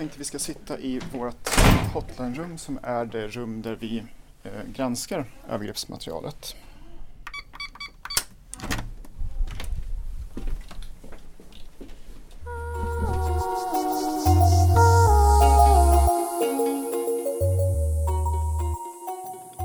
tänkte 0.00 0.18
vi 0.18 0.24
ska 0.24 0.38
sitta 0.38 0.78
i 0.78 1.00
vårt 1.12 1.48
hotline-rum 1.94 2.58
som 2.58 2.78
är 2.82 3.04
det 3.04 3.28
rum 3.28 3.62
där 3.62 3.76
vi 3.80 4.02
eh, 4.42 4.50
granskar 4.74 5.24
övergreppsmaterialet. 5.48 6.56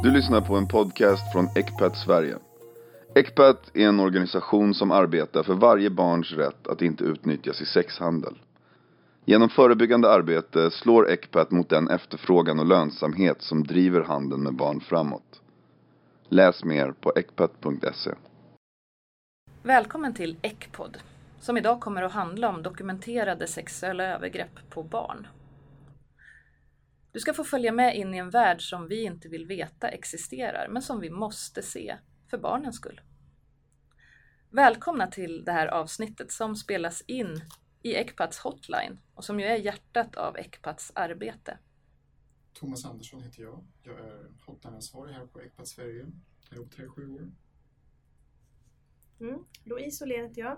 Du 0.03 0.11
lyssnar 0.11 0.41
på 0.41 0.55
en 0.55 0.67
podcast 0.67 1.31
från 1.31 1.49
Ecpat 1.55 1.97
Sverige. 1.97 2.37
Ecpat 3.15 3.71
är 3.73 3.87
en 3.87 3.99
organisation 3.99 4.73
som 4.73 4.91
arbetar 4.91 5.43
för 5.43 5.53
varje 5.53 5.89
barns 5.89 6.31
rätt 6.31 6.67
att 6.67 6.81
inte 6.81 7.03
utnyttjas 7.03 7.61
i 7.61 7.65
sexhandel. 7.65 8.35
Genom 9.27 9.49
förebyggande 9.49 10.11
arbete 10.11 10.71
slår 10.71 11.09
Ecpat 11.09 11.51
mot 11.51 11.69
den 11.69 11.89
efterfrågan 11.89 12.59
och 12.59 12.65
lönsamhet 12.65 13.41
som 13.41 13.63
driver 13.63 14.01
handeln 14.01 14.43
med 14.43 14.55
barn 14.55 14.81
framåt. 14.81 15.41
Läs 16.29 16.63
mer 16.63 16.91
på 16.91 17.13
ecpat.se. 17.15 18.11
Välkommen 19.63 20.13
till 20.13 20.37
Ecpod, 20.41 20.97
som 21.39 21.57
idag 21.57 21.81
kommer 21.81 22.03
att 22.03 22.11
handla 22.11 22.49
om 22.49 22.63
dokumenterade 22.63 23.47
sexuella 23.47 24.03
övergrepp 24.03 24.69
på 24.69 24.83
barn. 24.83 25.27
Du 27.11 27.19
ska 27.19 27.33
få 27.33 27.43
följa 27.43 27.71
med 27.71 27.97
in 27.97 28.13
i 28.13 28.17
en 28.17 28.29
värld 28.29 28.61
som 28.61 28.87
vi 28.87 29.03
inte 29.03 29.29
vill 29.29 29.45
veta 29.45 29.87
existerar, 29.87 30.67
men 30.69 30.81
som 30.81 30.99
vi 30.99 31.09
måste 31.09 31.61
se 31.61 31.95
för 32.29 32.37
barnens 32.37 32.75
skull. 32.75 33.01
Välkomna 34.51 35.07
till 35.07 35.43
det 35.45 35.51
här 35.51 35.67
avsnittet 35.67 36.31
som 36.31 36.55
spelas 36.55 37.01
in 37.01 37.41
i 37.85 37.95
Ecpats 37.95 38.37
hotline 38.37 38.99
och 39.13 39.25
som 39.25 39.39
ju 39.39 39.45
är 39.45 39.55
hjärtat 39.55 40.15
av 40.15 40.37
Ecpats 40.37 40.91
arbete. 40.95 41.57
Thomas 42.53 42.85
Andersson 42.85 43.23
heter 43.23 43.41
jag. 43.41 43.65
Jag 43.83 43.99
är 43.99 44.31
hotline-ansvarig 44.45 45.13
här 45.13 45.25
på 45.25 45.41
Ecpat 45.41 45.67
Sverige. 45.67 46.11
Jag 46.49 46.49
har 46.49 46.57
jobbat 46.57 46.75
här 46.75 46.85
i 46.85 46.87
sju 46.87 47.13
år. 47.13 47.31
Mm. 49.19 49.45
Louise 49.63 50.03
Åhlén 50.03 50.27
heter 50.27 50.41
jag. 50.41 50.57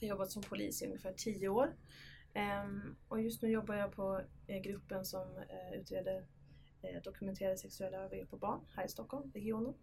Jag 0.00 0.08
har 0.08 0.08
jobbat 0.08 0.30
som 0.30 0.42
polis 0.42 0.82
i 0.82 0.86
ungefär 0.86 1.12
tio 1.12 1.48
år. 1.48 1.76
Ehm, 2.34 2.96
och 3.08 3.20
just 3.20 3.42
nu 3.42 3.50
jobbar 3.50 3.74
jag 3.74 3.92
på 3.92 4.20
eh, 4.46 4.60
gruppen 4.60 5.04
som 5.04 5.36
eh, 5.36 5.80
utreder 5.80 6.26
eh, 6.82 7.02
dokumenterade 7.02 7.58
sexuella 7.58 7.98
övergrepp 7.98 8.30
på 8.30 8.36
barn 8.36 8.60
här 8.76 8.84
i 8.84 8.88
Stockholm, 8.88 9.30
regionen. 9.34 9.74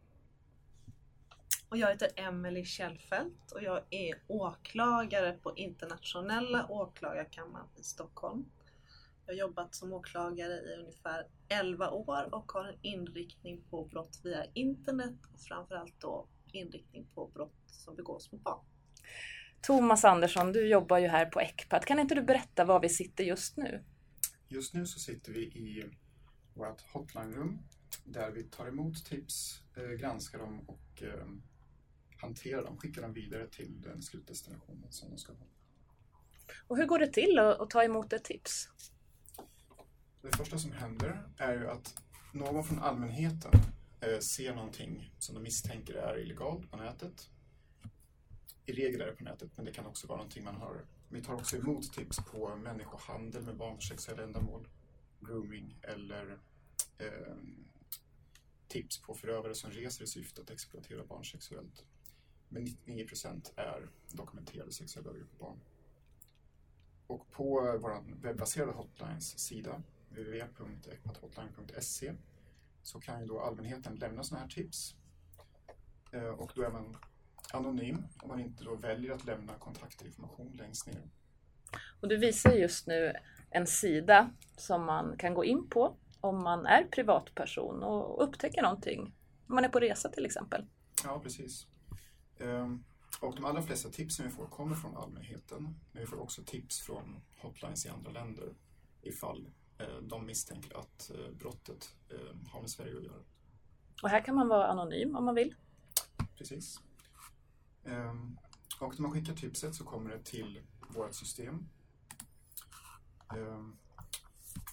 Och 1.69 1.77
jag 1.77 1.89
heter 1.89 2.09
Emelie 2.15 2.65
Kjellfelt 2.65 3.51
och 3.51 3.63
jag 3.63 3.81
är 3.89 4.15
åklagare 4.27 5.33
på 5.33 5.57
internationella 5.57 6.67
åklagarkammaren 6.69 7.67
i 7.75 7.83
Stockholm. 7.83 8.45
Jag 9.25 9.33
har 9.33 9.39
jobbat 9.39 9.75
som 9.75 9.93
åklagare 9.93 10.53
i 10.53 10.75
ungefär 10.79 11.27
11 11.49 11.89
år 11.89 12.35
och 12.35 12.51
har 12.51 12.63
en 12.65 12.77
inriktning 12.81 13.61
på 13.69 13.85
brott 13.85 14.19
via 14.23 14.45
internet 14.53 15.15
och 15.33 15.39
framförallt 15.39 16.01
då 16.01 16.27
inriktning 16.51 17.07
på 17.15 17.27
brott 17.27 17.63
som 17.67 17.95
begås 17.95 18.31
mot 18.31 18.43
barn. 18.43 18.65
Thomas 19.61 20.05
Andersson, 20.05 20.51
du 20.51 20.67
jobbar 20.67 20.97
ju 20.97 21.07
här 21.07 21.25
på 21.25 21.39
Ecpat. 21.39 21.85
Kan 21.85 21.99
inte 21.99 22.15
du 22.15 22.21
berätta 22.21 22.65
var 22.65 22.79
vi 22.79 22.89
sitter 22.89 23.23
just 23.23 23.57
nu? 23.57 23.83
Just 24.47 24.73
nu 24.73 24.85
så 24.85 24.99
sitter 24.99 25.31
vi 25.31 25.39
i 25.39 25.85
vårt 26.53 26.81
hotline-rum 26.93 27.59
där 28.03 28.31
vi 28.31 28.43
tar 28.43 28.67
emot 28.67 29.05
tips, 29.05 29.61
eh, 29.77 29.83
granskar 29.83 30.39
dem 30.39 30.59
och 30.67 31.03
hanterar 32.17 32.63
dem, 32.63 32.77
skickar 32.77 33.01
dem 33.01 33.13
vidare 33.13 33.47
till 33.47 33.81
den 33.81 34.01
slutdestinationen 34.01 34.91
som 34.91 35.09
de 35.09 35.17
ska 35.17 35.33
ha. 35.33 35.45
Och 36.67 36.77
hur 36.77 36.85
går 36.85 36.99
det 36.99 37.13
till 37.13 37.39
att, 37.39 37.59
att 37.59 37.69
ta 37.69 37.83
emot 37.83 38.13
ett 38.13 38.23
tips? 38.23 38.69
Det 40.21 40.37
första 40.37 40.57
som 40.57 40.71
händer 40.71 41.29
är 41.37 41.53
ju 41.53 41.67
att 41.67 41.93
någon 42.33 42.63
från 42.63 42.79
allmänheten 42.79 43.51
eh, 44.01 44.19
ser 44.19 44.55
någonting 44.55 45.13
som 45.19 45.35
de 45.35 45.43
misstänker 45.43 45.93
är 45.93 46.19
illegalt 46.19 46.71
på 46.71 46.77
nätet. 46.77 47.29
I 48.65 48.73
regel 48.73 49.01
är 49.01 49.05
det 49.05 49.11
på 49.11 49.23
nätet, 49.23 49.51
men 49.55 49.65
det 49.65 49.71
kan 49.71 49.85
också 49.85 50.07
vara 50.07 50.17
någonting 50.17 50.43
man 50.43 50.55
har. 50.55 50.85
Vi 51.09 51.21
tar 51.21 51.33
också 51.33 51.57
emot 51.57 51.93
tips 51.93 52.17
på 52.31 52.55
människohandel 52.55 53.43
med 53.43 53.57
barn 53.57 53.75
för 53.75 53.83
sexuella 53.83 54.23
ändamål, 54.23 54.67
grooming 55.19 55.79
eller 55.81 56.39
eh, 56.97 57.35
tips 58.67 59.01
på 59.01 59.13
förövare 59.13 59.55
som 59.55 59.71
reser 59.71 60.03
i 60.03 60.07
syfte 60.07 60.41
att 60.41 60.49
exploatera 60.49 61.05
barn 61.05 61.25
sexuellt. 61.25 61.85
Men 62.49 62.63
99 62.63 63.07
procent 63.07 63.53
är 63.55 63.89
dokumenterade 64.11 64.71
sexuella 64.71 65.09
övergrepp 65.09 65.37
på 65.37 65.45
barn. 65.45 65.59
Och 67.07 67.31
på 67.31 67.77
vår 67.81 68.21
webbaserade 68.21 68.71
hotlines 68.71 69.39
sida, 69.39 69.81
www.ecpathotline.se, 70.09 72.13
så 72.83 72.99
kan 72.99 73.21
ju 73.21 73.25
då 73.25 73.39
allmänheten 73.39 73.95
lämna 73.95 74.23
sådana 74.23 74.45
här 74.45 74.51
tips. 74.51 74.95
Eh, 76.11 76.23
och 76.23 76.51
då 76.55 76.61
är 76.61 76.71
man 76.71 76.97
anonym 77.53 78.03
om 78.21 78.29
man 78.29 78.39
inte 78.39 78.63
då 78.63 78.75
väljer 78.75 79.11
att 79.11 79.25
lämna 79.25 79.53
kontaktinformation 79.53 80.51
längst 80.57 80.87
ner. 80.87 81.01
Och 82.01 82.07
du 82.07 82.17
visar 82.17 82.51
just 82.51 82.87
nu 82.87 83.13
en 83.49 83.67
sida 83.67 84.31
som 84.57 84.85
man 84.85 85.17
kan 85.17 85.33
gå 85.33 85.45
in 85.45 85.69
på 85.69 85.97
om 86.21 86.43
man 86.43 86.65
är 86.65 86.83
privatperson 86.83 87.83
och 87.83 88.23
upptäcker 88.23 88.61
någonting. 88.61 89.01
Om 89.47 89.55
man 89.55 89.65
är 89.65 89.69
på 89.69 89.79
resa 89.79 90.09
till 90.09 90.25
exempel. 90.25 90.65
Ja, 91.03 91.19
precis. 91.23 91.67
Ehm, 92.39 92.83
och 93.21 93.35
de 93.35 93.45
allra 93.45 93.61
flesta 93.61 93.89
tipsen 93.89 94.25
vi 94.25 94.31
får 94.31 94.47
kommer 94.47 94.75
från 94.75 94.97
allmänheten. 94.97 95.63
Men 95.91 96.01
vi 96.01 96.07
får 96.07 96.19
också 96.19 96.43
tips 96.43 96.81
från 96.81 97.21
hotlines 97.37 97.85
i 97.85 97.89
andra 97.89 98.11
länder 98.11 98.53
ifall 99.01 99.49
eh, 99.77 99.97
de 100.01 100.25
misstänker 100.25 100.77
att 100.77 101.11
eh, 101.11 101.31
brottet 101.31 101.95
eh, 102.09 102.49
har 102.51 102.61
med 102.61 102.69
Sverige 102.69 102.97
att 102.97 103.03
göra. 103.03 103.23
Och 104.03 104.09
här 104.09 104.21
kan 104.25 104.35
man 104.35 104.47
vara 104.47 104.67
anonym 104.67 105.15
om 105.15 105.25
man 105.25 105.35
vill. 105.35 105.55
Precis. 106.37 106.79
Ehm, 107.83 108.37
och 108.79 108.93
när 108.93 109.01
man 109.01 109.11
skickar 109.11 109.33
tipset 109.33 109.75
så 109.75 109.83
kommer 109.83 110.09
det 110.09 110.23
till 110.23 110.61
vårt 110.89 111.13
system. 111.13 111.67
Ehm, 113.35 113.77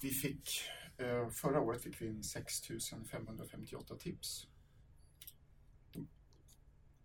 vi 0.01 0.09
fick, 0.09 0.49
förra 1.31 1.61
året 1.61 1.81
fick 1.81 2.01
vi 2.01 2.07
in 2.07 2.23
6558 2.23 3.95
tips 3.95 4.47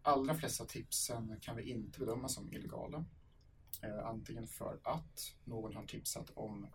allra 0.09 0.35
flesta 0.35 0.65
tipsen 0.65 1.41
kan 1.41 1.57
vi 1.57 1.63
inte 1.63 2.01
bedöma 2.01 2.29
som 2.29 2.53
illegala. 2.53 3.05
Eh, 3.83 4.07
antingen 4.07 4.47
för 4.47 4.81
att 4.83 5.35
någon 5.45 5.77
har 5.77 5.87
tipsat 5.87 6.31
om 6.35 6.67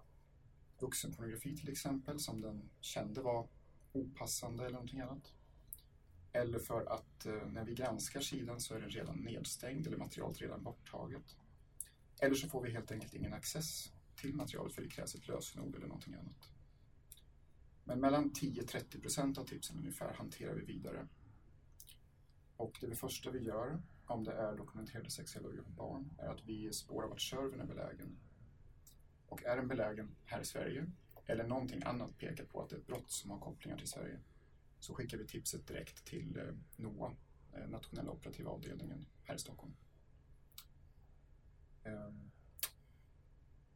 vuxenpornografi 0.80 1.58
till 1.58 1.70
exempel, 1.70 2.20
som 2.20 2.42
den 2.42 2.70
kände 2.82 3.22
var 3.22 3.48
opassande 3.92 4.64
eller 4.64 4.74
någonting 4.74 5.00
annat. 5.00 5.34
Eller 6.32 6.60
för 6.60 6.86
att 6.86 7.26
eh, 7.26 7.48
när 7.48 7.66
vi 7.66 7.74
granskar 7.74 8.22
sidan 8.22 8.60
så 8.60 8.76
är 8.76 8.80
den 8.80 8.90
redan 8.90 9.18
nedstängd 9.18 9.88
eller 9.88 9.98
materialet 9.98 10.42
redan 10.42 10.64
borttaget. 10.64 11.38
Eller 12.20 12.36
så 12.36 12.48
får 12.48 12.62
vi 12.62 12.72
helt 12.72 12.92
enkelt 12.92 13.14
ingen 13.14 13.34
access 13.34 13.92
till 14.16 14.34
materialet 14.34 14.74
för 14.74 14.82
det 14.82 14.90
krävs 14.90 15.16
ett 15.16 15.28
lösenord 15.28 15.76
eller 15.76 15.88
någonting 15.88 16.14
annat. 16.14 16.50
Men 17.84 18.00
mellan 18.00 18.32
10-30 18.32 19.02
procent 19.02 19.38
av 19.38 19.44
tipsen 19.46 19.78
ungefär 19.78 20.14
hanterar 20.14 20.54
vi 20.54 20.66
vidare 20.66 21.08
och 22.63 22.78
det, 22.81 22.96
första 22.96 23.31
vi 23.31 23.40
gör, 23.40 23.81
om 24.06 24.24
det 24.24 24.31
är 24.31 24.56
dokumenterade 24.56 25.09
sexuella 25.09 25.47
övergrepp 25.47 25.66
på 25.66 25.72
barn, 25.72 26.09
är 26.18 26.28
att 26.28 26.44
vi 26.46 26.74
spårar 26.74 27.07
vart 27.07 27.22
servern 27.22 27.59
är 27.59 27.66
belägen. 27.66 28.18
Och 29.25 29.44
är 29.44 29.56
den 29.56 29.68
belägen 29.68 30.16
här 30.25 30.41
i 30.41 30.46
Sverige, 30.46 30.91
eller 31.25 31.47
någonting 31.47 31.84
annat 31.85 32.18
pekar 32.18 32.46
på 32.46 32.62
att 32.62 32.69
det 32.69 32.75
är 32.75 32.79
ett 32.79 32.88
brott 32.88 33.12
som 33.12 33.31
har 33.31 33.40
kopplingar 33.40 33.77
till 33.77 33.88
Sverige, 33.88 34.19
så 34.80 34.94
skickar 34.94 35.18
vi 35.18 35.27
tipset 35.27 35.68
direkt 35.68 36.06
till 36.06 36.38
eh, 36.38 36.54
NOA, 36.75 37.15
eh, 37.54 37.68
nationella 37.68 38.12
operativa 38.12 38.50
avdelningen 38.50 39.06
här 39.24 39.36
i 39.36 39.39
Stockholm. 39.39 39.74
Ehm, 41.83 42.31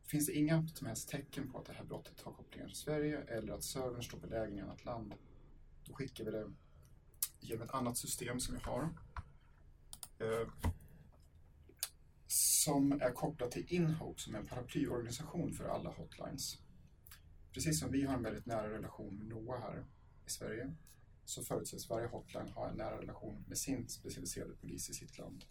finns 0.03 0.25
det 0.27 0.33
inga 0.33 0.67
som 0.67 0.87
helst 0.87 1.09
tecken 1.09 1.51
på 1.51 1.57
att 1.57 1.65
det 1.65 1.73
här 1.73 1.85
brottet 1.85 2.21
har 2.21 2.33
kopplingar 2.33 2.67
till 2.67 2.77
Sverige 2.77 3.21
eller 3.21 3.53
att 3.53 3.63
servern 3.63 4.03
står 4.03 4.19
belägen 4.19 4.57
i 4.57 4.61
annat 4.61 4.85
land, 4.85 5.13
då 5.85 5.93
skickar 5.93 6.25
vi 6.25 6.31
det 6.31 6.53
genom 7.39 7.67
ett 7.67 7.73
annat 7.73 7.97
system 7.97 8.39
som 8.39 8.55
vi 8.55 8.61
har. 8.61 8.83
Eh, 10.19 10.71
som 12.27 12.91
är 12.91 13.11
kopplat 13.11 13.51
till 13.51 13.65
Inhope 13.69 14.21
som 14.21 14.35
är 14.35 14.39
en 14.39 14.47
paraplyorganisation 14.47 15.53
för 15.53 15.69
alla 15.69 15.89
hotlines. 15.89 16.57
Precis 17.53 17.79
som 17.79 17.91
vi 17.91 18.03
har 18.03 18.13
en 18.13 18.23
väldigt 18.23 18.45
nära 18.45 18.69
relation 18.69 19.17
med 19.17 19.27
NOA 19.27 19.59
här 19.59 19.85
i 20.25 20.29
Sverige 20.29 20.73
så 21.25 21.43
förutsätts 21.43 21.89
varje 21.89 22.07
hotline 22.07 22.49
ha 22.49 22.69
en 22.69 22.77
nära 22.77 23.01
relation 23.01 23.43
med 23.47 23.57
sin 23.57 23.89
specialiserade 23.89 24.53
polis 24.53 24.89
i 24.89 24.93
sitt 24.93 25.17
land. 25.17 25.45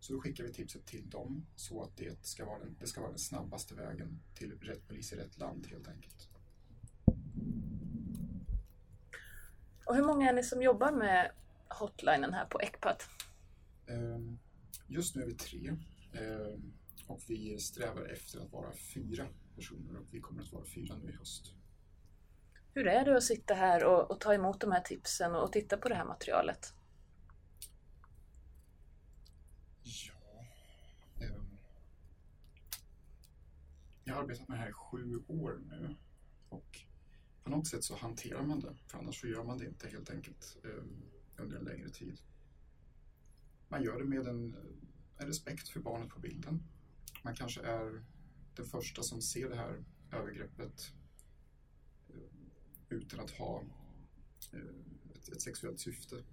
Så 0.00 0.12
då 0.12 0.20
skickar 0.20 0.44
vi 0.44 0.52
tipset 0.52 0.86
till 0.86 1.10
dem 1.10 1.46
så 1.56 1.82
att 1.82 1.96
det 1.96 2.26
ska 2.26 2.44
vara 2.44 2.58
den, 2.58 2.76
det 2.80 2.86
ska 2.86 3.00
vara 3.00 3.10
den 3.10 3.18
snabbaste 3.18 3.74
vägen 3.74 4.22
till 4.34 4.52
rätt 4.60 4.88
polis 4.88 5.12
i 5.12 5.16
rätt 5.16 5.38
land 5.38 5.66
helt 5.66 5.88
enkelt. 5.88 6.29
Och 9.90 9.96
hur 9.96 10.04
många 10.04 10.28
är 10.28 10.32
ni 10.32 10.42
som 10.42 10.62
jobbar 10.62 10.92
med 10.92 11.32
hotlinen 11.68 12.34
här 12.34 12.44
på 12.44 12.60
Ecpat? 12.60 13.08
Ehm, 13.86 14.38
just 14.86 15.16
nu 15.16 15.22
är 15.22 15.26
vi 15.26 15.34
tre 15.34 15.76
ehm, 16.12 16.72
och 17.06 17.20
vi 17.28 17.58
strävar 17.58 18.12
efter 18.12 18.40
att 18.40 18.52
vara 18.52 18.72
fyra 18.94 19.26
personer 19.56 20.00
och 20.00 20.06
vi 20.10 20.20
kommer 20.20 20.42
att 20.42 20.52
vara 20.52 20.64
fyra 20.64 20.96
nu 20.96 21.10
i 21.10 21.16
höst. 21.16 21.54
Hur 22.74 22.86
är 22.86 23.04
det 23.04 23.16
att 23.16 23.22
sitta 23.22 23.54
här 23.54 23.84
och, 23.84 24.10
och 24.10 24.20
ta 24.20 24.34
emot 24.34 24.60
de 24.60 24.72
här 24.72 24.80
tipsen 24.80 25.34
och, 25.34 25.42
och 25.42 25.52
titta 25.52 25.76
på 25.76 25.88
det 25.88 25.94
här 25.94 26.04
materialet? 26.04 26.74
Ja, 29.82 30.44
ehm, 31.24 31.58
jag 34.04 34.14
har 34.14 34.22
arbetat 34.22 34.48
med 34.48 34.58
det 34.58 34.62
här 34.62 34.70
i 34.70 34.72
sju 34.72 35.16
år 35.28 35.60
nu 35.70 35.96
och 36.48 36.89
på 37.44 37.50
något 37.50 37.66
sätt 37.66 37.84
så 37.84 37.96
hanterar 37.96 38.42
man 38.42 38.60
det, 38.60 38.74
för 38.86 38.98
annars 38.98 39.20
så 39.20 39.26
gör 39.26 39.44
man 39.44 39.58
det 39.58 39.66
inte 39.66 39.88
helt 39.88 40.10
enkelt 40.10 40.56
eh, 40.64 40.84
under 41.42 41.56
en 41.56 41.64
längre 41.64 41.88
tid. 41.88 42.20
Man 43.68 43.82
gör 43.82 43.98
det 43.98 44.04
med 44.04 44.26
en, 44.26 44.56
en 45.16 45.26
respekt 45.26 45.68
för 45.68 45.80
barnet 45.80 46.08
på 46.08 46.20
bilden. 46.20 46.62
Man 47.22 47.34
kanske 47.34 47.60
är 47.60 48.04
den 48.54 48.66
första 48.66 49.02
som 49.02 49.22
ser 49.22 49.48
det 49.48 49.56
här 49.56 49.84
övergreppet 50.12 50.92
eh, 52.08 52.30
utan 52.88 53.20
att 53.20 53.30
ha 53.30 53.62
eh, 54.52 54.60
ett, 55.14 55.28
ett 55.28 55.42
sexuellt 55.42 55.80
syfte. 55.80 56.24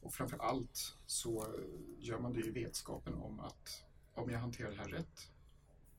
Och 0.00 0.14
framför 0.14 0.38
allt 0.38 0.96
så 1.06 1.54
gör 1.98 2.18
man 2.18 2.32
det 2.32 2.40
i 2.40 2.50
vetskapen 2.50 3.14
om 3.14 3.40
att 3.40 3.84
om 4.14 4.30
jag 4.30 4.38
hanterar 4.38 4.70
det 4.70 4.76
här 4.76 4.88
rätt 4.88 5.30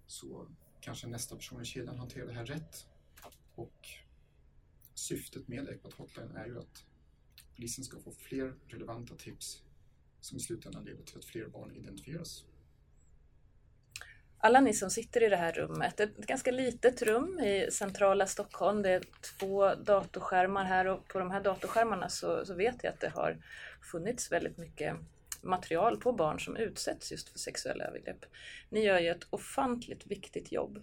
så 0.07 0.47
kanske 0.81 1.07
nästa 1.07 1.35
person 1.35 1.61
i 1.61 1.65
kedjan 1.65 1.97
hanterar 1.97 2.27
det 2.27 2.33
här 2.33 2.45
rätt. 2.45 2.87
Och 3.55 3.87
syftet 4.93 5.47
med 5.47 5.69
Ecpat 5.69 5.93
Hotline 5.93 6.35
är 6.35 6.45
ju 6.45 6.59
att 6.59 6.85
polisen 7.55 7.83
ska 7.83 7.99
få 7.99 8.11
fler 8.11 8.53
relevanta 8.67 9.15
tips 9.15 9.63
som 10.21 10.37
i 10.37 10.41
slutändan 10.41 10.85
leder 10.85 11.03
till 11.03 11.17
att 11.17 11.25
fler 11.25 11.47
barn 11.47 11.75
identifieras. 11.75 12.43
Alla 14.37 14.61
ni 14.61 14.73
som 14.73 14.89
sitter 14.89 15.23
i 15.23 15.29
det 15.29 15.35
här 15.35 15.51
rummet, 15.51 15.99
ett 15.99 16.17
ganska 16.17 16.51
litet 16.51 17.01
rum 17.01 17.39
i 17.39 17.71
centrala 17.71 18.27
Stockholm, 18.27 18.81
det 18.81 18.89
är 18.89 19.03
två 19.39 19.75
datorskärmar 19.75 20.65
här 20.65 20.87
och 20.87 21.07
på 21.07 21.19
de 21.19 21.31
här 21.31 21.43
datorskärmarna 21.43 22.09
så, 22.09 22.45
så 22.45 22.53
vet 22.53 22.83
jag 22.83 22.93
att 22.93 22.99
det 22.99 23.09
har 23.09 23.37
funnits 23.81 24.31
väldigt 24.31 24.57
mycket 24.57 24.95
material 25.41 25.97
på 25.97 26.13
barn 26.13 26.39
som 26.39 26.57
utsätts 26.57 27.11
just 27.11 27.29
för 27.29 27.39
sexuella 27.39 27.83
övergrepp. 27.83 28.25
Ni 28.69 28.83
gör 28.85 28.99
ju 28.99 29.09
ett 29.09 29.27
ofantligt 29.29 30.07
viktigt 30.07 30.51
jobb. 30.51 30.79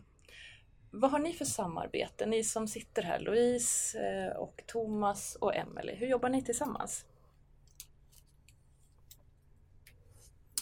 Vad 0.95 1.11
har 1.11 1.19
ni 1.19 1.33
för 1.33 1.45
samarbete, 1.45 2.27
ni 2.27 2.45
som 2.45 2.69
sitter 2.69 3.03
här, 3.03 3.21
Louise 3.21 3.99
eh, 3.99 4.37
och 4.37 4.63
Thomas 4.67 5.37
och 5.41 5.57
Emelie, 5.57 5.95
hur 5.95 6.07
jobbar 6.07 6.29
ni 6.29 6.43
tillsammans? 6.45 7.05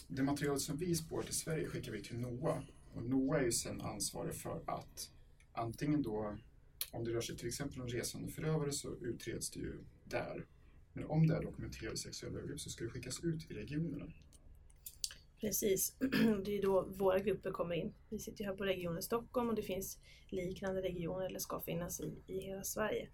Det 0.08 0.22
material 0.22 0.60
som 0.60 0.76
vi 0.76 0.94
spår 0.94 1.22
till 1.22 1.34
Sverige 1.34 1.68
skickar 1.68 1.92
vi 1.92 2.02
till 2.02 2.18
NOA 2.18 2.62
och 2.94 3.02
NOA 3.02 3.38
är 3.38 3.42
ju 3.42 3.52
sedan 3.52 3.80
ansvarig 3.80 4.34
för 4.34 4.62
att 4.66 5.10
antingen 5.52 6.02
då, 6.02 6.36
om 6.90 7.04
det 7.04 7.10
rör 7.10 7.20
sig 7.20 7.36
till 7.36 7.48
exempel 7.48 7.80
om 7.80 7.88
resande 7.88 8.28
förövare 8.28 8.72
så 8.72 8.96
utreds 9.00 9.50
det 9.50 9.60
ju 9.60 9.84
där. 10.04 10.46
Men 10.92 11.04
om 11.04 11.26
det 11.26 11.36
är 11.36 11.42
dokumenterade 11.42 11.96
sexuella 11.96 12.38
övergrepp 12.38 12.60
så 12.60 12.70
ska 12.70 12.84
det 12.84 12.90
skickas 12.90 13.24
ut 13.24 13.50
i 13.50 13.54
regionerna. 13.54 14.12
Precis, 15.40 15.96
det 16.44 16.58
är 16.58 16.62
då 16.62 16.82
våra 16.82 17.18
grupper 17.18 17.50
kommer 17.50 17.74
in. 17.74 17.94
Vi 18.08 18.18
sitter 18.18 18.44
här 18.44 18.54
på 18.54 18.64
regionen 18.64 19.02
Stockholm 19.02 19.48
och 19.48 19.54
det 19.54 19.62
finns 19.62 19.98
liknande 20.28 20.82
regioner, 20.82 21.26
eller 21.26 21.38
ska 21.38 21.60
finnas 21.60 22.00
i, 22.00 22.14
i 22.26 22.40
hela 22.40 22.64
Sverige. 22.64 23.08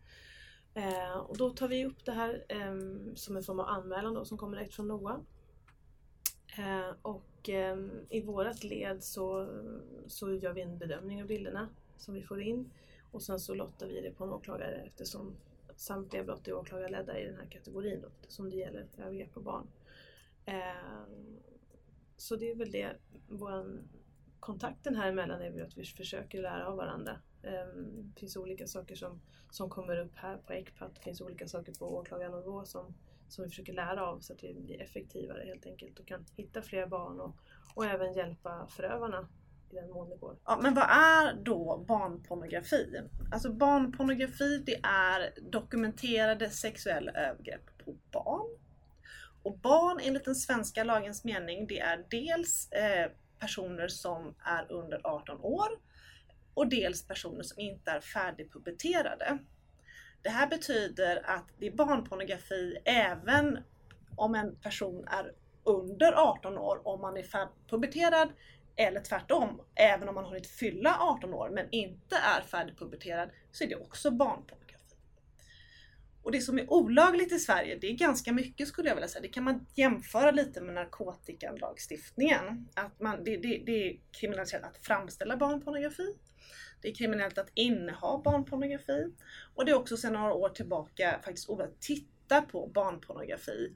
Eh, 0.75 1.17
och 1.17 1.37
då 1.37 1.50
tar 1.50 1.69
vi 1.69 1.84
upp 1.84 2.05
det 2.05 2.12
här 2.12 2.44
eh, 2.49 2.75
som 3.14 3.37
en 3.37 3.43
form 3.43 3.61
av 3.61 3.67
anmälan 3.67 4.14
då, 4.14 4.25
som 4.25 4.38
kommer 4.38 4.56
direkt 4.56 4.75
från 4.75 4.88
NOA. 4.88 5.20
Eh, 6.58 6.94
och 7.02 7.49
eh, 7.49 7.78
i 8.11 8.20
vårat 8.20 8.64
led 8.64 9.05
så, 9.05 9.49
så 10.06 10.34
gör 10.34 10.52
vi 10.52 10.62
en 10.62 10.79
bedömning 10.79 11.22
av 11.22 11.29
bilderna 11.29 11.69
som 11.96 12.14
vi 12.14 12.22
får 12.22 12.43
in 12.43 12.70
och 13.11 13.22
sen 13.22 13.40
så 13.40 13.55
lottar 13.55 13.87
vi 13.87 14.00
det 14.00 14.11
på 14.11 14.25
en 14.25 14.31
åklagare 14.31 14.82
eftersom 14.87 15.37
samtliga 15.76 16.25
brott 16.25 16.49
är 16.49 16.55
åklagarledda 16.55 17.19
i 17.19 17.25
den 17.26 17.37
här 17.37 17.46
kategorin 17.46 18.00
då, 18.00 18.08
som 18.29 18.50
det 18.50 18.56
gäller 18.56 18.87
övergrepp 18.99 19.34
på 19.34 19.40
barn. 19.40 19.67
Ehm, 20.46 21.40
så 22.16 22.36
det 22.36 22.50
är 22.50 22.54
väl 22.54 22.70
det, 22.70 22.96
vår 23.28 23.82
kontakten 24.40 24.96
här 24.96 25.08
emellan 25.08 25.42
är 25.42 25.50
väl 25.50 25.66
att 25.66 25.76
vi 25.76 25.84
försöker 25.84 26.42
lära 26.42 26.66
av 26.66 26.76
varandra. 26.76 27.18
Ehm, 27.42 28.12
det 28.14 28.20
finns 28.20 28.36
olika 28.36 28.66
saker 28.66 28.94
som, 28.94 29.20
som 29.50 29.70
kommer 29.70 29.98
upp 29.98 30.16
här 30.16 30.36
på 30.36 30.52
ECPAT, 30.52 30.94
det 30.94 31.00
finns 31.00 31.20
olika 31.20 31.48
saker 31.48 31.72
på 31.78 31.96
åklagarnivå 31.96 32.64
som, 32.64 32.94
som 33.28 33.44
vi 33.44 33.50
försöker 33.50 33.72
lära 33.72 34.06
av 34.06 34.20
så 34.20 34.32
att 34.32 34.44
vi 34.44 34.54
blir 34.54 34.82
effektivare 34.82 35.44
helt 35.46 35.66
enkelt 35.66 35.98
och 35.98 36.06
kan 36.06 36.26
hitta 36.36 36.62
fler 36.62 36.86
barn 36.86 37.20
och, 37.20 37.36
och 37.74 37.84
även 37.84 38.12
hjälpa 38.12 38.66
förövarna 38.66 39.28
i 39.70 39.74
den 39.74 39.90
mån 39.90 40.08
det 40.08 40.16
går. 40.16 40.36
Ja, 40.44 40.58
men 40.62 40.74
vad 40.74 40.84
är 40.84 41.34
då 41.42 41.84
barnpornografi? 41.88 43.00
Alltså 43.32 43.52
barnpornografi 43.52 44.62
det 44.66 44.80
är 44.82 45.50
dokumenterade 45.50 46.50
sexuella 46.50 47.12
övergrepp 47.12 47.78
på 47.84 47.96
barn. 48.12 48.65
Och 49.46 49.58
barn 49.58 50.00
enligt 50.02 50.25
den 50.25 50.34
svenska 50.34 50.84
lagens 50.84 51.25
mening 51.25 51.66
det 51.66 51.81
är 51.81 52.04
dels 52.10 52.72
eh, 52.72 53.10
personer 53.38 53.88
som 53.88 54.34
är 54.44 54.72
under 54.72 55.00
18 55.04 55.40
år 55.40 55.69
och 56.54 56.69
dels 56.69 57.06
personer 57.06 57.43
som 57.43 57.60
inte 57.60 57.90
är 57.90 58.00
färdigpuberterade. 58.00 59.38
Det 60.22 60.28
här 60.28 60.46
betyder 60.46 61.22
att 61.31 61.44
det 61.58 61.66
är 61.66 61.70
barnpornografi 61.70 62.76
även 62.84 63.58
om 64.16 64.34
en 64.34 64.56
person 64.56 65.04
är 65.08 65.32
under 65.64 66.12
18 66.12 66.58
år, 66.58 66.88
om 66.88 67.00
man 67.00 67.16
är 67.16 67.22
färdigpuberterad 67.22 68.28
eller 68.76 69.00
tvärtom, 69.00 69.60
även 69.75 70.08
om 70.08 70.14
man 70.14 70.25
har 70.25 70.31
hunnit 70.31 70.50
fylla 70.50 70.96
18 71.00 71.34
år 71.34 71.50
men 71.50 71.66
inte 71.70 72.16
är 72.16 72.43
färdigpuberterad 72.43 73.31
så 73.52 73.64
är 73.64 73.69
det 73.69 73.76
också 73.76 74.10
barnpornografi. 74.10 74.65
Och 76.26 76.32
det 76.32 76.40
som 76.40 76.58
är 76.58 76.73
olagligt 76.73 77.32
i 77.32 77.38
Sverige, 77.38 77.78
det 77.81 77.87
är 77.87 77.93
ganska 77.93 78.32
mycket 78.32 78.69
skulle 78.69 78.88
jag 78.88 78.94
vilja 78.94 79.08
säga. 79.08 79.23
Det 79.23 79.28
kan 79.28 79.44
man 79.44 79.67
jämföra 79.75 80.31
lite 80.31 80.61
med 80.61 80.75
narkotikalagstiftningen. 80.75 82.69
Att 82.75 83.00
man, 83.00 83.25
det, 83.25 83.37
det, 83.37 83.62
det 83.67 83.88
är 83.88 84.00
kriminaliserat 84.20 84.64
att 84.64 84.87
framställa 84.87 85.37
barnpornografi. 85.37 86.14
Det 86.82 86.88
är 86.88 86.94
kriminellt 86.94 87.38
att 87.38 87.50
inneha 87.55 88.19
barnpornografi. 88.25 89.12
Och 89.55 89.64
det 89.64 89.70
är 89.70 89.76
också 89.76 89.96
sedan 89.96 90.12
några 90.12 90.32
år 90.32 90.49
tillbaka 90.49 91.20
faktiskt 91.24 91.48
olagligt 91.48 91.74
att 91.74 91.81
titta 91.81 92.43
på 92.43 92.70
barnpornografi 92.74 93.72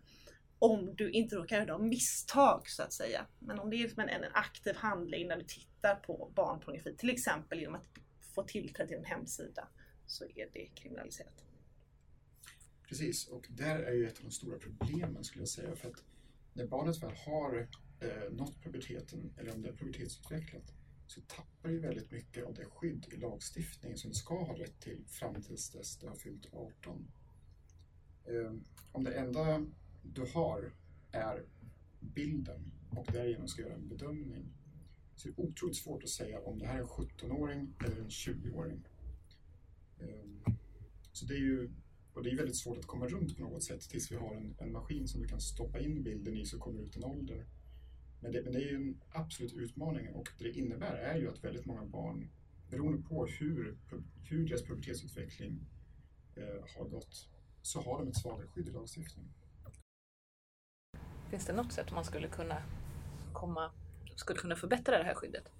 om 0.58 0.94
du 0.96 1.10
inte 1.10 1.36
råkar 1.36 1.66
göra 1.66 1.78
misstag 1.78 2.62
så 2.68 2.82
att 2.82 2.92
säga. 2.92 3.26
Men 3.38 3.58
om 3.58 3.70
det 3.70 3.76
är 3.76 4.00
en, 4.00 4.08
en 4.08 4.24
aktiv 4.32 4.76
handling 4.76 5.28
när 5.28 5.36
du 5.36 5.44
tittar 5.44 5.94
på 5.94 6.32
barnpornografi, 6.34 6.96
till 6.96 7.10
exempel 7.10 7.60
genom 7.60 7.74
att 7.74 7.86
få 8.34 8.42
tillträde 8.42 8.88
till 8.88 8.98
en 8.98 9.04
hemsida, 9.04 9.68
så 10.06 10.24
är 10.24 10.48
det 10.52 10.66
kriminaliserat. 10.74 11.49
Precis, 12.90 13.28
och 13.28 13.46
där 13.50 13.78
är 13.78 13.92
ju 13.92 14.06
ett 14.06 14.18
av 14.18 14.24
de 14.24 14.30
stora 14.30 14.58
problemen 14.58 15.24
skulle 15.24 15.42
jag 15.42 15.48
säga. 15.48 15.76
För 15.76 15.88
att 15.88 16.04
när 16.52 16.66
barnet 16.66 17.02
väl 17.02 17.14
har 17.26 17.68
eh, 18.00 18.32
nått 18.32 18.62
puberteten, 18.62 19.32
eller 19.36 19.54
om 19.54 19.62
det 19.62 19.68
är 19.68 19.72
pubertetsutvecklat, 19.72 20.72
så 21.06 21.20
tappar 21.20 21.70
ju 21.70 21.78
väldigt 21.78 22.10
mycket 22.10 22.44
av 22.44 22.54
det 22.54 22.64
skydd 22.64 23.06
i 23.12 23.16
lagstiftningen 23.16 23.98
som 23.98 24.10
det 24.10 24.16
ska 24.16 24.44
ha 24.44 24.58
rätt 24.58 24.80
till 24.80 25.04
fram 25.06 25.42
tills 25.42 25.70
dess 25.70 25.96
det 25.96 26.08
har 26.08 26.16
fyllt 26.16 26.54
18. 26.54 27.10
Eh, 28.24 28.52
om 28.92 29.04
det 29.04 29.14
enda 29.14 29.66
du 30.02 30.26
har 30.34 30.72
är 31.12 31.44
bilden 32.00 32.72
och 32.90 33.06
därigenom 33.12 33.48
ska 33.48 33.62
göra 33.62 33.74
en 33.74 33.88
bedömning 33.88 34.52
så 35.16 35.28
det 35.28 35.34
är 35.34 35.40
otroligt 35.40 35.76
svårt 35.76 36.02
att 36.02 36.08
säga 36.08 36.40
om 36.40 36.58
det 36.58 36.66
här 36.66 36.74
är 36.74 36.80
en 36.80 36.86
17-åring 36.86 37.74
eller 37.84 37.96
en 37.96 38.08
20-åring. 38.08 38.88
Ehm, 40.00 40.44
så 41.12 41.26
det 41.26 41.34
är 41.34 41.38
ju 41.38 41.70
och 42.14 42.22
det 42.22 42.30
är 42.30 42.36
väldigt 42.36 42.56
svårt 42.56 42.78
att 42.78 42.86
komma 42.86 43.06
runt 43.06 43.36
på 43.36 43.42
något 43.42 43.62
sätt 43.62 43.80
tills 43.80 44.12
vi 44.12 44.16
har 44.16 44.34
en, 44.34 44.54
en 44.58 44.72
maskin 44.72 45.08
som 45.08 45.20
du 45.20 45.28
kan 45.28 45.40
stoppa 45.40 45.80
in 45.80 46.02
bilden 46.02 46.36
i 46.36 46.46
så 46.46 46.58
kommer 46.58 46.82
ut 46.82 46.96
en 46.96 47.04
ålder. 47.04 47.46
Men 48.20 48.32
det, 48.32 48.42
men 48.42 48.52
det 48.52 48.58
är 48.58 48.70
ju 48.70 48.76
en 48.76 49.00
absolut 49.10 49.52
utmaning 49.52 50.08
och 50.08 50.28
det 50.38 50.44
det 50.44 50.58
innebär 50.58 50.94
är 50.94 51.16
ju 51.16 51.28
att 51.28 51.44
väldigt 51.44 51.66
många 51.66 51.84
barn, 51.84 52.30
beroende 52.70 53.02
på 53.02 53.26
hur, 53.26 53.78
hur 54.28 54.48
deras 54.48 54.62
pubertetsutveckling 54.62 55.66
eh, 56.36 56.64
har 56.76 56.88
gått, 56.88 57.28
så 57.62 57.80
har 57.80 57.98
de 57.98 58.08
ett 58.08 58.16
svagare 58.16 58.46
skydd 58.46 58.68
i 58.68 58.70
lagstiftningen. 58.70 59.32
Finns 61.30 61.46
det 61.46 61.52
något 61.52 61.72
sätt 61.72 61.92
man 61.92 62.04
skulle 62.04 62.28
kunna 62.28 62.62
komma, 63.32 63.72
skulle 64.16 64.38
kunna 64.38 64.56
förbättra 64.56 64.98
det 64.98 65.04
här 65.04 65.14
skyddet? 65.14 65.52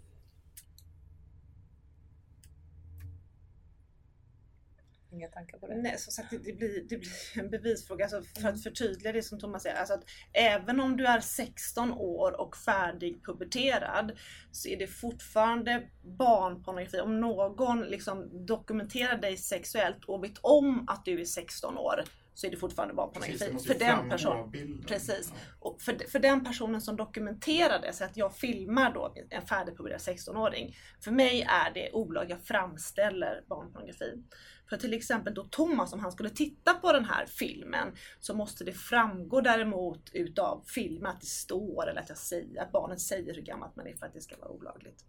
Inga 5.12 5.29
tankar 5.29 5.59
på 5.59 5.67
det? 5.67 5.76
Nej, 5.76 5.99
som 5.99 6.12
sagt 6.12 6.31
det 6.31 6.38
blir, 6.52 6.88
det 6.88 6.99
blir 6.99 7.11
en 7.38 7.50
bevisfråga. 7.50 8.05
Alltså, 8.05 8.40
för 8.40 8.49
att 8.49 8.62
förtydliga 8.62 9.12
det 9.12 9.23
som 9.23 9.38
Thomas 9.38 9.62
säger. 9.62 9.76
Alltså 9.76 9.95
att 9.95 10.05
även 10.33 10.81
om 10.81 10.97
du 10.97 11.07
är 11.07 11.21
16 11.21 11.93
år 11.93 12.40
och 12.40 12.57
färdigpuberterad 12.57 14.19
så 14.50 14.69
är 14.69 14.76
det 14.76 14.87
fortfarande 14.87 15.88
barnpornografi. 16.19 17.00
Om 17.00 17.21
någon 17.21 17.83
liksom 17.83 18.47
dokumenterar 18.47 19.19
dig 19.19 19.37
sexuellt 19.37 20.05
och 20.05 20.25
vet 20.25 20.38
om 20.38 20.88
att 20.88 21.05
du 21.05 21.21
är 21.21 21.25
16 21.25 21.79
år 21.79 22.05
så 22.40 22.47
är 22.47 22.50
det 22.50 22.56
fortfarande 22.56 22.94
barnpornografi. 22.94 23.38
Precis, 23.38 23.66
för 23.66 23.78
den 23.78 24.50
bilden. 24.50 24.85
Precis. 24.87 25.32
Ja. 25.35 25.40
Och 25.59 25.82
för, 25.82 26.09
för 26.09 26.18
den 26.18 26.44
personen 26.44 26.80
som 26.80 26.97
dokumenterar 26.97 27.80
det, 27.80 27.92
så 27.92 28.04
att 28.04 28.16
jag 28.16 28.37
filmar 28.37 28.94
då 28.94 29.14
en 29.30 29.47
färdigpublicerad 29.47 30.00
16-åring. 30.00 30.76
För 31.00 31.11
mig 31.11 31.42
är 31.42 31.75
det 31.75 31.92
olagligt, 31.92 32.30
jag 32.30 32.44
framställer 32.44 33.44
barnpornografi. 33.49 34.23
För 34.68 34.76
till 34.76 34.94
exempel 34.94 35.35
då 35.35 35.44
Thomas, 35.44 35.92
om 35.92 36.00
han 36.00 36.12
skulle 36.12 36.30
titta 36.30 36.75
på 36.75 36.92
den 36.92 37.04
här 37.04 37.26
filmen, 37.26 37.88
så 38.20 38.35
måste 38.35 38.64
det 38.64 38.73
framgå 38.73 39.40
däremot 39.40 40.11
utav 40.12 40.64
filmen 40.66 41.06
att 41.06 41.20
det 41.20 41.26
står 41.26 41.88
eller 41.90 42.00
att 42.00 42.09
jag 42.09 42.18
säger, 42.18 42.62
att 42.62 42.73
barnet 42.73 43.00
säger 43.00 43.35
hur 43.35 43.42
gammalt 43.42 43.76
man 43.76 43.87
är 43.87 43.97
för 43.97 44.06
att 44.06 44.14
det 44.14 44.20
ska 44.20 44.37
vara 44.37 44.50
olagligt. 44.50 45.04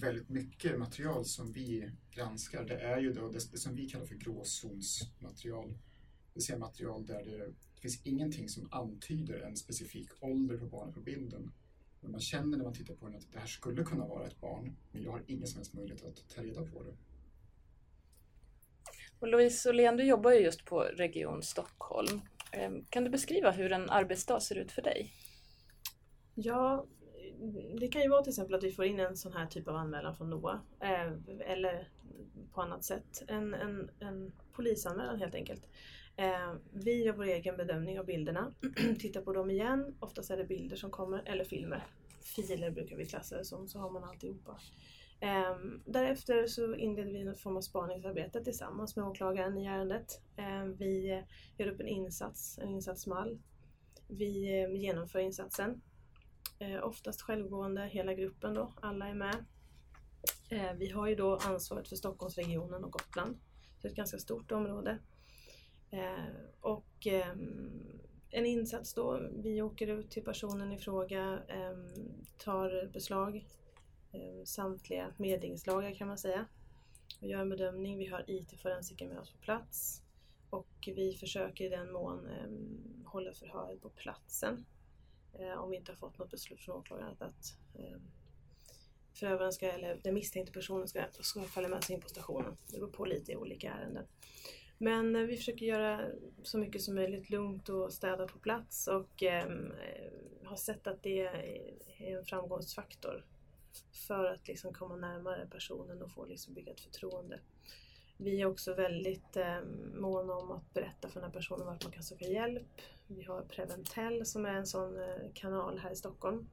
väldigt 0.00 0.28
mycket 0.28 0.78
material 0.78 1.24
som 1.24 1.52
vi 1.52 1.90
granskar, 2.10 2.64
det 2.64 2.80
är 2.80 2.98
ju 2.98 3.12
då 3.12 3.28
det, 3.28 3.52
det 3.52 3.58
som 3.58 3.74
vi 3.74 3.88
kallar 3.88 4.06
för 4.06 4.14
gråzonsmaterial. 4.14 5.74
Det 6.32 6.34
vill 6.34 6.44
säga 6.44 6.58
material 6.58 7.06
där 7.06 7.24
det, 7.24 7.38
det 7.74 7.80
finns 7.80 8.06
ingenting 8.06 8.48
som 8.48 8.68
antyder 8.72 9.40
en 9.40 9.56
specifik 9.56 10.08
ålder 10.20 10.56
på 10.56 10.66
barnet 10.66 10.94
på 10.94 11.00
bilden. 11.00 11.52
Men 12.00 12.12
man 12.12 12.20
känner 12.20 12.56
när 12.56 12.64
man 12.64 12.74
tittar 12.74 12.94
på 12.94 13.06
den 13.06 13.16
att 13.16 13.32
det 13.32 13.38
här 13.38 13.46
skulle 13.46 13.84
kunna 13.84 14.06
vara 14.06 14.26
ett 14.26 14.40
barn, 14.40 14.76
men 14.92 15.02
jag 15.02 15.10
har 15.10 15.22
ingen 15.26 15.46
som 15.46 15.56
helst 15.58 15.74
möjlighet 15.74 16.04
att 16.04 16.28
ta 16.34 16.42
reda 16.42 16.62
på 16.62 16.82
det. 16.82 16.94
Och 19.18 19.28
Louise 19.28 19.68
Åhlén, 19.68 19.96
du 19.96 20.04
jobbar 20.04 20.30
ju 20.30 20.38
just 20.38 20.64
på 20.64 20.80
Region 20.80 21.42
Stockholm. 21.42 22.20
Ehm, 22.52 22.84
Kan 22.84 23.04
du 23.04 23.10
beskriva 23.10 23.50
hur 23.50 23.72
en 23.72 23.90
arbetsdag 23.90 24.40
ser 24.40 24.56
ut 24.58 24.72
för 24.72 24.82
dig? 24.82 25.12
Ja, 26.34 26.86
det 27.80 27.88
kan 27.88 28.02
ju 28.02 28.08
vara 28.08 28.22
till 28.22 28.30
exempel 28.30 28.54
att 28.54 28.64
vi 28.64 28.72
får 28.72 28.84
in 28.84 29.00
en 29.00 29.16
sån 29.16 29.32
här 29.32 29.46
typ 29.46 29.68
av 29.68 29.76
anmälan 29.76 30.16
från 30.16 30.30
NOA. 30.30 30.60
Eh, 30.80 31.12
eller 31.52 31.88
på 32.52 32.62
annat 32.62 32.84
sätt. 32.84 33.22
En, 33.28 33.54
en, 33.54 33.90
en 34.00 34.32
polisanmälan 34.52 35.18
helt 35.18 35.34
enkelt. 35.34 35.62
Eh, 36.20 36.54
vi 36.72 37.04
gör 37.04 37.12
vår 37.12 37.24
egen 37.24 37.56
bedömning 37.56 37.98
av 37.98 38.06
bilderna. 38.06 38.54
Tittar 38.98 39.20
på 39.20 39.32
dem 39.32 39.50
igen. 39.50 39.96
Oftast 40.00 40.30
är 40.30 40.36
det 40.36 40.44
bilder 40.44 40.76
som 40.76 40.90
kommer, 40.90 41.22
eller 41.26 41.44
filmer. 41.44 41.86
Filer 42.36 42.70
brukar 42.70 42.96
vi 42.96 43.06
klassa 43.06 43.36
det 43.36 43.44
som, 43.44 43.68
så 43.68 43.78
har 43.78 43.90
man 43.90 44.04
alltihopa. 44.04 44.58
Eh, 45.20 45.56
därefter 45.84 46.46
så 46.46 46.74
inleder 46.74 47.12
vi 47.12 47.20
en 47.20 47.34
form 47.34 47.56
av 47.56 47.60
spaningsarbete 47.60 48.44
tillsammans 48.44 48.96
med 48.96 49.04
åklagaren 49.04 49.58
i 49.58 49.66
ärendet. 49.66 50.22
Eh, 50.36 50.64
vi 50.64 51.22
gör 51.58 51.66
upp 51.66 51.80
en 51.80 51.88
insats, 51.88 52.58
en 52.58 52.68
insatsmall. 52.68 53.38
Vi 54.08 54.62
eh, 54.62 54.80
genomför 54.80 55.18
insatsen. 55.18 55.82
Eh, 56.58 56.84
oftast 56.84 57.22
självgående, 57.22 57.86
hela 57.86 58.14
gruppen 58.14 58.54
då, 58.54 58.72
alla 58.82 59.08
är 59.08 59.14
med. 59.14 59.44
Eh, 60.50 60.72
vi 60.78 60.90
har 60.90 61.08
ju 61.08 61.14
då 61.14 61.36
ansvaret 61.36 61.88
för 61.88 61.96
Stockholmsregionen 61.96 62.84
och 62.84 62.92
Gotland. 62.92 63.36
Så 63.36 63.82
det 63.82 63.88
är 63.88 63.90
ett 63.90 63.96
ganska 63.96 64.18
stort 64.18 64.52
område. 64.52 64.98
Eh, 65.90 66.24
och 66.60 67.06
ehm, 67.06 68.00
en 68.30 68.46
insats 68.46 68.94
då, 68.94 69.28
vi 69.42 69.62
åker 69.62 69.86
ut 69.86 70.10
till 70.10 70.24
personen 70.24 70.72
i 70.72 70.78
fråga, 70.78 71.42
ehm, 71.48 71.88
tar 72.38 72.90
beslag, 72.92 73.46
eh, 74.12 74.44
samtliga 74.44 75.14
medlingslagar 75.16 75.94
kan 75.94 76.08
man 76.08 76.18
säga. 76.18 76.46
Vi 77.20 77.28
gör 77.28 77.40
en 77.40 77.48
bedömning, 77.48 77.98
vi 77.98 78.06
har 78.06 78.24
IT-forensiker 78.26 79.08
med 79.08 79.18
oss 79.18 79.30
på 79.30 79.38
plats 79.38 80.02
och 80.50 80.88
vi 80.94 81.14
försöker 81.14 81.64
i 81.64 81.68
den 81.68 81.92
mån 81.92 82.26
ehm, 82.26 83.04
hålla 83.06 83.32
förhöret 83.32 83.82
på 83.82 83.88
platsen 83.88 84.64
eh, 85.32 85.60
om 85.60 85.70
vi 85.70 85.76
inte 85.76 85.92
har 85.92 85.96
fått 85.96 86.18
något 86.18 86.30
beslut 86.30 86.60
från 86.60 86.76
åklagaren 86.76 87.16
att, 87.18 87.56
eh, 87.74 87.98
förövaren 89.14 89.52
ska, 89.52 89.72
eller 89.72 90.00
den 90.02 90.14
misstänkte 90.14 90.52
personen 90.52 90.88
ska, 90.88 91.04
ska 91.20 91.42
följa 91.42 91.68
med 91.68 91.84
sig 91.84 91.94
in 91.94 92.02
på 92.02 92.08
stationen. 92.08 92.56
Det 92.66 92.78
beror 92.78 92.90
på 92.90 93.04
lite 93.04 93.32
i 93.32 93.36
olika 93.36 93.72
ärenden. 93.72 94.04
Men 94.82 95.16
eh, 95.16 95.22
vi 95.22 95.36
försöker 95.36 95.66
göra 95.66 96.00
så 96.42 96.58
mycket 96.58 96.82
som 96.82 96.94
möjligt 96.94 97.30
lugnt 97.30 97.68
och 97.68 97.92
städa 97.92 98.26
på 98.26 98.38
plats 98.38 98.88
och 98.88 99.22
ehm, 99.22 99.72
eh, 99.72 100.48
har 100.48 100.56
sett 100.56 100.86
att 100.86 101.02
det 101.02 101.20
är 101.98 102.16
en 102.16 102.24
framgångsfaktor 102.24 103.24
för 104.08 104.24
att 104.24 104.48
liksom 104.48 104.74
komma 104.74 104.96
närmare 104.96 105.48
personen 105.50 106.02
och 106.02 106.10
få 106.10 106.26
liksom 106.26 106.54
bygga 106.54 106.72
ett 106.72 106.80
förtroende. 106.80 107.40
Vi 108.16 108.40
är 108.40 108.46
också 108.46 108.74
väldigt 108.74 109.36
eh, 109.36 109.60
måna 109.94 110.34
om 110.34 110.50
att 110.50 110.74
berätta 110.74 111.08
för 111.08 111.20
den 111.20 111.30
här 111.30 111.38
personen 111.38 111.66
vart 111.66 111.84
man 111.84 111.92
kan 111.92 112.02
söka 112.02 112.24
hjälp. 112.24 112.80
Vi 113.06 113.22
har 113.22 113.42
Preventell 113.42 114.26
som 114.26 114.46
är 114.46 114.54
en 114.54 114.66
sån 114.66 115.00
eh, 115.00 115.32
kanal 115.34 115.78
här 115.78 115.90
i 115.90 115.96
Stockholm. 115.96 116.48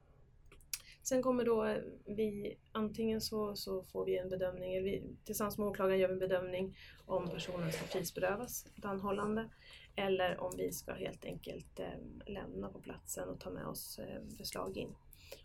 Sen 1.08 1.22
kommer 1.22 1.44
då 1.44 1.76
vi, 2.06 2.58
antingen 2.72 3.20
så, 3.20 3.56
så 3.56 3.82
får 3.82 4.04
vi 4.04 4.18
en 4.18 4.28
bedömning, 4.28 4.74
eller 4.74 4.84
vi, 4.84 5.02
tillsammans 5.24 5.58
med 5.58 5.66
åklagaren 5.66 6.00
gör 6.00 6.08
vi 6.08 6.14
en 6.14 6.18
bedömning 6.18 6.76
om 7.06 7.28
personen 7.28 7.72
ska 7.72 7.84
frihetsberövas, 7.84 8.66
ett 8.78 8.84
anhållande, 8.84 9.48
eller 9.96 10.40
om 10.40 10.52
vi 10.56 10.72
ska 10.72 10.92
helt 10.92 11.24
enkelt 11.24 11.80
eh, 11.80 11.86
lämna 12.26 12.68
på 12.68 12.78
platsen 12.78 13.28
och 13.28 13.40
ta 13.40 13.50
med 13.50 13.66
oss 13.66 13.98
eh, 13.98 14.22
beslag 14.38 14.76
in. 14.76 14.94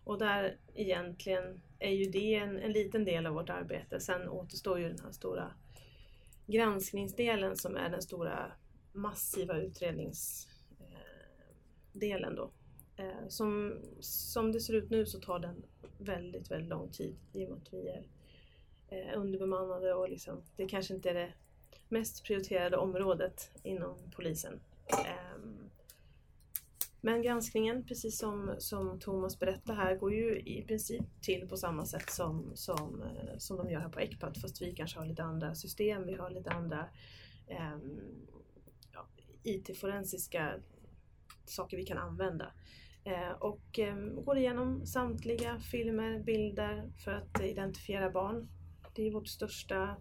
Och 0.04 0.18
där 0.18 0.58
egentligen 0.76 1.62
är 1.80 1.92
ju 1.92 2.06
det 2.06 2.36
en, 2.36 2.60
en 2.60 2.72
liten 2.72 3.06
del 3.06 3.26
av 3.26 3.34
vårt 3.34 3.50
arbete. 3.50 4.00
Sen 4.00 4.30
återstår 4.30 4.80
ju 4.80 4.88
den 4.88 5.00
här 5.04 5.12
stora 5.12 5.52
granskningsdelen 6.48 7.58
som 7.58 7.76
är 7.76 7.90
den 7.90 8.02
stora 8.02 8.52
massiva 8.92 9.58
utredningsdelen 9.58 12.32
ehm, 12.32 12.36
då. 12.36 12.52
Eh, 12.98 13.28
Som, 13.28 13.80
som 14.00 14.52
det 14.52 14.60
ser 14.60 14.74
ut 14.74 14.90
nu 14.90 15.06
så 15.06 15.20
tar 15.20 15.40
den 15.40 15.64
väldigt, 15.98 16.52
väldigt 16.52 16.70
lång 16.70 16.92
tid 16.92 17.16
i 17.34 17.46
och 17.46 17.50
med 17.50 17.58
att 17.58 17.74
vi 17.74 17.88
är 17.88 18.08
eh, 18.88 19.20
underbemannade 19.20 19.94
och 19.94 20.10
liksom, 20.10 20.42
det 20.56 20.68
kanske 20.68 20.94
inte 20.94 21.10
är 21.10 21.14
det 21.14 21.34
mest 21.90 22.24
prioriterade 22.24 22.78
området 22.78 23.52
inom 23.64 23.98
polisen. 24.16 24.60
Ehm, 24.88 25.70
men 27.02 27.22
granskningen, 27.22 27.84
precis 27.86 28.18
som, 28.18 28.56
som 28.58 29.00
Thomas 29.00 29.40
berättade 29.40 29.78
här, 29.78 29.96
går 29.96 30.14
ju 30.14 30.40
i 30.40 30.64
princip 30.68 31.06
till 31.22 31.48
på 31.48 31.58
samma 31.58 31.86
sätt 31.86 32.10
som, 32.10 32.52
som, 32.56 33.02
eh, 33.02 33.38
som 33.38 33.58
de 33.58 33.70
gör 33.72 33.80
här 33.80 33.90
på 33.90 34.00
Ecpat 34.00 34.38
fast 34.38 34.62
vi 34.62 34.76
kanske 34.76 35.00
har 35.00 35.06
lite 35.06 35.24
andra 35.24 35.56
system, 35.56 36.06
vi 36.06 36.14
har 36.14 36.30
lite 36.30 36.52
andra 36.52 36.86
eh, 37.48 37.78
ja, 38.94 39.08
IT-forensiska 39.44 40.54
saker 41.46 41.78
vi 41.78 41.86
kan 41.86 41.98
använda. 41.98 42.52
Eh, 43.06 43.32
och 43.32 43.80
ehm, 43.80 44.24
går 44.24 44.38
igenom 44.38 44.86
samtliga 44.86 45.60
filmer, 45.60 46.20
bilder 46.20 46.92
för 47.04 47.12
att 47.12 47.42
identifiera 47.42 48.10
barn. 48.10 48.50
Det 48.96 49.08
är 49.08 49.12
vårt 49.12 49.28
största 49.28 49.98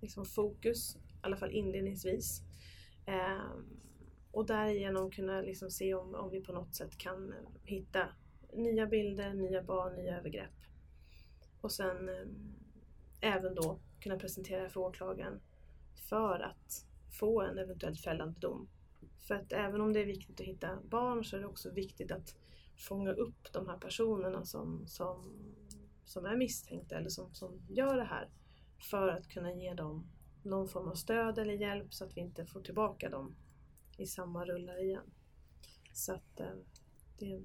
liksom, 0.00 0.24
fokus, 0.24 0.96
i 0.96 0.98
alla 1.20 1.36
fall 1.36 1.50
inledningsvis. 1.50 2.42
Ehm, 3.06 3.80
och 4.30 4.46
därigenom 4.46 5.10
kunna 5.10 5.40
liksom, 5.40 5.70
se 5.70 5.94
om, 5.94 6.14
om 6.14 6.30
vi 6.30 6.40
på 6.40 6.52
något 6.52 6.74
sätt 6.74 6.98
kan 6.98 7.34
hitta 7.64 8.08
nya 8.52 8.86
bilder, 8.86 9.34
nya 9.34 9.62
barn, 9.62 9.96
nya 9.96 10.18
övergrepp. 10.18 10.54
Och 11.60 11.72
sen 11.72 12.08
ehm, 12.08 12.54
även 13.20 13.54
då 13.54 13.78
kunna 14.00 14.18
presentera 14.18 14.68
för 14.68 14.80
åklagaren 14.80 15.40
för 16.08 16.40
att 16.40 16.86
få 17.20 17.42
en 17.42 17.58
eventuellt 17.58 18.00
fällande 18.00 18.40
dom. 18.40 18.68
För 19.26 19.34
att 19.34 19.52
även 19.52 19.80
om 19.80 19.92
det 19.92 20.00
är 20.00 20.06
viktigt 20.06 20.40
att 20.40 20.46
hitta 20.46 20.78
barn 20.90 21.24
så 21.24 21.36
är 21.36 21.40
det 21.40 21.46
också 21.46 21.70
viktigt 21.70 22.12
att 22.12 22.36
fånga 22.76 23.12
upp 23.12 23.52
de 23.52 23.68
här 23.68 23.76
personerna 23.78 24.44
som, 24.44 24.86
som, 24.86 25.32
som 26.04 26.26
är 26.26 26.36
misstänkta 26.36 26.96
eller 26.96 27.08
som, 27.08 27.34
som 27.34 27.60
gör 27.68 27.96
det 27.96 28.04
här. 28.04 28.28
För 28.90 29.08
att 29.08 29.28
kunna 29.28 29.52
ge 29.52 29.74
dem 29.74 30.10
någon 30.42 30.68
form 30.68 30.88
av 30.88 30.94
stöd 30.94 31.38
eller 31.38 31.54
hjälp 31.54 31.94
så 31.94 32.04
att 32.04 32.16
vi 32.16 32.20
inte 32.20 32.46
får 32.46 32.60
tillbaka 32.60 33.08
dem 33.08 33.36
i 33.98 34.06
samma 34.06 34.44
rullar 34.44 34.82
igen. 34.84 35.10
Så 35.92 36.14
att 36.14 36.40
eh, 36.40 36.56
det 37.18 37.32
är 37.32 37.42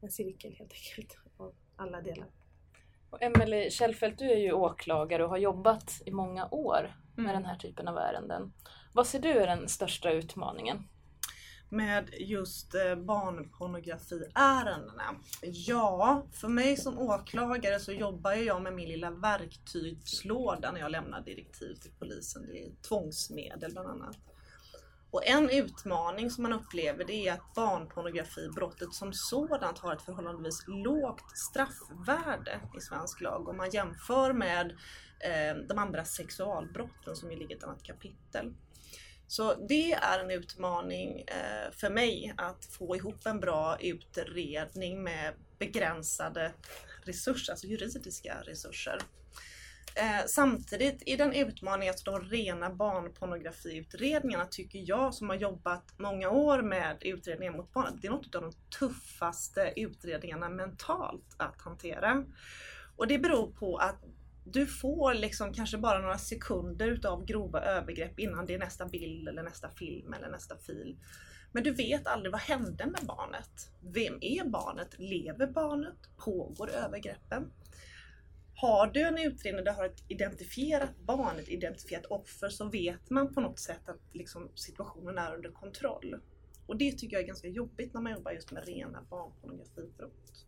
en 0.00 0.10
cirkel 0.10 0.54
helt 0.54 0.72
enkelt 0.72 1.18
av 1.36 1.54
alla 1.76 2.00
delar. 2.00 2.28
Och 3.10 3.22
Emelie 3.22 3.70
Kjellfeldt, 3.70 4.18
du 4.18 4.30
är 4.30 4.36
ju 4.36 4.52
åklagare 4.52 5.24
och 5.24 5.30
har 5.30 5.38
jobbat 5.38 6.02
i 6.06 6.10
många 6.10 6.48
år 6.50 6.96
med 7.16 7.24
Mm. 7.24 7.34
den 7.34 7.44
här 7.44 7.56
typen 7.56 7.88
av 7.88 7.96
ärenden. 7.96 8.52
Vad 8.98 9.06
ser 9.06 9.18
du 9.18 9.28
är 9.28 9.46
den 9.46 9.68
största 9.68 10.10
utmaningen? 10.10 10.88
med 11.68 12.10
just 12.20 12.74
eh, 12.74 12.94
barnpornografiärendena? 12.94 15.16
Ja, 15.42 16.26
för 16.32 16.48
mig 16.48 16.76
som 16.76 16.98
åklagare 16.98 17.80
så 17.80 17.92
jobbar 17.92 18.32
jag 18.32 18.62
med 18.62 18.74
min 18.74 18.88
lilla 18.88 19.10
verktygslåda 19.10 20.72
när 20.72 20.80
jag 20.80 20.90
lämnar 20.90 21.20
direktiv 21.20 21.74
till 21.74 21.92
polisen. 21.98 22.46
Det 22.46 22.64
är 22.64 22.70
tvångsmedel 22.88 23.72
bland 23.72 23.88
annat. 23.88 24.16
Och 25.10 25.26
en 25.26 25.50
utmaning 25.50 26.30
som 26.30 26.42
man 26.42 26.52
upplever 26.52 27.04
det 27.04 27.28
är 27.28 27.32
att 27.32 27.54
barnpornografibrottet 27.54 28.94
som 28.94 29.12
sådant 29.12 29.78
har 29.78 29.92
ett 29.92 30.02
förhållandevis 30.02 30.64
lågt 30.66 31.38
straffvärde 31.38 32.60
i 32.78 32.80
svensk 32.80 33.20
lag 33.20 33.48
om 33.48 33.56
man 33.56 33.70
jämför 33.70 34.32
med 34.32 34.66
eh, 35.20 35.56
de 35.68 35.78
andra 35.78 36.04
sexualbrotten 36.04 37.16
som 37.16 37.32
ju 37.32 37.38
ligger 37.38 37.54
i 37.54 37.58
ett 37.58 37.64
annat 37.64 37.82
kapitel. 37.82 38.54
Så 39.28 39.54
det 39.68 39.92
är 39.92 40.18
en 40.18 40.30
utmaning 40.30 41.20
eh, 41.20 41.72
för 41.72 41.90
mig 41.90 42.34
att 42.36 42.64
få 42.64 42.96
ihop 42.96 43.26
en 43.26 43.40
bra 43.40 43.76
utredning 43.80 45.02
med 45.02 45.34
begränsade 45.58 46.52
resurser, 47.04 47.52
alltså 47.52 47.66
juridiska 47.66 48.42
resurser. 48.44 48.98
Eh, 49.94 50.26
samtidigt 50.26 51.02
är 51.06 51.16
den 51.16 51.32
utmaningen 51.32 51.94
att 51.94 52.04
de 52.04 52.20
rena 52.20 52.70
barnpornografiutredningarna 52.70 54.46
tycker 54.46 54.82
jag 54.86 55.14
som 55.14 55.28
har 55.28 55.36
jobbat 55.36 55.98
många 55.98 56.30
år 56.30 56.62
med 56.62 56.96
utredningar 57.00 57.52
mot 57.52 57.72
barn, 57.72 57.98
det 58.00 58.06
är 58.06 58.10
något 58.10 58.34
av 58.34 58.42
de 58.42 58.52
tuffaste 58.78 59.72
utredningarna 59.76 60.48
mentalt 60.48 61.34
att 61.36 61.60
hantera. 61.60 62.24
Och 62.96 63.06
det 63.06 63.18
beror 63.18 63.52
på 63.52 63.76
att 63.76 64.04
du 64.52 64.66
får 64.66 65.14
liksom 65.14 65.52
kanske 65.52 65.78
bara 65.78 65.98
några 65.98 66.18
sekunder 66.18 66.88
utav 66.88 67.24
grova 67.24 67.60
övergrepp 67.60 68.18
innan 68.18 68.46
det 68.46 68.54
är 68.54 68.58
nästa 68.58 68.86
bild 68.86 69.28
eller 69.28 69.42
nästa 69.42 69.70
film 69.70 70.12
eller 70.12 70.28
nästa 70.28 70.58
fil. 70.58 70.96
Men 71.52 71.62
du 71.62 71.70
vet 71.70 72.06
aldrig 72.06 72.32
vad 72.32 72.40
hände 72.40 72.86
med 72.86 73.06
barnet? 73.06 73.70
Vem 73.80 74.18
är 74.20 74.44
barnet? 74.44 74.88
Lever 74.98 75.46
barnet? 75.46 75.98
Pågår 76.16 76.70
övergreppen? 76.70 77.52
Har 78.54 78.86
du 78.86 79.02
en 79.02 79.18
utredning 79.18 79.64
där 79.64 79.72
du 79.72 79.76
har 79.76 79.84
ett 79.84 80.04
identifierat 80.08 80.98
barn, 80.98 81.38
ett 81.38 81.48
identifierat 81.48 82.06
offer, 82.06 82.48
så 82.48 82.68
vet 82.68 83.10
man 83.10 83.34
på 83.34 83.40
något 83.40 83.58
sätt 83.58 83.88
att 83.88 84.00
liksom, 84.12 84.50
situationen 84.54 85.18
är 85.18 85.34
under 85.34 85.50
kontroll. 85.50 86.20
Och 86.66 86.76
det 86.76 86.92
tycker 86.92 87.16
jag 87.16 87.22
är 87.22 87.26
ganska 87.26 87.48
jobbigt 87.48 87.94
när 87.94 88.00
man 88.00 88.12
jobbar 88.12 88.32
just 88.32 88.52
med 88.52 88.66
rena 88.66 89.02
barnpornografibrott. 89.10 90.46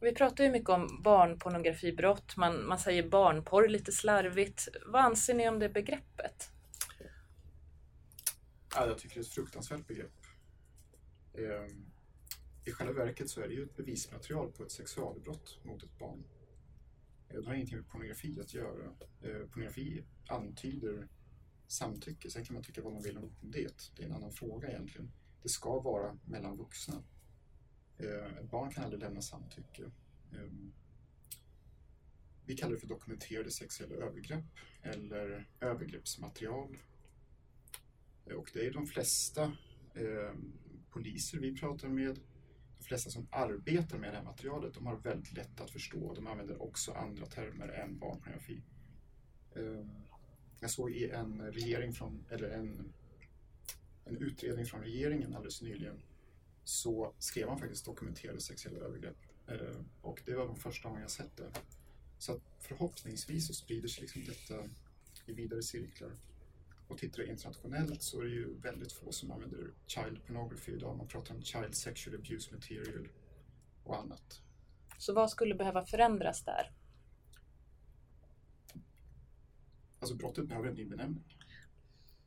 Vi 0.00 0.14
pratar 0.14 0.44
ju 0.44 0.50
mycket 0.50 0.68
om 0.68 1.02
barnpornografibrott, 1.02 2.36
man, 2.36 2.66
man 2.66 2.78
säger 2.78 3.08
barnporr 3.08 3.68
lite 3.68 3.92
slarvigt. 3.92 4.68
Vad 4.86 5.04
anser 5.04 5.34
ni 5.34 5.48
om 5.48 5.58
det 5.58 5.68
begreppet? 5.68 6.50
Ja, 8.74 8.86
jag 8.86 8.98
tycker 8.98 9.14
det 9.14 9.20
är 9.20 9.24
ett 9.24 9.28
fruktansvärt 9.28 9.86
begrepp. 9.86 10.26
Ehm, 11.34 11.90
I 12.64 12.70
själva 12.70 12.92
verket 12.92 13.30
så 13.30 13.40
är 13.40 13.48
det 13.48 13.54
ju 13.54 13.62
ett 13.62 13.76
bevismaterial 13.76 14.52
på 14.52 14.62
ett 14.62 14.72
sexualbrott 14.72 15.58
mot 15.64 15.82
ett 15.82 15.98
barn. 15.98 16.24
Ehm, 17.28 17.42
det 17.42 17.46
har 17.46 17.54
ingenting 17.54 17.76
med 17.76 17.88
pornografi 17.88 18.40
att 18.40 18.54
göra. 18.54 18.84
Eh, 19.22 19.46
pornografi 19.50 20.04
antyder 20.28 21.08
samtycke. 21.66 22.30
Sen 22.30 22.44
kan 22.44 22.54
man 22.54 22.62
tycka 22.62 22.82
vad 22.82 22.92
man 22.92 23.02
vill 23.02 23.18
om 23.18 23.32
det. 23.40 23.90
Det 23.96 24.02
är 24.02 24.06
en 24.06 24.12
annan 24.12 24.32
fråga 24.32 24.68
egentligen. 24.68 25.12
Det 25.42 25.48
ska 25.48 25.80
vara 25.80 26.18
mellan 26.24 26.56
vuxna. 26.56 27.02
Eh, 27.98 28.42
barn 28.50 28.70
kan 28.70 28.84
aldrig 28.84 29.02
lämna 29.02 29.22
samtycke. 29.22 29.82
Eh, 30.32 30.50
vi 32.44 32.56
kallar 32.56 32.74
det 32.74 32.80
för 32.80 32.86
dokumenterade 32.86 33.50
sexuella 33.50 33.94
övergrepp 33.94 34.58
eller 34.82 35.48
övergreppsmaterial. 35.60 36.78
Eh, 38.26 38.36
och 38.36 38.50
det 38.52 38.66
är 38.66 38.72
de 38.72 38.86
flesta 38.86 39.52
ehm, 39.94 40.52
poliser 40.90 41.38
vi 41.38 41.56
pratar 41.56 41.88
med 41.88 42.20
de 42.78 42.84
flesta 42.84 43.10
som 43.10 43.28
arbetar 43.30 43.98
med 43.98 44.12
det 44.12 44.16
här 44.16 44.24
materialet, 44.24 44.74
de 44.74 44.86
har 44.86 44.96
väldigt 44.96 45.32
lätt 45.32 45.60
att 45.60 45.70
förstå. 45.70 46.14
De 46.14 46.26
använder 46.26 46.62
också 46.62 46.92
andra 46.92 47.26
termer 47.26 47.68
än 47.68 47.98
barnpornografi. 47.98 48.62
Ehm, 49.56 49.90
jag 50.60 50.70
såg 50.70 50.90
i 50.90 51.10
en 51.10 51.52
regering 51.52 51.92
från, 51.92 52.24
eller 52.30 52.48
en, 52.48 52.92
en 54.04 54.16
utredning 54.16 54.66
från 54.66 54.80
regeringen 54.80 55.34
alldeles 55.34 55.62
nyligen 55.62 56.02
så 56.68 57.14
skrev 57.18 57.46
man 57.46 57.58
faktiskt 57.58 57.84
dokumenterade 57.84 58.40
sexuella 58.40 58.78
övergrepp. 58.78 59.16
Ehm, 59.46 59.88
och 60.02 60.22
det 60.26 60.34
var 60.34 60.46
de 60.46 60.56
första 60.56 60.88
gången 60.88 61.02
jag 61.02 61.10
sett 61.10 61.36
det. 61.36 61.50
Så 62.18 62.40
förhoppningsvis 62.58 63.46
så 63.46 63.54
sprider 63.54 63.88
sig 63.88 64.02
liksom 64.02 64.24
detta 64.24 64.54
i 65.26 65.32
vidare 65.32 65.62
cirklar. 65.62 66.10
Och 66.88 66.98
tittar 66.98 67.18
du 67.18 67.26
internationellt 67.26 68.02
så 68.02 68.20
är 68.20 68.24
det 68.24 68.30
ju 68.30 68.54
väldigt 68.60 68.92
få 68.92 69.12
som 69.12 69.30
använder 69.30 69.70
child 69.86 70.24
pornography 70.26 70.72
idag. 70.72 70.96
Man 70.96 71.08
pratar 71.08 71.34
om 71.34 71.42
child 71.42 71.74
sexual 71.74 72.16
abuse 72.16 72.54
material 72.54 73.08
och 73.84 73.98
annat. 73.98 74.42
Så 74.98 75.14
vad 75.14 75.30
skulle 75.30 75.54
behöva 75.54 75.84
förändras 75.84 76.44
där? 76.44 76.72
Alltså 80.00 80.14
brottet 80.14 80.48
behöver 80.48 80.68
en 80.68 80.74
ny 80.74 80.84
benämning. 80.84 81.37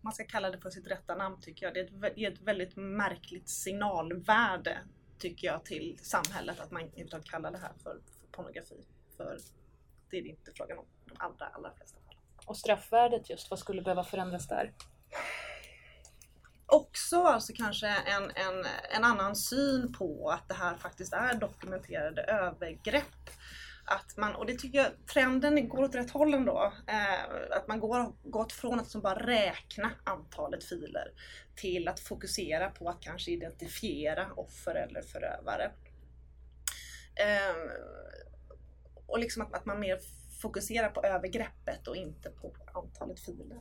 Man 0.01 0.13
ska 0.13 0.23
kalla 0.23 0.51
det 0.51 0.57
för 0.57 0.69
sitt 0.69 0.87
rätta 0.87 1.15
namn 1.15 1.41
tycker 1.41 1.65
jag. 1.65 1.73
Det 1.73 2.25
är 2.25 2.31
ett 2.31 2.41
väldigt 2.41 2.75
märkligt 2.75 3.49
signalvärde 3.49 4.77
tycker 5.19 5.47
jag 5.47 5.65
till 5.65 5.99
samhället 6.01 6.59
att 6.59 6.71
man 6.71 6.81
inte 6.93 7.21
kallar 7.25 7.51
det 7.51 7.57
här 7.57 7.73
för, 7.83 7.93
för 8.19 8.27
pornografi. 8.31 8.85
För 9.17 9.37
det 10.09 10.17
är 10.17 10.21
det 10.21 10.29
inte 10.29 10.51
frågan 10.55 10.77
om 10.77 10.85
de 11.05 11.15
allra, 11.17 11.45
allra 11.47 11.71
flesta 11.77 12.01
och 12.45 12.57
straffvärdet 12.57 13.29
just, 13.29 13.49
vad 13.49 13.59
skulle 13.59 13.81
behöva 13.81 14.03
förändras 14.03 14.47
där? 14.47 14.73
Också 16.65 17.23
alltså 17.23 17.53
kanske 17.55 17.87
en, 17.87 18.23
en, 18.23 18.65
en 18.95 19.03
annan 19.03 19.35
syn 19.35 19.93
på 19.93 20.29
att 20.29 20.47
det 20.47 20.53
här 20.53 20.77
faktiskt 20.77 21.13
är 21.13 21.33
dokumenterade 21.33 22.21
övergrepp. 22.21 23.29
Att 23.91 24.17
man, 24.17 24.35
och 24.35 24.45
det 24.45 24.53
tycker 24.53 24.77
jag 24.77 24.87
trenden 25.13 25.69
går 25.69 25.83
åt 25.83 25.95
rätt 25.95 26.11
håll 26.11 26.33
ändå. 26.33 26.73
Eh, 26.87 27.57
att 27.57 27.67
man 27.67 27.79
går, 27.79 28.13
gått 28.23 28.53
från 28.53 28.79
att 28.79 28.87
som 28.87 29.01
bara 29.01 29.27
räkna 29.27 29.91
antalet 30.03 30.63
filer 30.63 31.11
till 31.55 31.87
att 31.87 31.99
fokusera 31.99 32.69
på 32.69 32.89
att 32.89 33.01
kanske 33.01 33.31
identifiera 33.31 34.33
offer 34.35 34.75
eller 34.75 35.01
förövare. 35.01 35.71
Eh, 37.15 37.55
och 39.05 39.19
liksom 39.19 39.41
att, 39.41 39.53
att 39.53 39.65
man 39.65 39.79
mer 39.79 39.99
fokuserar 40.41 40.89
på 40.89 41.03
övergreppet 41.03 41.87
och 41.87 41.95
inte 41.95 42.29
på 42.29 42.55
antalet 42.73 43.19
filer. 43.19 43.59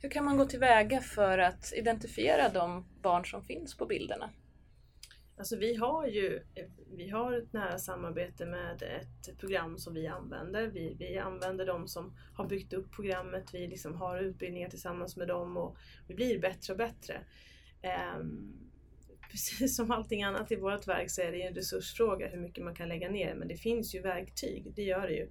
Hur 0.00 0.10
kan 0.10 0.24
man 0.24 0.36
gå 0.36 0.44
tillväga 0.44 1.00
för 1.00 1.38
att 1.38 1.72
identifiera 1.72 2.48
de 2.48 2.86
barn 3.02 3.24
som 3.24 3.44
finns 3.44 3.76
på 3.76 3.86
bilderna? 3.86 4.30
Alltså 5.42 5.56
vi 5.56 5.74
har 5.74 6.06
ju 6.06 6.36
eh, 6.54 6.66
vi 6.96 7.08
har 7.08 7.32
ett 7.32 7.52
nära 7.52 7.78
samarbete 7.78 8.46
med 8.46 8.82
ett 8.82 9.38
program 9.38 9.78
som 9.78 9.94
vi 9.94 10.06
använder. 10.06 10.66
Vi, 10.66 10.96
vi 10.98 11.18
använder 11.18 11.66
de 11.66 11.88
som 11.88 12.16
har 12.34 12.46
byggt 12.46 12.72
upp 12.72 12.92
programmet. 12.92 13.54
Vi 13.54 13.66
liksom 13.66 13.94
har 13.94 14.18
utbildningar 14.18 14.68
tillsammans 14.68 15.16
med 15.16 15.28
dem 15.28 15.56
och 15.56 15.76
vi 16.08 16.14
blir 16.14 16.38
bättre 16.38 16.72
och 16.72 16.78
bättre. 16.78 17.20
Um, 18.18 18.52
precis 19.30 19.76
som 19.76 19.90
allting 19.90 20.22
annat 20.22 20.52
i 20.52 20.56
vårt 20.56 20.88
verk 20.88 21.10
så 21.10 21.22
är 21.22 21.32
det 21.32 21.42
en 21.42 21.54
resursfråga 21.54 22.28
hur 22.28 22.40
mycket 22.40 22.64
man 22.64 22.74
kan 22.74 22.88
lägga 22.88 23.10
ner. 23.10 23.34
Men 23.34 23.48
det 23.48 23.56
finns 23.56 23.94
ju 23.94 24.00
verktyg, 24.00 24.72
det 24.76 24.82
gör 24.82 25.06
det 25.06 25.14
ju. 25.14 25.30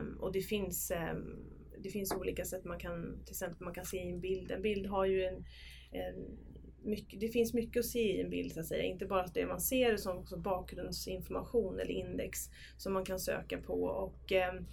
Um, 0.00 0.16
och 0.20 0.32
det 0.32 0.42
finns, 0.42 0.92
um, 1.12 1.44
det 1.78 1.90
finns 1.90 2.12
olika 2.12 2.44
sätt 2.44 2.64
man 2.64 2.78
kan, 2.78 3.24
till 3.24 3.32
exempel 3.32 3.64
man 3.64 3.74
kan 3.74 3.84
se 3.84 3.96
i 3.96 4.10
en 4.10 4.20
bild. 4.20 4.50
En 4.50 4.62
bild 4.62 4.86
har 4.86 5.04
ju 5.04 5.24
en, 5.24 5.44
en 5.90 6.38
mycket, 6.84 7.20
det 7.20 7.28
finns 7.28 7.54
mycket 7.54 7.80
att 7.80 7.86
se 7.86 8.16
i 8.16 8.20
en 8.20 8.30
bild 8.30 8.52
så 8.52 8.60
att 8.60 8.66
säga. 8.66 8.82
Inte 8.82 9.06
bara 9.06 9.26
det 9.26 9.46
man 9.46 9.60
ser 9.60 9.92
utan 9.92 10.18
också 10.18 10.36
bakgrundsinformation 10.36 11.80
eller 11.80 11.90
index 11.90 12.38
som 12.76 12.92
man 12.92 13.04
kan 13.04 13.20
söka 13.20 13.58
på. 13.58 13.84
Och 13.84 14.32
ehm, 14.32 14.66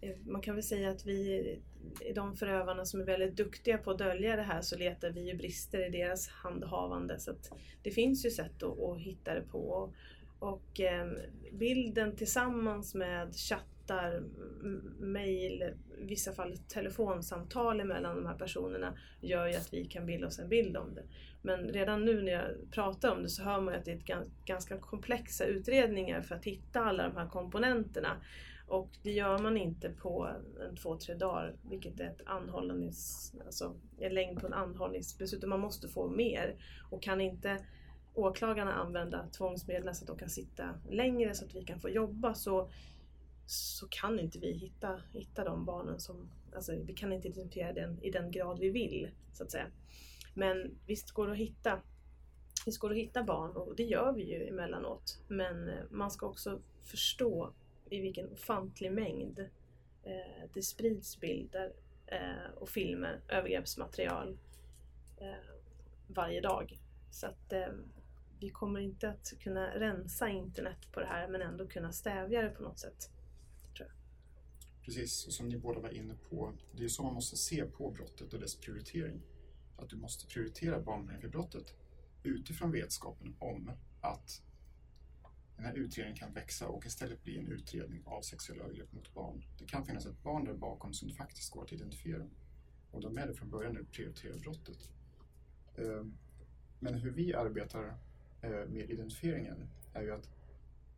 eh, 0.00 0.16
man 0.26 0.40
kan 0.40 0.54
väl 0.54 0.64
säga 0.64 0.90
att 0.90 1.06
vi, 1.06 1.50
eh, 2.00 2.14
de 2.14 2.36
förövarna 2.36 2.84
som 2.84 3.00
är 3.00 3.04
väldigt 3.04 3.36
duktiga 3.36 3.78
på 3.78 3.90
att 3.90 3.98
dölja 3.98 4.36
det 4.36 4.42
här 4.42 4.62
så 4.62 4.78
letar 4.78 5.10
vi 5.10 5.20
ju 5.20 5.36
brister 5.36 5.86
i 5.86 5.90
deras 5.90 6.28
handhavande. 6.28 7.20
Så 7.20 7.32
det 7.82 7.90
finns 7.90 8.26
ju 8.26 8.30
sätt 8.30 8.62
att, 8.62 8.80
att 8.80 9.00
hitta 9.00 9.34
det 9.34 9.42
på. 9.42 9.92
Och 10.38 10.80
eh, 10.80 11.08
bilden 11.52 12.16
tillsammans 12.16 12.94
med 12.94 13.34
chattar, 13.90 14.22
mejl, 14.98 15.62
i 15.98 16.04
vissa 16.04 16.32
fall 16.32 16.58
telefonsamtal 16.58 17.84
mellan 17.84 18.16
de 18.16 18.26
här 18.26 18.34
personerna 18.34 18.94
gör 19.20 19.46
ju 19.46 19.54
att 19.54 19.72
vi 19.72 19.84
kan 19.84 20.06
bilda 20.06 20.26
oss 20.26 20.38
en 20.38 20.48
bild 20.48 20.76
om 20.76 20.94
det. 20.94 21.02
Men 21.42 21.68
redan 21.68 22.04
nu 22.04 22.22
när 22.22 22.32
jag 22.32 22.70
pratar 22.70 23.10
om 23.10 23.22
det 23.22 23.28
så 23.28 23.42
hör 23.42 23.60
man 23.60 23.74
ju 23.74 23.80
att 23.80 23.84
det 23.84 23.92
är 23.92 24.24
ganska 24.44 24.78
komplexa 24.78 25.44
utredningar 25.44 26.22
för 26.22 26.34
att 26.34 26.44
hitta 26.44 26.80
alla 26.80 27.08
de 27.08 27.16
här 27.16 27.28
komponenterna. 27.28 28.16
Och 28.68 28.90
det 29.02 29.12
gör 29.12 29.38
man 29.38 29.56
inte 29.56 29.88
på 29.88 30.28
en 30.68 30.76
två, 30.76 30.96
tre 30.96 31.14
dagar, 31.14 31.54
vilket 31.70 32.00
är 32.00 32.06
ett 32.06 32.20
anhållnings, 32.26 33.32
alltså 33.46 33.74
en 33.98 34.14
längd 34.14 34.40
på 34.40 34.46
en 34.46 34.52
anhållningsbeslut. 34.52 35.44
Man 35.44 35.60
måste 35.60 35.88
få 35.88 36.08
mer. 36.08 36.54
Och 36.90 37.02
kan 37.02 37.20
inte 37.20 37.58
åklagarna 38.14 38.72
använda 38.72 39.26
tvångsmedel 39.26 39.94
så 39.94 40.02
att 40.04 40.08
de 40.08 40.18
kan 40.18 40.30
sitta 40.30 40.74
längre 40.90 41.34
så 41.34 41.44
att 41.44 41.54
vi 41.54 41.64
kan 41.64 41.80
få 41.80 41.88
jobba 41.88 42.34
så, 42.34 42.70
så 43.50 43.88
kan 43.88 44.18
inte 44.18 44.38
vi 44.38 44.52
hitta, 44.52 45.00
hitta 45.12 45.44
de 45.44 45.64
barnen 45.64 46.00
som, 46.00 46.30
alltså 46.54 46.72
vi 46.72 46.94
kan 46.94 47.12
inte 47.12 47.28
identifiera 47.28 47.72
den 47.72 48.02
i 48.02 48.10
den 48.10 48.30
grad 48.30 48.58
vi 48.58 48.70
vill 48.70 49.10
så 49.32 49.44
att 49.44 49.50
säga. 49.50 49.66
Men 50.34 50.78
visst 50.86 51.10
går 51.10 51.26
det 51.26 51.32
att 51.32 51.38
hitta 51.38 51.80
Visst 52.66 52.78
går 52.78 52.88
det 52.88 52.94
att 52.94 53.00
hitta 53.00 53.22
barn 53.22 53.56
och 53.56 53.76
det 53.76 53.84
gör 53.84 54.12
vi 54.12 54.22
ju 54.22 54.48
emellanåt. 54.48 55.22
Men 55.28 55.68
eh, 55.68 55.84
man 55.90 56.10
ska 56.10 56.26
också 56.26 56.60
förstå 56.84 57.52
i 57.90 58.00
vilken 58.00 58.32
ofantlig 58.32 58.92
mängd 58.92 59.38
eh, 60.02 60.48
det 60.54 60.62
sprids 60.62 61.20
bilder 61.20 61.72
eh, 62.06 62.54
och 62.56 62.68
filmer, 62.68 63.20
övergreppsmaterial 63.28 64.38
eh, 65.16 65.54
varje 66.06 66.40
dag. 66.40 66.78
Så 67.10 67.26
att 67.26 67.52
eh, 67.52 67.68
vi 68.40 68.50
kommer 68.50 68.80
inte 68.80 69.10
att 69.10 69.32
kunna 69.40 69.78
rensa 69.78 70.28
internet 70.28 70.92
på 70.92 71.00
det 71.00 71.06
här 71.06 71.28
men 71.28 71.42
ändå 71.42 71.66
kunna 71.66 71.92
stävja 71.92 72.42
det 72.42 72.50
på 72.50 72.62
något 72.62 72.78
sätt. 72.78 73.10
Precis, 74.84 75.36
som 75.36 75.48
ni 75.48 75.58
båda 75.58 75.80
var 75.80 75.90
inne 75.90 76.14
på, 76.14 76.52
det 76.72 76.84
är 76.84 76.88
så 76.88 77.02
man 77.02 77.14
måste 77.14 77.36
se 77.36 77.64
på 77.64 77.90
brottet 77.90 78.32
och 78.32 78.40
dess 78.40 78.56
prioritering. 78.56 79.22
Att 79.76 79.88
du 79.88 79.96
måste 79.96 80.26
prioritera 80.26 80.80
barnpornografibrottet 80.80 81.74
utifrån 82.22 82.72
vetskapen 82.72 83.34
om 83.38 83.70
att 84.00 84.42
den 85.56 85.64
här 85.64 85.74
utredningen 85.74 86.18
kan 86.18 86.32
växa 86.32 86.68
och 86.68 86.86
istället 86.86 87.24
bli 87.24 87.38
en 87.38 87.48
utredning 87.52 88.02
av 88.04 88.22
sexuella 88.22 88.64
övergrepp 88.64 88.92
mot 88.92 89.14
barn. 89.14 89.44
Det 89.58 89.64
kan 89.64 89.86
finnas 89.86 90.06
ett 90.06 90.22
barn 90.22 90.44
där 90.44 90.54
bakom 90.54 90.92
som 90.92 91.08
det 91.08 91.14
faktiskt 91.14 91.50
går 91.50 91.64
att 91.64 91.72
identifiera. 91.72 92.26
Och 92.90 93.00
de 93.00 93.18
är 93.18 93.26
det 93.26 93.34
från 93.34 93.50
början 93.50 93.72
när 93.72 93.80
du 93.80 93.86
prioriterar 93.86 94.38
brottet. 94.38 94.90
Ehm, 95.76 96.16
men 96.78 96.94
hur 96.94 97.10
vi 97.10 97.34
arbetar 97.34 97.98
eh, 98.42 98.50
med 98.50 98.90
identifieringen 98.90 99.68
är 99.92 100.02
ju 100.02 100.10
att 100.10 100.28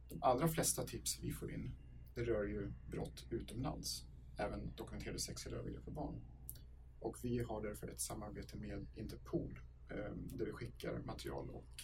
de 0.09 0.23
allra 0.23 0.49
flesta 0.49 0.83
tips 0.83 1.19
vi 1.23 1.33
får 1.33 1.51
in, 1.51 1.73
det 2.15 2.25
rör 2.25 2.45
ju 2.45 2.73
brott 2.91 3.27
utomlands, 3.31 4.05
även 4.37 4.73
dokumenterade 4.77 5.19
sexuella 5.19 5.59
övergrepp 5.59 5.85
på 5.85 5.91
barn. 5.91 6.21
Och 7.01 7.17
vi 7.25 7.39
har 7.39 7.63
därför 7.63 7.89
ett 7.89 8.01
samarbete 8.01 8.57
med 8.57 8.87
Interpol 8.97 9.61
ehm, 9.91 10.29
där 10.39 10.47
vi 10.47 10.53
skickar 10.53 10.99
material 10.99 11.51
och 11.51 11.83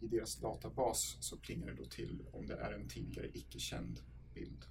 i 0.00 0.06
deras 0.06 0.36
databas 0.36 1.16
så 1.20 1.36
plingar 1.36 1.66
det 1.66 1.74
då 1.74 1.84
till 1.84 2.26
om 2.32 2.46
det 2.46 2.54
är 2.54 2.72
en 2.72 2.88
tidigare 2.88 3.30
icke 3.34 3.58
känd 3.58 4.00
bild. 4.34 4.64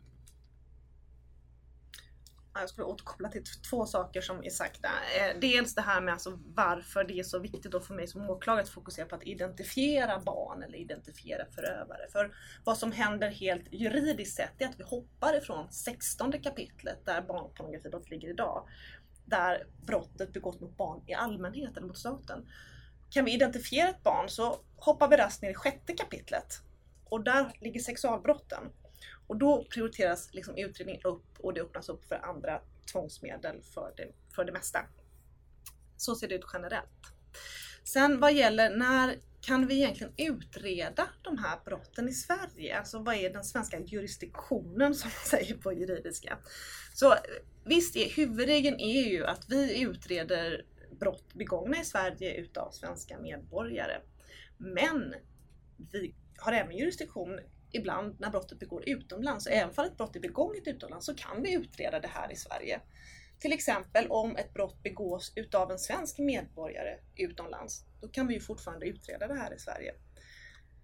Jag 2.59 2.69
skulle 2.69 2.85
återkoppla 2.85 3.29
till 3.29 3.43
två 3.69 3.85
saker 3.85 4.21
som 4.21 4.43
är 4.43 4.49
sagda. 4.49 4.89
Eh, 5.17 5.39
dels 5.41 5.75
det 5.75 5.81
här 5.81 6.01
med 6.01 6.13
alltså 6.13 6.39
varför 6.45 7.03
det 7.03 7.19
är 7.19 7.23
så 7.23 7.39
viktigt 7.39 7.71
då 7.71 7.79
för 7.79 7.93
mig 7.93 8.07
som 8.07 8.29
åklagare 8.29 8.63
att 8.63 8.69
fokusera 8.69 9.05
på 9.05 9.15
att 9.15 9.23
identifiera 9.23 10.19
barn 10.19 10.63
eller 10.63 10.77
identifiera 10.77 11.45
förövare. 11.55 12.07
För 12.11 12.35
vad 12.63 12.77
som 12.77 12.91
händer 12.91 13.29
helt 13.29 13.73
juridiskt 13.73 14.35
sett 14.35 14.61
är 14.61 14.65
att 14.65 14.79
vi 14.79 14.83
hoppar 14.83 15.37
ifrån 15.37 15.71
16 15.71 16.31
kapitlet 16.31 17.05
där 17.05 17.21
barnpornografibrott 17.21 18.09
ligger 18.09 18.29
idag. 18.29 18.67
Där 19.25 19.67
brottet 19.85 20.33
begås 20.33 20.59
mot 20.59 20.77
barn 20.77 21.03
i 21.07 21.13
allmänhet 21.13 21.77
eller 21.77 21.87
mot 21.87 21.97
staten. 21.97 22.47
Kan 23.09 23.25
vi 23.25 23.33
identifiera 23.33 23.89
ett 23.89 24.03
barn 24.03 24.29
så 24.29 24.59
hoppar 24.75 25.07
vi 25.07 25.17
raskt 25.17 25.41
ner 25.41 25.49
i 25.49 25.53
sjätte 25.53 25.93
kapitlet. 25.93 26.61
Och 27.09 27.23
där 27.23 27.51
ligger 27.59 27.79
sexualbrotten. 27.79 28.63
Och 29.27 29.37
då 29.37 29.65
prioriteras 29.69 30.33
liksom 30.33 30.57
utredningen 30.57 31.01
upp 31.03 31.39
och 31.39 31.53
det 31.53 31.61
öppnas 31.61 31.89
upp 31.89 32.05
för 32.05 32.25
andra 32.25 32.61
tvångsmedel 32.91 33.61
för 33.61 33.93
det, 33.97 34.11
för 34.35 34.45
det 34.45 34.51
mesta. 34.51 34.79
Så 35.97 36.15
ser 36.15 36.27
det 36.27 36.35
ut 36.35 36.45
generellt. 36.53 37.17
Sen 37.83 38.19
vad 38.19 38.33
gäller 38.33 38.77
när 38.77 39.15
kan 39.41 39.67
vi 39.67 39.75
egentligen 39.75 40.13
utreda 40.17 41.09
de 41.21 41.37
här 41.37 41.59
brotten 41.65 42.09
i 42.09 42.13
Sverige? 42.13 42.77
Alltså 42.77 42.99
vad 42.99 43.15
är 43.15 43.33
den 43.33 43.43
svenska 43.43 43.79
jurisdiktionen 43.79 44.95
som 44.95 45.09
man 45.09 45.25
säger 45.39 45.57
på 45.57 45.73
juridiska? 45.73 46.37
Så 46.93 47.15
visst, 47.65 47.95
är, 47.95 48.09
huvudregeln 48.09 48.79
är 48.79 49.01
ju 49.01 49.25
att 49.25 49.49
vi 49.49 49.81
utreder 49.81 50.65
brott 50.99 51.33
begångna 51.33 51.81
i 51.81 51.85
Sverige 51.85 52.35
utav 52.35 52.71
svenska 52.71 53.19
medborgare. 53.19 54.01
Men 54.57 55.13
vi 55.91 56.15
har 56.37 56.53
även 56.53 56.77
jurisdiktion 56.77 57.39
ibland 57.71 58.19
när 58.19 58.29
brottet 58.29 58.59
begås 58.59 58.83
utomlands. 58.85 59.45
Och 59.45 59.51
även 59.51 59.69
om 59.77 59.85
ett 59.85 59.97
brott 59.97 60.15
är 60.15 60.19
begånget 60.19 60.67
utomlands 60.67 61.05
så 61.05 61.15
kan 61.15 61.41
vi 61.41 61.53
utreda 61.53 61.99
det 61.99 62.07
här 62.07 62.31
i 62.31 62.35
Sverige. 62.35 62.81
Till 63.39 63.53
exempel 63.53 64.07
om 64.07 64.35
ett 64.35 64.53
brott 64.53 64.83
begås 64.83 65.33
utav 65.35 65.71
en 65.71 65.79
svensk 65.79 66.19
medborgare 66.19 66.99
utomlands, 67.15 67.85
då 68.01 68.07
kan 68.07 68.27
vi 68.27 68.33
ju 68.33 68.39
fortfarande 68.39 68.85
utreda 68.85 69.27
det 69.27 69.35
här 69.35 69.53
i 69.53 69.59
Sverige. 69.59 69.93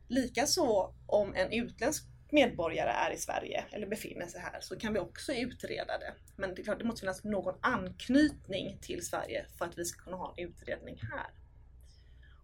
Likaså 0.07 0.95
om 1.07 1.35
en 1.35 1.51
utländsk 1.51 2.03
medborgare 2.31 2.89
är 2.89 3.11
i 3.13 3.17
Sverige 3.17 3.65
eller 3.71 3.87
befinner 3.87 4.27
sig 4.27 4.41
här 4.41 4.59
så 4.61 4.79
kan 4.79 4.93
vi 4.93 4.99
också 4.99 5.33
utreda 5.33 5.97
det. 5.97 6.13
Men 6.35 6.55
det 6.55 6.61
är 6.61 6.63
klart, 6.63 6.79
det 6.79 6.85
måste 6.85 6.99
finnas 6.99 7.23
någon 7.23 7.55
anknytning 7.61 8.79
till 8.81 9.05
Sverige 9.05 9.45
för 9.57 9.65
att 9.65 9.77
vi 9.77 9.85
ska 9.85 10.03
kunna 10.03 10.17
ha 10.17 10.33
en 10.37 10.45
utredning 10.47 10.99
här. 11.11 11.42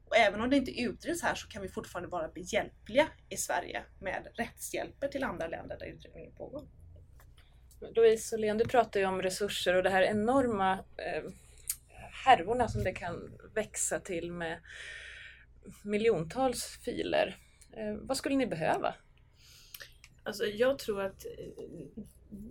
Och 0.10 0.18
även 0.18 0.42
om 0.42 0.50
det 0.50 0.56
inte 0.56 0.82
utreds 0.82 1.22
här 1.24 1.36
så 1.36 1.48
kan 1.48 1.62
vi 1.62 1.70
fortfarande 1.70 2.10
vara 2.10 2.28
behjälpliga 2.28 3.08
i 3.30 3.38
Sverige 3.38 3.84
med 4.00 4.28
rättshjälper 4.34 5.08
till 5.08 5.24
andra 5.24 5.48
länder 5.48 5.78
där 5.80 5.86
utredningen 5.86 6.36
pågår. 6.36 6.68
Louise 7.96 8.36
Åhlén, 8.36 8.58
du 8.58 8.66
pratar 8.66 9.00
ju 9.00 9.06
om 9.06 9.22
resurser 9.22 9.74
och 9.74 9.84
det 9.84 9.90
här 9.90 10.02
enorma 10.02 10.74
eh, 10.74 11.32
härvorna 12.26 12.68
som 12.68 12.84
det 12.84 12.92
kan 12.92 13.40
växa 13.54 14.00
till 14.00 14.32
med 14.32 14.60
miljontals 15.84 16.66
filer. 16.66 17.38
Eh, 17.72 17.96
vad 18.02 18.18
skulle 18.18 18.36
ni 18.36 18.48
behöva? 18.48 18.96
Alltså 20.24 20.46
jag 20.46 20.80
tror 20.80 21.02
att 21.02 21.26
eh, 21.26 21.64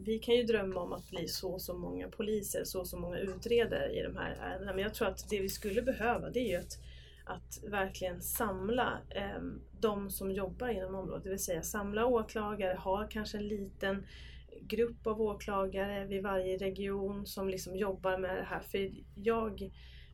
vi 0.04 0.18
kan 0.18 0.34
ju 0.34 0.42
drömma 0.42 0.80
om 0.80 0.92
att 0.92 1.10
bli 1.10 1.28
så 1.28 1.52
och 1.52 1.62
så 1.62 1.74
många 1.74 2.08
poliser, 2.08 2.64
så 2.64 2.80
och 2.80 2.88
så 2.88 2.96
många 2.96 3.18
utredare 3.18 3.92
i 3.92 4.02
de 4.02 4.16
här 4.16 4.30
ärendena. 4.30 4.72
Men 4.72 4.82
jag 4.82 4.94
tror 4.94 5.08
att 5.08 5.28
det 5.30 5.40
vi 5.40 5.48
skulle 5.48 5.82
behöva 5.82 6.30
det 6.30 6.40
är 6.40 6.48
ju 6.48 6.56
att, 6.56 6.78
att 7.28 7.64
verkligen 7.70 8.22
samla 8.22 8.98
eh, 9.10 9.42
de 9.80 10.10
som 10.10 10.32
jobbar 10.32 10.68
inom 10.68 10.94
området. 10.94 11.24
Det 11.24 11.30
vill 11.30 11.44
säga 11.44 11.62
samla 11.62 12.06
åklagare, 12.06 12.74
ha 12.74 13.08
kanske 13.10 13.38
en 13.38 13.48
liten 13.48 14.06
grupp 14.60 15.06
av 15.06 15.22
åklagare 15.22 16.06
vid 16.06 16.22
varje 16.22 16.56
region 16.56 17.26
som 17.26 17.48
liksom 17.48 17.76
jobbar 17.76 18.18
med 18.18 18.36
det 18.36 18.44
här. 18.44 18.60
För 18.60 18.90
jag 19.14 19.70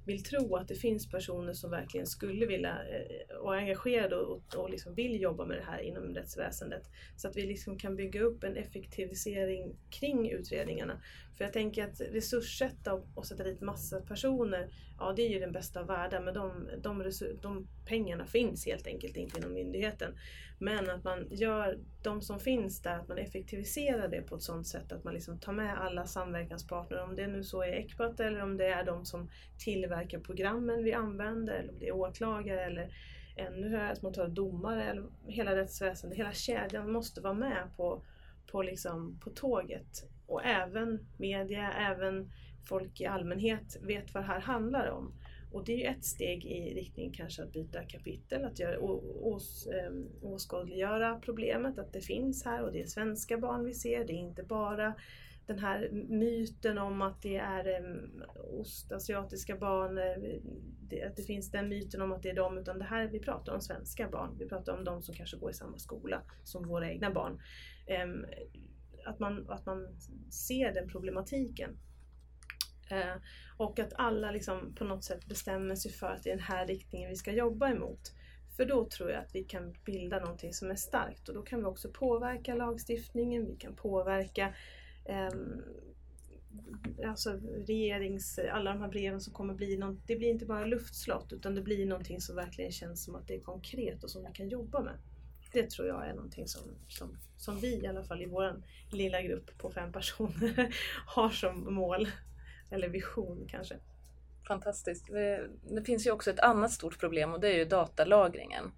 vill 0.06 0.22
tro 0.22 0.56
att 0.56 0.68
det 0.68 0.74
finns 0.74 1.10
personer 1.10 1.52
som 1.52 1.70
verkligen 1.70 2.06
skulle 2.06 2.46
vilja 2.46 2.70
eh, 2.70 3.36
och 3.36 3.54
är 3.54 3.58
engagerade 3.58 4.16
och, 4.16 4.54
och 4.56 4.70
liksom 4.70 4.94
vill 4.94 5.20
jobba 5.20 5.46
med 5.46 5.56
det 5.56 5.64
här 5.64 5.78
inom 5.78 6.14
rättsväsendet. 6.14 6.90
Så 7.16 7.28
att 7.28 7.36
vi 7.36 7.42
liksom 7.42 7.78
kan 7.78 7.96
bygga 7.96 8.22
upp 8.22 8.44
en 8.44 8.56
effektivisering 8.56 9.76
kring 9.90 10.30
utredningarna. 10.30 11.00
För 11.36 11.44
jag 11.44 11.52
tänker 11.52 11.84
att 11.84 12.00
resurssätta 12.00 13.02
och 13.14 13.26
sätta 13.26 13.44
dit 13.44 13.60
massa 13.60 14.00
personer, 14.00 14.68
ja 14.98 15.12
det 15.16 15.22
är 15.22 15.30
ju 15.30 15.40
den 15.40 15.52
bästa 15.52 15.80
av 15.80 15.86
världar 15.86 16.20
men 16.20 16.34
de, 16.34 16.68
de, 16.82 17.12
de 17.42 17.68
pengarna 17.86 18.26
finns 18.26 18.66
helt 18.66 18.86
enkelt 18.86 19.16
inte 19.16 19.38
inom 19.38 19.52
myndigheten. 19.52 20.14
Men 20.58 20.90
att 20.90 21.04
man 21.04 21.28
gör 21.30 21.78
de 22.02 22.22
som 22.22 22.40
finns 22.40 22.82
där, 22.82 22.98
att 22.98 23.08
man 23.08 23.18
effektiviserar 23.18 24.08
det 24.08 24.22
på 24.22 24.36
ett 24.36 24.42
sådant 24.42 24.66
sätt 24.66 24.92
att 24.92 25.04
man 25.04 25.14
liksom 25.14 25.38
tar 25.38 25.52
med 25.52 25.80
alla 25.80 26.06
samverkanspartner, 26.06 27.02
om 27.02 27.16
det 27.16 27.26
nu 27.26 27.44
så 27.44 27.62
är 27.62 27.72
Ecpat 27.72 28.20
eller 28.20 28.42
om 28.42 28.56
det 28.56 28.66
är 28.66 28.84
de 28.84 29.04
som 29.04 29.30
tillverkar 29.58 30.18
programmen 30.18 30.84
vi 30.84 30.92
använder, 30.92 31.54
eller 31.54 31.72
om 31.72 31.78
det 31.78 31.88
är 31.88 31.94
åklagare 31.94 32.64
eller 32.64 32.94
ännu 33.36 33.68
högre, 33.68 33.90
att 33.90 34.02
man 34.02 34.12
tar 34.12 34.28
domare, 34.28 34.84
eller 34.84 35.04
hela 35.26 35.56
rättsväsendet, 35.56 36.18
hela 36.18 36.32
kedjan 36.32 36.92
måste 36.92 37.20
vara 37.20 37.34
med 37.34 37.68
på, 37.76 38.02
på, 38.46 38.62
liksom, 38.62 39.20
på 39.24 39.30
tåget. 39.30 40.13
Och 40.26 40.44
även 40.44 41.06
media, 41.18 41.72
även 41.72 42.30
folk 42.68 43.00
i 43.00 43.06
allmänhet 43.06 43.76
vet 43.82 44.14
vad 44.14 44.22
det 44.22 44.26
här 44.26 44.40
handlar 44.40 44.90
om. 44.90 45.12
Och 45.52 45.64
det 45.64 45.72
är 45.72 45.78
ju 45.78 45.84
ett 45.84 46.04
steg 46.04 46.44
i 46.44 46.74
riktning 46.74 47.12
kanske 47.12 47.42
att 47.42 47.52
byta 47.52 47.82
kapitel, 47.82 48.44
att 48.44 48.58
göra, 48.58 48.80
ås, 48.80 49.66
ehm, 49.66 50.08
åskådliggöra 50.22 51.20
problemet, 51.24 51.78
att 51.78 51.92
det 51.92 52.00
finns 52.00 52.44
här 52.44 52.62
och 52.62 52.72
det 52.72 52.82
är 52.82 52.86
svenska 52.86 53.38
barn 53.38 53.64
vi 53.64 53.74
ser, 53.74 54.04
det 54.04 54.12
är 54.12 54.18
inte 54.18 54.42
bara 54.42 54.94
den 55.46 55.58
här 55.58 55.88
myten 55.92 56.78
om 56.78 57.02
att 57.02 57.22
det 57.22 57.36
är 57.36 57.68
ehm, 57.68 58.22
ostasiatiska 58.60 59.56
barn, 59.56 59.98
eh, 59.98 60.40
det, 60.88 61.04
att 61.04 61.16
det 61.16 61.22
finns 61.22 61.50
den 61.50 61.68
myten 61.68 62.02
om 62.02 62.12
att 62.12 62.22
det 62.22 62.30
är 62.30 62.34
dem, 62.34 62.58
utan 62.58 62.78
det 62.78 62.84
här, 62.84 63.06
vi 63.06 63.20
pratar 63.20 63.54
om 63.54 63.60
svenska 63.60 64.08
barn. 64.08 64.36
Vi 64.38 64.48
pratar 64.48 64.72
om 64.78 64.84
de 64.84 65.02
som 65.02 65.14
kanske 65.14 65.36
går 65.36 65.50
i 65.50 65.54
samma 65.54 65.78
skola 65.78 66.22
som 66.44 66.68
våra 66.68 66.90
egna 66.90 67.10
barn. 67.10 67.40
Ehm, 67.86 68.26
att, 69.04 69.18
man, 69.18 69.50
att 69.50 69.66
man 69.66 69.88
ser 70.30 70.74
den 70.74 70.88
problematiken. 70.88 71.78
Eh, 72.90 73.16
och 73.56 73.78
att 73.78 73.92
alla 73.96 74.30
liksom 74.30 74.74
på 74.74 74.84
något 74.84 75.04
sätt 75.04 75.26
bestämmer 75.26 75.74
sig 75.74 75.92
för 75.92 76.06
att 76.06 76.22
det 76.22 76.30
är 76.30 76.36
den 76.36 76.44
här 76.44 76.66
riktningen 76.66 77.10
vi 77.10 77.16
ska 77.16 77.32
jobba 77.32 77.70
emot. 77.70 78.12
För 78.56 78.64
då 78.64 78.88
tror 78.88 79.10
jag 79.10 79.20
att 79.20 79.34
vi 79.34 79.44
kan 79.44 79.74
bilda 79.84 80.20
någonting 80.20 80.52
som 80.52 80.70
är 80.70 80.74
starkt 80.74 81.28
och 81.28 81.34
då 81.34 81.42
kan 81.42 81.58
vi 81.58 81.64
också 81.64 81.90
påverka 81.90 82.54
lagstiftningen, 82.54 83.46
vi 83.46 83.56
kan 83.56 83.76
påverka 83.76 84.54
eh, 85.04 85.30
alltså 87.06 87.30
regerings, 87.66 88.38
alla 88.38 88.72
de 88.72 88.80
här 88.80 88.88
breven 88.88 89.20
som 89.20 89.32
kommer 89.32 89.54
bli 89.54 89.76
något, 89.76 90.06
det 90.06 90.16
blir 90.16 90.28
inte 90.28 90.46
bara 90.46 90.64
luftslott 90.64 91.32
utan 91.32 91.54
det 91.54 91.62
blir 91.62 91.86
någonting 91.86 92.20
som 92.20 92.36
verkligen 92.36 92.72
känns 92.72 93.04
som 93.04 93.14
att 93.14 93.28
det 93.28 93.34
är 93.34 93.40
konkret 93.40 94.04
och 94.04 94.10
som 94.10 94.22
vi 94.24 94.32
kan 94.32 94.48
jobba 94.48 94.80
med. 94.80 94.94
Det 95.54 95.70
tror 95.70 95.88
jag 95.88 96.08
är 96.08 96.14
någonting 96.14 96.48
som, 96.48 96.62
som, 96.88 97.18
som 97.36 97.60
vi 97.60 97.82
i 97.82 97.86
alla 97.86 98.04
fall 98.04 98.22
i 98.22 98.26
vår 98.26 98.62
lilla 98.90 99.22
grupp 99.22 99.58
på 99.58 99.70
fem 99.70 99.92
personer 99.92 100.74
har 101.06 101.30
som 101.30 101.74
mål 101.74 102.08
eller 102.70 102.88
vision 102.88 103.46
kanske. 103.50 103.78
Fantastiskt. 104.48 105.06
Det 105.70 105.84
finns 105.84 106.06
ju 106.06 106.10
också 106.10 106.30
ett 106.30 106.40
annat 106.40 106.72
stort 106.72 107.00
problem 107.00 107.32
och 107.32 107.40
det 107.40 107.48
är 107.48 107.58
ju 107.58 107.64
datalagringen. 107.64 108.72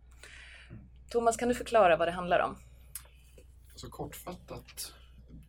Thomas, 1.08 1.36
kan 1.36 1.48
du 1.48 1.54
förklara 1.54 1.96
vad 1.96 2.08
det 2.08 2.12
handlar 2.12 2.40
om? 2.40 2.56
Alltså 3.70 3.88
kortfattat, 3.88 4.94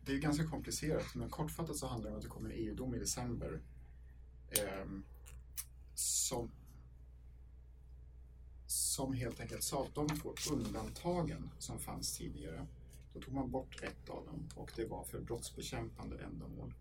det 0.06 0.12
är 0.12 0.18
ganska 0.18 0.46
komplicerat, 0.46 1.14
men 1.14 1.30
kortfattat 1.30 1.76
så 1.76 1.86
handlar 1.86 2.10
det 2.10 2.12
om 2.12 2.18
att 2.18 2.24
det 2.24 2.28
kommer 2.28 2.50
en 2.50 2.56
EU-dom 2.56 2.94
i 2.94 2.98
december 2.98 3.60
eh, 4.50 4.86
som, 5.94 6.50
som 8.98 9.12
helt 9.12 9.40
enkelt 9.40 9.62
sa 9.62 9.84
att 9.84 9.94
de 9.94 10.08
två 10.08 10.34
undantagen 10.50 11.50
som 11.58 11.78
fanns 11.78 12.18
tidigare, 12.18 12.66
då 13.14 13.20
tog 13.20 13.34
man 13.34 13.50
bort 13.50 13.82
ett 13.82 14.08
av 14.08 14.26
dem 14.26 14.48
och 14.54 14.72
det 14.76 14.84
var 14.84 15.04
för 15.04 15.20
brottsbekämpande 15.20 16.24
ändamål. 16.24 16.74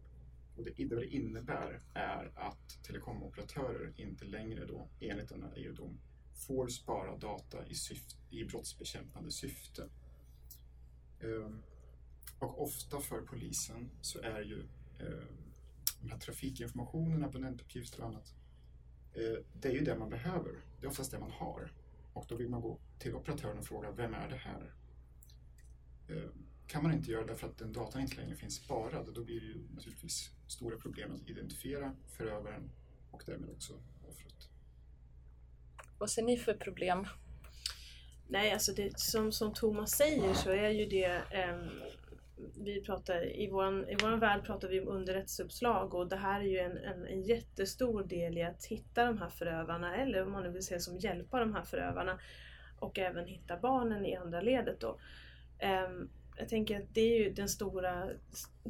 Och 0.55 0.63
det, 0.63 0.85
det 0.85 1.05
innebär 1.05 1.81
är 1.93 2.31
att 2.35 2.83
telekomoperatörer 2.83 3.93
inte 3.97 4.25
längre 4.25 4.65
då, 4.65 4.87
enligt 4.99 5.29
denna 5.29 5.55
EU-dom, 5.55 5.99
får 6.47 6.67
spara 6.67 7.17
data 7.17 7.67
i, 7.67 7.75
syfte, 7.75 8.15
i 8.29 8.43
brottsbekämpande 8.43 9.31
syfte. 9.31 9.89
Ehm, 11.19 11.63
och 12.39 12.63
ofta 12.63 12.99
för 12.99 13.21
polisen 13.21 13.89
så 14.01 14.19
är 14.19 14.41
ju 14.41 14.59
ehm, 14.99 15.53
de 16.01 16.09
här 16.11 16.19
trafikinformationen, 16.19 17.23
abonnentuppgifter 17.23 18.01
och 18.01 18.07
annat, 18.07 18.33
eh, 19.13 19.43
det 19.53 19.67
är 19.67 19.73
ju 19.73 19.81
det 19.81 19.97
man 19.97 20.09
behöver. 20.09 20.55
Det 20.79 20.85
är 20.85 20.89
oftast 20.89 21.11
det 21.11 21.19
man 21.19 21.31
har. 21.31 21.71
Och 22.17 22.25
då 22.27 22.35
vill 22.35 22.49
man 22.49 22.61
gå 22.61 22.79
till 22.99 23.15
operatören 23.15 23.57
och 23.57 23.65
fråga, 23.65 23.91
vem 23.91 24.13
är 24.13 24.29
det 24.29 24.35
här? 24.35 24.73
Eh, 26.09 26.29
kan 26.67 26.83
man 26.83 26.93
inte 26.93 27.11
göra 27.11 27.25
det 27.25 27.35
för 27.35 27.47
att 27.47 27.57
den 27.57 27.73
datan 27.73 28.01
inte 28.01 28.15
längre 28.15 28.35
finns 28.35 28.55
sparad, 28.55 29.13
då 29.13 29.23
blir 29.23 29.39
det 29.39 29.45
ju 29.45 29.67
naturligtvis 29.75 30.31
stora 30.47 30.77
problem 30.77 31.15
att 31.15 31.29
identifiera 31.29 31.95
förövaren 32.17 32.69
och 33.11 33.23
därmed 33.25 33.49
också 33.49 33.73
offret. 34.09 34.49
Vad 35.97 36.09
ser 36.09 36.23
ni 36.23 36.37
för 36.37 36.53
problem? 36.53 37.07
Nej, 38.27 38.51
alltså 38.51 38.73
det, 38.73 38.99
som, 38.99 39.31
som 39.31 39.53
Thomas 39.53 39.91
säger 39.91 40.33
så 40.33 40.49
är 40.49 40.69
ju 40.69 40.85
det 40.85 41.21
um, 41.49 41.69
vi 42.55 42.81
pratar, 42.81 43.39
i 43.39 43.49
vår 43.49 43.91
i 43.91 43.95
våran 43.95 44.19
värld 44.19 44.45
pratar 44.45 44.67
vi 44.67 44.81
om 44.81 44.87
underrättelseuppslag 44.87 45.93
och 45.93 46.09
det 46.09 46.15
här 46.15 46.39
är 46.39 46.45
ju 46.45 46.59
en, 46.59 46.77
en, 46.77 47.05
en 47.05 47.21
jättestor 47.21 48.03
del 48.03 48.37
i 48.37 48.43
att 48.43 48.65
hitta 48.65 49.05
de 49.05 49.17
här 49.17 49.29
förövarna 49.29 49.95
eller 49.95 50.23
om 50.23 50.31
man 50.31 50.43
nu 50.43 50.49
vill 50.49 50.65
säga 50.65 50.79
som 50.79 50.97
hjälpa 50.97 51.39
de 51.39 51.55
här 51.55 51.63
förövarna 51.63 52.19
och 52.79 52.99
även 52.99 53.25
hitta 53.25 53.57
barnen 53.57 54.05
i 54.05 54.15
andra 54.15 54.41
ledet 54.41 54.79
då. 54.79 54.99
Um, 55.87 56.09
jag 56.39 56.49
tänker 56.49 56.77
att 56.77 56.93
det 56.93 57.01
är 57.01 57.19
ju 57.19 57.33
den 57.33 57.49
stora, 57.49 58.09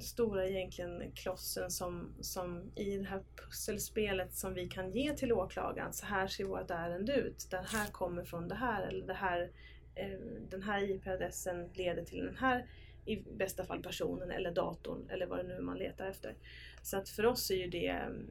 stora 0.02 0.48
egentligen 0.48 1.12
klossen 1.12 1.72
som, 1.72 2.14
som 2.22 2.72
i 2.76 2.98
det 2.98 3.06
här 3.06 3.24
pusselspelet 3.36 4.36
som 4.36 4.54
vi 4.54 4.68
kan 4.68 4.92
ge 4.92 5.14
till 5.14 5.34
åklagaren. 5.34 5.94
Så 5.94 6.06
här 6.06 6.28
ser 6.28 6.44
vårt 6.44 6.72
ärende 6.72 7.14
ut. 7.14 7.48
Den 7.52 7.66
här 7.66 7.88
kommer 7.92 8.24
från 8.24 8.48
det 8.48 8.56
här 8.56 8.88
eller 8.88 9.08
det 9.08 9.14
här, 9.14 9.52
eh, 9.96 10.20
den 10.50 10.64
här 10.64 10.92
IP-adressen 10.92 11.70
leder 11.74 12.04
till 12.04 12.26
den 12.26 12.38
här 12.38 12.66
i 13.08 13.24
bästa 13.38 13.66
fall 13.66 13.84
personen 13.84 14.32
eller 14.32 14.52
datorn 14.52 15.10
eller 15.10 15.26
vad 15.26 15.40
det 15.40 15.44
nu 15.44 15.54
är 15.54 15.62
man 15.62 15.78
letar 15.78 16.08
efter. 16.08 16.36
Så 16.82 16.98
att 16.98 17.10
för 17.10 17.26
oss 17.26 17.52
är 17.52 17.56
ju 17.56 17.68
det 17.68 17.88
mm, 17.88 18.28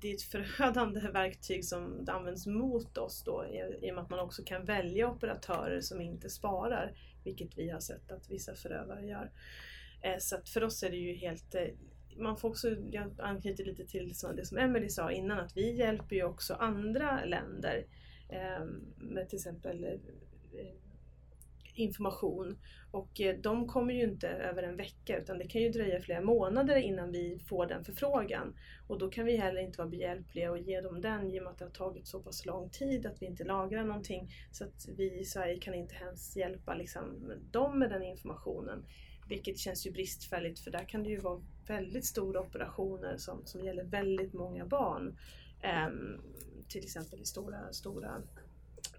det 0.00 0.10
är 0.10 0.14
ett 0.14 0.22
förödande 0.22 1.00
verktyg 1.12 1.64
som 1.64 2.04
används 2.08 2.46
mot 2.46 2.98
oss 2.98 3.22
då 3.24 3.46
i 3.82 3.90
och 3.90 3.94
med 3.94 4.04
att 4.04 4.10
man 4.10 4.20
också 4.20 4.42
kan 4.44 4.64
välja 4.64 5.10
operatörer 5.10 5.80
som 5.80 6.00
inte 6.00 6.30
sparar 6.30 6.92
vilket 7.24 7.58
vi 7.58 7.70
har 7.70 7.80
sett 7.80 8.12
att 8.12 8.30
vissa 8.30 8.54
förövare 8.54 9.06
gör. 9.06 9.30
Eh, 10.02 10.18
så 10.18 10.36
att 10.36 10.48
för 10.48 10.64
oss 10.64 10.82
är 10.82 10.90
det 10.90 10.96
ju 10.96 11.14
helt 11.14 11.54
eh, 11.54 11.66
man 12.18 12.36
får 12.36 12.48
också, 12.48 12.76
jag 12.90 13.20
anknyter 13.20 13.64
lite 13.64 13.86
till 13.86 14.14
det 14.36 14.46
som 14.46 14.58
Emelie 14.58 14.90
sa 14.90 15.12
innan, 15.12 15.38
att 15.38 15.56
vi 15.56 15.76
hjälper 15.76 16.16
ju 16.16 16.24
också 16.24 16.54
andra 16.54 17.24
länder 17.24 17.86
eh, 18.28 18.64
med 18.96 19.28
till 19.28 19.36
exempel 19.36 19.84
eh, 19.84 19.98
information. 21.78 22.58
Och 22.90 23.20
eh, 23.20 23.36
de 23.40 23.68
kommer 23.68 23.94
ju 23.94 24.02
inte 24.02 24.28
över 24.28 24.62
en 24.62 24.76
vecka 24.76 25.18
utan 25.18 25.38
det 25.38 25.48
kan 25.48 25.62
ju 25.62 25.68
dröja 25.68 26.00
flera 26.00 26.20
månader 26.20 26.76
innan 26.76 27.12
vi 27.12 27.38
får 27.48 27.66
den 27.66 27.84
förfrågan. 27.84 28.56
Och 28.86 28.98
då 28.98 29.10
kan 29.10 29.26
vi 29.26 29.36
heller 29.36 29.60
inte 29.60 29.78
vara 29.78 29.88
behjälpliga 29.88 30.50
och 30.50 30.58
ge 30.58 30.80
dem 30.80 31.00
den 31.00 31.30
i 31.30 31.38
och 31.38 31.42
med 31.42 31.52
att 31.52 31.58
det 31.58 31.64
har 31.64 31.70
tagit 31.70 32.06
så 32.06 32.20
pass 32.20 32.46
lång 32.46 32.70
tid 32.70 33.06
att 33.06 33.22
vi 33.22 33.26
inte 33.26 33.44
lagrar 33.44 33.84
någonting. 33.84 34.30
Så 34.52 34.64
att 34.64 34.88
vi 34.96 35.20
i 35.20 35.24
Sverige 35.24 35.58
kan 35.58 35.74
inte 35.74 35.94
ens 35.94 36.36
hjälpa 36.36 36.74
liksom, 36.74 37.32
dem 37.50 37.78
med 37.78 37.90
den 37.90 38.02
informationen. 38.02 38.84
Vilket 39.28 39.58
känns 39.58 39.86
ju 39.86 39.90
bristfälligt 39.90 40.60
för 40.60 40.70
där 40.70 40.84
kan 40.84 41.02
det 41.02 41.10
ju 41.10 41.20
vara 41.20 41.42
väldigt 41.66 42.04
stora 42.04 42.40
operationer 42.40 43.16
som, 43.16 43.46
som 43.46 43.64
gäller 43.64 43.84
väldigt 43.84 44.32
många 44.32 44.66
barn. 44.66 45.18
Um, 45.88 46.20
till 46.68 46.84
exempel 46.84 47.20
i 47.20 47.24
stora, 47.24 47.72
stora 47.72 48.22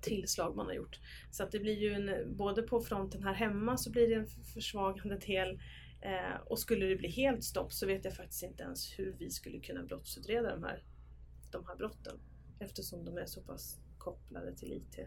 tillslag 0.02 0.56
man 0.56 0.66
har 0.66 0.74
gjort. 0.74 1.00
Så 1.32 1.44
att 1.44 1.52
det 1.52 1.60
blir 1.60 1.78
ju 1.78 1.94
en, 1.94 2.38
både 2.38 2.62
på 2.62 2.82
fronten 2.82 3.24
här 3.24 3.34
hemma 3.34 3.78
så 3.78 3.92
blir 3.92 4.08
det 4.08 4.16
en 4.16 4.28
försvagande 4.54 5.18
del 5.18 5.60
eh, 6.02 6.42
och 6.46 6.60
skulle 6.60 6.86
det 6.86 6.96
bli 6.96 7.10
helt 7.10 7.44
stopp 7.44 7.74
så 7.74 7.88
vet 7.88 8.06
jag 8.06 8.16
faktiskt 8.16 8.44
inte 8.44 8.64
ens 8.64 9.00
hur 9.00 9.16
vi 9.20 9.30
skulle 9.30 9.60
kunna 9.60 9.84
brottsutreda 9.84 10.56
de 10.56 10.64
här, 10.64 10.84
de 11.52 11.68
här 11.68 11.76
brotten 11.76 12.20
eftersom 12.60 13.06
de 13.06 13.18
är 13.18 13.26
så 13.26 13.42
pass 13.42 13.78
kopplade 13.98 14.56
till 14.56 14.74
IT. 14.74 15.00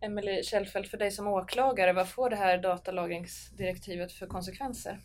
Emelie 0.00 0.42
Kjellfeldt, 0.42 0.88
för 0.88 0.98
dig 0.98 1.10
som 1.10 1.26
åklagare, 1.26 1.92
vad 1.92 2.08
får 2.08 2.30
det 2.30 2.36
här 2.36 2.58
datalagringsdirektivet 2.58 4.12
för 4.12 4.26
konsekvenser? 4.26 5.00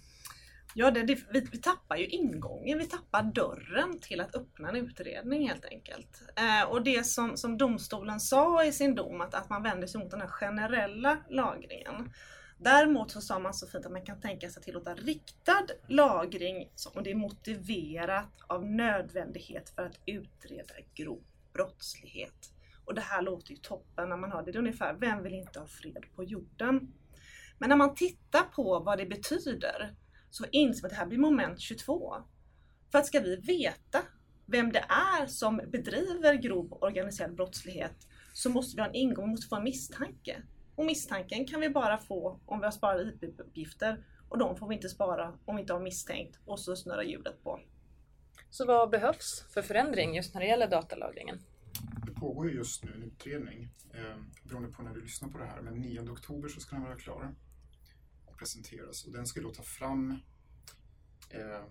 Ja, 0.80 0.92
det, 0.92 1.04
det, 1.04 1.18
vi, 1.34 1.40
vi, 1.52 1.58
tappar 1.58 1.98
ju 1.98 2.08
ingången, 2.08 2.78
vi 2.78 2.86
tappar 2.86 3.24
dörren 3.24 4.00
till 4.00 4.22
att 4.22 4.36
öppna 4.36 4.70
en 4.70 4.76
utredning 4.76 5.48
helt 5.48 5.66
enkelt. 5.66 6.22
Eh, 6.36 6.70
och 6.70 6.84
det 6.84 7.06
som, 7.06 7.38
som 7.38 7.58
domstolen 7.58 8.20
sa 8.20 8.66
i 8.66 8.72
sin 8.72 8.96
dom, 8.96 9.22
att, 9.22 9.34
att 9.34 9.50
man 9.50 9.64
vänder 9.64 9.88
sig 9.88 10.02
mot 10.02 10.12
den 10.12 10.22
här 10.22 10.28
generella 10.28 11.18
lagringen. 11.30 12.14
Däremot 12.58 13.12
så 13.12 13.22
sa 13.22 13.40
man 13.40 13.54
så 13.54 13.68
fint 13.68 13.86
att 13.86 13.92
man 13.92 14.06
kan 14.06 14.22
tänka 14.22 14.50
sig 14.50 14.60
att 14.60 14.66
tillåta 14.66 14.96
riktad 14.96 15.66
lagring 15.88 16.70
om 16.96 17.04
det 17.04 17.12
är 17.12 17.16
motiverat 17.16 18.42
av 18.48 18.66
nödvändighet 18.66 19.70
för 19.70 19.86
att 19.86 20.00
utreda 20.06 20.74
grov 20.94 21.24
brottslighet. 21.54 22.52
Och 22.86 22.96
det 22.96 23.02
här 23.02 23.22
låter 23.22 23.52
ju 23.52 23.58
toppen 23.58 24.10
när 24.10 24.18
man 24.18 24.32
hör 24.32 24.44
det. 24.44 24.52
Det 24.52 24.58
är 24.58 24.60
ungefär, 24.60 24.94
vem 24.94 25.24
vill 25.24 25.34
inte 25.34 25.60
ha 25.60 25.68
fred 25.68 26.06
på 26.16 26.24
jorden? 26.24 26.94
Men 27.58 27.70
när 27.70 27.76
man 27.76 27.96
tittar 27.96 28.44
på 28.44 28.80
vad 28.80 28.98
det 28.98 29.06
betyder 29.06 29.96
så 30.38 30.46
inser 30.52 30.82
man 30.82 30.88
att 30.88 30.92
det 30.92 30.96
här 30.96 31.06
blir 31.06 31.18
moment 31.18 31.60
22. 31.60 32.16
För 32.92 33.00
att 33.00 33.06
ska 33.06 33.20
vi 33.20 33.36
veta 33.36 34.02
vem 34.46 34.72
det 34.72 34.86
är 34.90 35.28
som 35.28 35.58
bedriver 35.58 36.36
grov 36.36 36.78
organiserad 36.82 37.36
brottslighet 37.36 38.08
så 38.34 38.50
måste 38.50 38.76
vi 38.76 38.82
ha 38.82 38.90
en 38.90 38.96
ingång, 38.96 39.26
vi 39.26 39.32
måste 39.32 39.48
få 39.48 39.56
en 39.56 39.64
misstanke. 39.64 40.42
Och 40.76 40.86
misstanken 40.86 41.46
kan 41.46 41.62
vi 41.62 41.70
bara 41.70 41.98
få 41.98 42.40
om 42.46 42.60
vi 42.60 42.66
har 42.66 42.72
sparat 42.72 43.08
IP-uppgifter 43.08 44.06
och 44.30 44.38
de 44.38 44.58
får 44.58 44.68
vi 44.68 44.76
inte 44.76 44.90
spara 44.90 45.40
om 45.46 45.56
vi 45.56 45.62
inte 45.62 45.74
har 45.74 45.80
misstänkt 45.80 46.40
och 46.46 46.60
så 46.60 46.76
snurrar 46.76 47.04
hjulet 47.04 47.44
på. 47.44 47.60
Så 48.50 48.66
vad 48.66 48.90
behövs 48.90 49.46
för 49.54 49.62
förändring 49.62 50.16
just 50.16 50.34
när 50.34 50.42
det 50.42 50.48
gäller 50.48 50.68
datalagringen? 50.68 51.40
Det 52.06 52.12
pågår 52.12 52.50
ju 52.50 52.56
just 52.56 52.84
nu 52.84 52.92
en 52.96 53.04
utredning 53.04 53.70
eh, 53.94 54.18
beroende 54.44 54.70
på 54.70 54.84
när 54.84 54.94
du 54.94 55.02
lyssnar 55.02 55.30
på 55.30 55.38
det 55.38 55.46
här 55.46 55.62
men 55.62 55.74
9 55.74 56.00
oktober 56.00 56.50
så 56.50 56.60
ska 56.60 56.76
den 56.76 56.86
vara 56.86 56.96
klar 56.96 57.36
presenteras 58.38 59.06
och 59.06 59.12
den 59.12 59.28
ska 59.28 59.42
då 59.42 59.52
ta 59.52 59.64
fram 59.64 60.12
eh, 61.30 61.64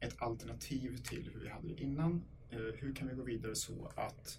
ett 0.00 0.22
alternativ 0.22 0.96
till 0.96 1.30
hur 1.32 1.40
vi 1.40 1.48
hade 1.48 1.68
det 1.68 1.80
innan. 1.80 2.22
Eh, 2.50 2.58
hur 2.58 2.94
kan 2.94 3.08
vi 3.08 3.14
gå 3.14 3.22
vidare 3.22 3.54
så 3.54 3.92
att 3.96 4.38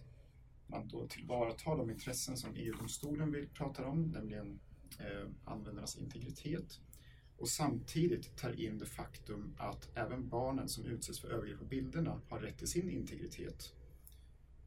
man 0.67 0.87
då 0.87 1.07
tillvaratar 1.07 1.77
de 1.77 1.89
intressen 1.89 2.37
som 2.37 2.55
EU-domstolen 2.55 3.31
vill 3.31 3.47
prata 3.47 3.85
om, 3.85 4.03
nämligen 4.03 4.59
eh, 4.99 5.29
användarnas 5.45 5.97
integritet 5.97 6.79
och 7.37 7.49
samtidigt 7.49 8.37
tar 8.37 8.59
in 8.61 8.77
det 8.77 8.85
faktum 8.85 9.55
att 9.57 9.89
även 9.97 10.29
barnen 10.29 10.69
som 10.69 10.85
utsätts 10.85 11.19
för 11.19 11.29
övergrepp 11.29 11.59
på 11.59 11.65
bilderna 11.65 12.21
har 12.29 12.39
rätt 12.39 12.57
till 12.57 12.67
sin 12.67 12.89
integritet. 12.89 13.73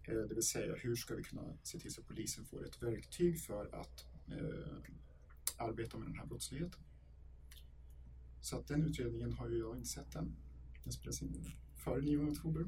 Eh, 0.03 0.14
det 0.14 0.35
vill 0.35 0.42
säga, 0.42 0.74
hur 0.74 0.96
ska 0.96 1.14
vi 1.14 1.22
kunna 1.22 1.59
se 1.62 1.79
till 1.79 1.94
så 1.94 2.00
att 2.00 2.09
polisen 2.09 2.44
får 2.44 2.66
ett 2.66 2.83
verktyg 2.83 3.40
för 3.40 3.74
att 3.81 4.05
eh, 4.29 4.92
arbeta 5.60 5.98
med 5.98 6.08
den 6.08 6.18
här 6.18 6.26
brottsligheten. 6.26 6.80
Så 8.40 8.56
att 8.56 8.68
den 8.68 8.82
utredningen 8.82 9.32
har 9.32 9.48
ju 9.48 9.58
jag 9.58 9.76
inte 9.76 9.88
sett 9.88 10.14
än. 10.14 10.36
Den 10.84 10.92
spelas 10.92 11.22
in 11.22 11.52
före 11.84 12.00
9 12.00 12.30
oktober. 12.30 12.66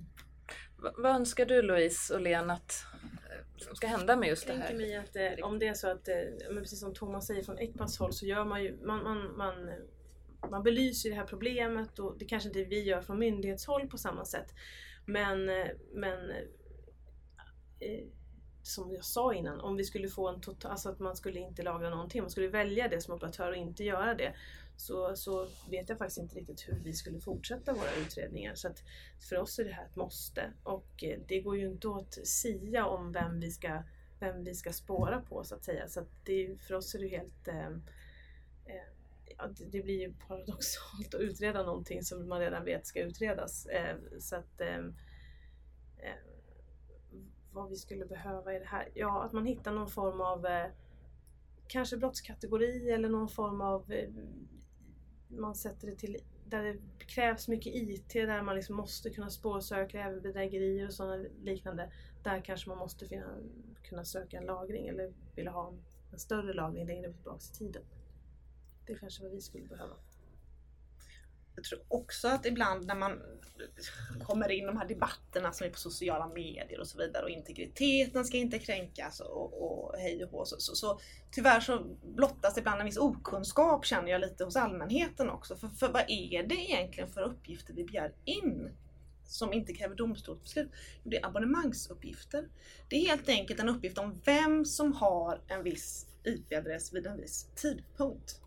vad 0.77 1.17
önskar 1.17 1.47
du 1.47 1.63
Louise 1.63 2.15
och 2.15 2.21
Lena 2.21 2.53
att 2.53 2.87
eh, 3.03 3.65
som 3.65 3.77
ska 3.77 3.87
hända 3.87 4.17
med 4.17 4.29
just 4.29 4.47
det 4.47 4.53
här? 4.53 4.59
Jag 4.61 4.69
tänker 4.69 4.87
mig 4.87 4.97
att 4.97 5.39
eh, 5.39 5.47
om 5.47 5.59
det 5.59 5.67
är 5.67 5.75
så 5.75 5.91
att, 5.91 6.09
eh, 6.09 6.17
men 6.51 6.63
precis 6.63 6.81
som 6.81 6.95
Thomas 6.95 7.27
säger 7.27 7.43
från 7.43 7.59
Ecpats 7.59 7.99
håll 7.99 8.13
så 8.13 8.27
gör 8.27 8.45
man 8.45 8.63
ju, 8.63 8.87
man, 8.87 9.03
man, 9.03 9.37
man, 9.37 9.73
man 10.51 10.63
belyser 10.63 11.11
det 11.11 11.17
här 11.17 11.27
problemet 11.27 11.99
och 11.99 12.19
det 12.19 12.25
kanske 12.25 12.49
inte 12.49 12.65
vi 12.65 12.83
gör 12.83 13.03
från 13.03 13.19
myndighetshåll 13.19 13.89
på 13.89 13.99
samma 13.99 14.25
sätt. 14.25 14.55
Men, 15.07 15.47
men 15.93 16.31
eh, 17.81 18.05
som 18.63 18.93
jag 18.93 19.05
sa 19.05 19.35
innan, 19.35 19.61
om 19.61 19.77
vi 19.77 19.85
skulle 19.85 20.09
få 20.09 20.29
en 20.29 20.41
total, 20.41 20.71
alltså 20.71 20.89
att 20.89 20.99
man 20.99 21.17
skulle 21.17 21.41
inte 21.41 21.63
lagra 21.63 21.91
någonting, 21.91 22.23
man 22.23 22.31
skulle 22.31 22.49
välja 22.49 22.89
det 22.89 23.01
som 23.01 23.15
operatör 23.15 23.51
och 23.51 23.57
inte 23.57 23.85
göra 23.85 24.15
det, 24.15 24.35
så, 24.77 25.17
så 25.17 25.49
vet 25.71 25.89
jag 25.89 25.99
faktiskt 25.99 26.19
inte 26.19 26.37
riktigt 26.37 26.69
hur 26.69 26.79
vi 26.85 26.93
skulle 26.93 27.21
fortsätta 27.21 27.73
våra 27.73 27.95
utredningar. 28.07 28.55
Så 28.55 28.69
att 28.69 28.83
för 29.29 29.37
oss 29.37 29.59
är 29.59 29.65
det 29.65 29.73
här 29.73 29.87
ett 29.87 29.97
måste 29.97 30.53
och 30.63 31.05
eh, 31.05 31.21
det 31.29 31.41
går 31.41 31.57
ju 31.57 31.67
inte 31.67 31.89
att 31.89 32.27
sia 32.27 32.87
om 32.87 33.13
vem 33.13 33.41
vi 33.41 33.51
ska, 33.51 33.83
vem 34.21 34.45
vi 34.45 34.55
ska 34.55 34.73
spåra 34.73 35.21
på 35.21 35.45
så 35.45 35.55
att 35.55 35.65
säga. 35.65 35.89
Så 35.89 36.01
att 36.01 36.11
det, 36.25 36.57
för 36.61 36.75
oss 36.75 36.95
är 36.95 36.99
det 36.99 37.09
helt 37.09 37.49
eh, 37.49 37.67
eh, 38.67 38.89
ja, 39.39 39.49
det 39.71 39.81
blir 39.81 40.01
ju 40.01 40.13
paradoxalt 40.13 41.15
att 41.15 41.21
utreda 41.21 41.63
någonting 41.63 42.03
som 42.03 42.29
man 42.29 42.41
redan 42.41 42.65
vet 42.65 42.87
ska 42.87 43.01
utredas. 43.01 43.67
Eh, 43.67 43.97
så 44.19 44.37
att 44.37 44.61
eh, 44.61 44.79
eh, 45.99 46.32
vad 47.53 47.69
vi 47.69 47.77
skulle 47.77 48.07
behöva 48.07 48.55
i 48.55 48.59
det 48.59 48.65
här? 48.65 48.89
Ja, 48.95 49.23
att 49.23 49.33
man 49.33 49.47
hittar 49.47 49.73
någon 49.73 49.91
form 49.91 50.21
av 50.21 50.47
eh, 50.47 50.67
kanske 51.69 51.97
brottskategori 51.97 52.91
eller 52.91 53.09
någon 53.09 53.29
form 53.29 53.61
av 53.61 53.93
eh, 53.93 54.11
man 55.29 55.55
sätter 55.55 55.87
det 55.87 55.97
till 55.97 56.17
där 56.53 56.63
det 56.63 56.79
krävs 57.07 57.49
mycket 57.49 57.75
IT, 57.75 58.13
där 58.13 58.43
man 58.43 58.57
liksom 58.57 58.77
måste 58.77 59.11
kunna 59.11 59.31
spårsöka 59.31 60.01
även 60.01 60.23
bedrägerier 60.23 60.87
och 60.87 60.95
sådana 60.95 61.25
liknande. 61.43 61.93
Där 62.23 62.41
kanske 62.41 62.69
man 62.69 62.79
måste 62.79 63.09
finna, 63.09 63.39
kunna 63.83 64.05
söka 64.05 64.39
en 64.39 64.45
lagring 64.45 64.89
eller 64.89 65.13
vilja 65.35 65.51
ha 65.51 65.69
en, 65.69 65.85
en 66.13 66.19
större 66.19 66.53
lagring 66.53 66.87
längre 66.87 67.13
tillbaka 67.13 67.45
i 67.53 67.57
tiden. 67.59 67.83
Det 68.87 68.93
är 68.93 68.97
kanske 68.97 69.23
vad 69.23 69.33
vi 69.33 69.41
skulle 69.41 69.67
behöva. 69.67 69.95
Jag 71.55 71.65
tror 71.65 71.81
också 71.89 72.29
att 72.29 72.47
ibland 72.47 72.87
när 72.87 72.95
man 72.95 73.23
kommer 74.23 74.51
in 74.51 74.65
i 74.65 74.67
de 74.67 74.77
här 74.77 74.89
debatterna 74.89 75.53
som 75.53 75.67
är 75.67 75.71
på 75.71 75.79
sociala 75.79 76.29
medier 76.29 76.81
och 76.81 76.89
så 76.89 76.99
vidare 76.99 77.23
och 77.23 77.31
integriteten 77.31 78.25
ska 78.25 78.37
inte 78.37 78.59
kränkas 78.59 79.21
och, 79.21 79.63
och 79.63 79.99
hej 79.99 80.25
och 80.25 80.31
hå. 80.31 80.45
Så, 80.45 80.57
så, 80.59 80.75
så, 80.75 81.01
tyvärr 81.31 81.61
så 81.61 81.97
blottas 82.03 82.59
ibland 82.59 82.81
en 82.81 82.87
viss 82.87 82.99
okunskap 82.99 83.85
känner 83.87 84.09
jag 84.09 84.21
lite 84.21 84.45
hos 84.45 84.57
allmänheten 84.57 85.31
också. 85.31 85.57
För, 85.57 85.69
för 85.69 85.89
vad 85.89 86.05
är 86.09 86.43
det 86.43 86.55
egentligen 86.55 87.11
för 87.11 87.23
uppgifter 87.23 87.75
vi 87.75 87.85
begär 87.85 88.15
in? 88.25 88.71
som 89.33 89.53
inte 89.53 89.73
kräver 89.73 89.95
domstolsbeslut. 89.95 90.71
Det 91.05 91.17
är 91.17 91.27
abonnemangsuppgifter. 91.27 92.49
Det 92.89 92.97
är 92.97 93.09
helt 93.09 93.29
enkelt 93.29 93.61
en 93.61 93.69
uppgift 93.69 93.99
om 93.99 94.21
vem 94.25 94.65
som 94.65 94.93
har 94.93 95.41
en 95.49 95.63
viss 95.63 96.07
IP-adress 96.25 96.93
vid 96.93 97.07
en 97.07 97.21
viss 97.21 97.47
tidpunkt. 97.55 98.41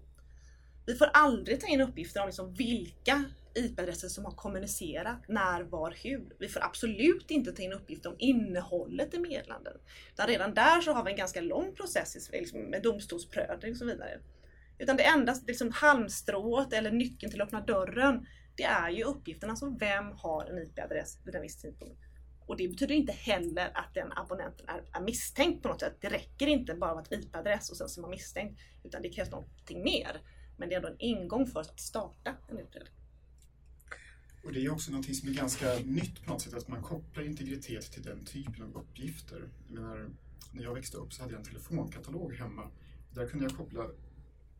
Vi 0.85 0.95
får 0.95 1.09
aldrig 1.13 1.61
ta 1.61 1.67
in 1.67 1.81
uppgifter 1.81 2.21
om 2.21 2.27
liksom 2.27 2.53
vilka 2.53 3.23
IP-adresser 3.55 4.07
som 4.07 4.25
har 4.25 4.31
kommunicerat, 4.31 5.17
när, 5.27 5.63
var, 5.63 5.95
hur. 6.03 6.35
Vi 6.39 6.47
får 6.47 6.63
absolut 6.63 7.31
inte 7.31 7.51
ta 7.51 7.63
in 7.63 7.73
uppgifter 7.73 8.09
om 8.09 8.15
innehållet 8.19 9.13
i 9.13 9.19
meddelanden. 9.19 9.73
Utan 10.13 10.27
redan 10.27 10.53
där 10.53 10.81
så 10.81 10.93
har 10.93 11.03
vi 11.03 11.11
en 11.11 11.17
ganska 11.17 11.41
lång 11.41 11.75
process 11.75 12.29
liksom, 12.31 12.59
med 12.59 12.83
domstolsprövning 12.83 13.71
och 13.71 13.77
så 13.77 13.85
vidare. 13.85 14.19
Utan 14.77 14.97
det 14.97 15.03
enda 15.03 15.35
liksom, 15.47 15.71
halmstrået 15.71 16.73
eller 16.73 16.91
nyckeln 16.91 17.31
till 17.31 17.41
att 17.41 17.47
öppna 17.47 17.61
dörren, 17.61 18.25
det 18.57 18.63
är 18.63 18.89
ju 18.89 19.03
uppgifterna. 19.03 19.51
Alltså 19.51 19.75
vem 19.79 20.11
har 20.11 20.45
en 20.45 20.57
IP-adress 20.57 21.19
vid 21.25 21.35
en 21.35 21.41
viss 21.41 21.61
tidpunkt? 21.61 22.01
Och 22.47 22.57
det 22.57 22.67
betyder 22.67 22.95
inte 22.95 23.11
heller 23.11 23.71
att 23.73 23.93
den 23.93 24.11
abonnenten 24.15 24.69
är, 24.69 24.99
är 24.99 25.01
misstänkt 25.01 25.63
på 25.63 25.69
något 25.69 25.79
sätt. 25.79 25.97
Det 26.01 26.09
räcker 26.09 26.47
inte 26.47 26.73
bara 26.73 26.95
med 26.95 27.01
att 27.01 27.11
IP-adress 27.11 27.69
och 27.69 27.77
sen 27.77 27.89
så 27.89 27.99
är 27.99 28.01
man 28.01 28.11
misstänkt. 28.11 28.61
Utan 28.83 29.01
det 29.01 29.09
krävs 29.09 29.31
någonting 29.31 29.83
mer. 29.83 30.21
Men 30.57 30.69
det 30.69 30.75
är 30.75 30.77
ändå 30.77 30.89
en 30.89 30.99
ingång 30.99 31.47
för 31.47 31.59
att 31.59 31.79
starta 31.79 32.35
en 32.47 32.59
utredning. 32.59 32.93
Och 34.43 34.53
det 34.53 34.65
är 34.65 34.71
också 34.71 34.91
någonting 34.91 35.15
som 35.15 35.29
är 35.29 35.33
ganska 35.33 35.75
nytt 35.85 36.25
på 36.25 36.31
något 36.31 36.41
sätt, 36.41 36.53
att 36.53 36.67
man 36.67 36.81
kopplar 36.81 37.23
integritet 37.23 37.91
till 37.91 38.03
den 38.03 38.25
typen 38.25 38.63
av 38.63 38.77
uppgifter. 38.77 39.49
Jag 39.67 39.75
menar, 39.75 40.09
när 40.51 40.63
jag 40.63 40.73
växte 40.73 40.97
upp 40.97 41.13
så 41.13 41.21
hade 41.21 41.33
jag 41.33 41.39
en 41.39 41.45
telefonkatalog 41.45 42.33
hemma. 42.33 42.69
Där 43.13 43.27
kunde 43.27 43.45
jag 43.45 43.57
koppla 43.57 43.89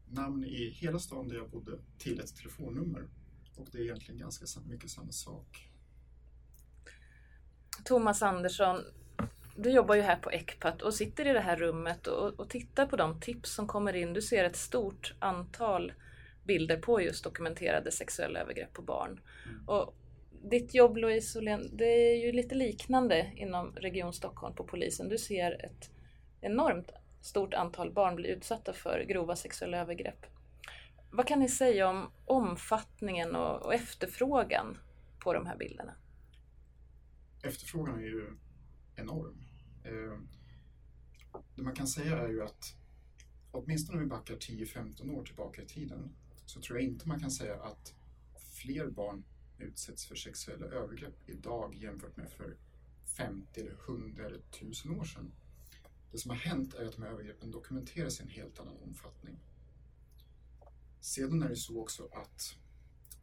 namn 0.10 0.46
i 0.46 0.70
hela 0.70 1.00
stan 1.00 1.28
där 1.28 1.36
jag 1.36 1.50
bodde 1.50 1.80
till 1.98 2.20
ett 2.20 2.36
telefonnummer. 2.36 3.08
Och 3.56 3.68
det 3.72 3.78
är 3.78 3.82
egentligen 3.82 4.20
ganska 4.20 4.60
mycket 4.62 4.92
samma 4.92 5.12
sak. 5.12 5.70
Thomas 7.84 8.22
Andersson, 8.22 8.84
du 9.56 9.70
jobbar 9.70 9.96
ju 9.96 10.02
här 10.02 10.16
på 10.16 10.32
Ecpat 10.32 10.82
och 10.82 10.94
sitter 10.94 11.28
i 11.28 11.34
det 11.34 11.40
här 11.40 11.56
rummet 11.56 12.08
och, 12.08 12.40
och 12.40 12.50
tittar 12.50 12.86
på 12.86 12.96
de 12.96 13.20
tips 13.20 13.54
som 13.54 13.68
kommer 13.68 13.96
in. 13.96 14.14
Du 14.14 14.22
ser 14.22 14.44
ett 14.44 14.56
stort 14.56 15.14
antal 15.20 15.94
bilder 16.44 16.78
på 16.78 17.02
just 17.02 17.24
dokumenterade 17.24 17.92
sexuella 17.92 18.40
övergrepp 18.40 18.74
på 18.74 18.82
barn. 18.82 19.20
Mm. 19.46 19.70
Och 19.70 19.96
ditt 20.44 20.74
jobb 20.74 20.98
Louise 20.98 21.40
Åhlén, 21.40 21.70
det 21.74 21.86
är 21.86 22.26
ju 22.26 22.32
lite 22.32 22.56
liknande 22.56 23.32
inom 23.36 23.76
Region 23.76 24.14
Stockholm 24.14 24.56
på 24.56 24.64
polisen. 24.64 25.10
Du 25.10 25.18
ser 25.18 25.66
ett 25.66 25.92
enormt 26.42 26.92
stort 27.22 27.54
antal 27.54 27.92
barn 27.92 28.16
bli 28.16 28.30
utsatta 28.30 28.74
för 28.74 29.04
grova 29.08 29.36
sexuella 29.36 29.78
övergrepp. 29.78 30.26
Vad 31.12 31.28
kan 31.28 31.40
ni 31.40 31.50
säga 31.50 31.90
om 31.90 32.12
omfattningen 32.26 33.36
och, 33.36 33.66
och 33.66 33.74
efterfrågan 33.74 34.78
på 35.20 35.34
de 35.34 35.46
här 35.46 35.58
bilderna? 35.58 35.94
Efterfrågan 37.44 38.00
är 38.00 38.04
ju 38.04 38.38
enorm. 38.96 39.44
Eh, 39.84 40.20
det 41.56 41.62
man 41.64 41.76
kan 41.76 41.88
säga 41.88 42.18
är 42.18 42.30
ju 42.30 42.44
att 42.44 42.76
åtminstone 43.52 43.98
om 43.98 44.04
vi 44.04 44.10
backar 44.10 44.36
10-15 44.36 45.16
år 45.16 45.26
tillbaka 45.26 45.62
i 45.62 45.66
tiden 45.66 46.16
så 46.46 46.62
tror 46.62 46.80
jag 46.80 46.88
inte 46.88 47.08
man 47.08 47.20
kan 47.20 47.32
säga 47.32 47.64
att 47.64 47.94
fler 48.38 48.88
barn 48.88 49.24
utsätts 49.60 50.06
för 50.06 50.16
sexuella 50.16 50.66
övergrepp 50.66 51.30
idag 51.30 51.76
jämfört 51.76 52.18
med 52.18 52.30
för 52.30 52.58
50, 53.18 53.60
eller 53.60 53.78
100 53.88 54.26
eller 54.26 54.40
1000 54.40 55.00
år 55.00 55.04
sedan. 55.04 55.32
Det 56.12 56.18
som 56.18 56.32
har 56.32 56.38
hänt 56.38 56.74
är 56.74 56.86
att 56.86 56.96
de 56.96 57.02
här 57.02 57.10
övergreppen 57.10 57.52
dokumenteras 57.52 58.20
i 58.20 58.24
en 58.24 58.30
helt 58.30 58.60
annan 58.60 58.78
omfattning. 58.84 59.40
Sedan 61.00 61.44
är 61.44 61.50
det 61.50 61.56
så 61.56 61.82
också 61.82 62.10
att 62.14 62.56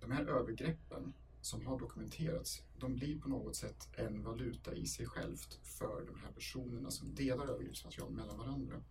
de 0.01 0.11
här 0.11 0.25
övergreppen 0.25 1.13
som 1.43 1.67
har 1.67 1.79
dokumenterats, 1.79 2.63
de 2.79 2.95
blir 2.95 3.21
på 3.21 3.29
något 3.29 3.57
sätt 3.57 3.89
en 3.93 4.23
valuta 4.23 4.75
i 4.75 4.87
sig 4.87 5.07
självt 5.07 5.61
för 5.63 6.07
de 6.07 6.21
här 6.21 6.33
personerna 6.33 6.91
som 6.91 7.15
delar 7.15 7.47
övergreppsmaterial 7.47 8.11
mellan 8.11 8.39
varandra. 8.39 8.83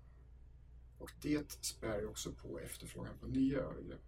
Och 0.97 1.11
det 1.21 1.51
spär 1.61 2.05
också 2.05 2.31
på 2.31 2.59
efterfrågan 2.59 3.17
på 3.19 3.27
nya 3.27 3.57
övergrepp. 3.57 4.01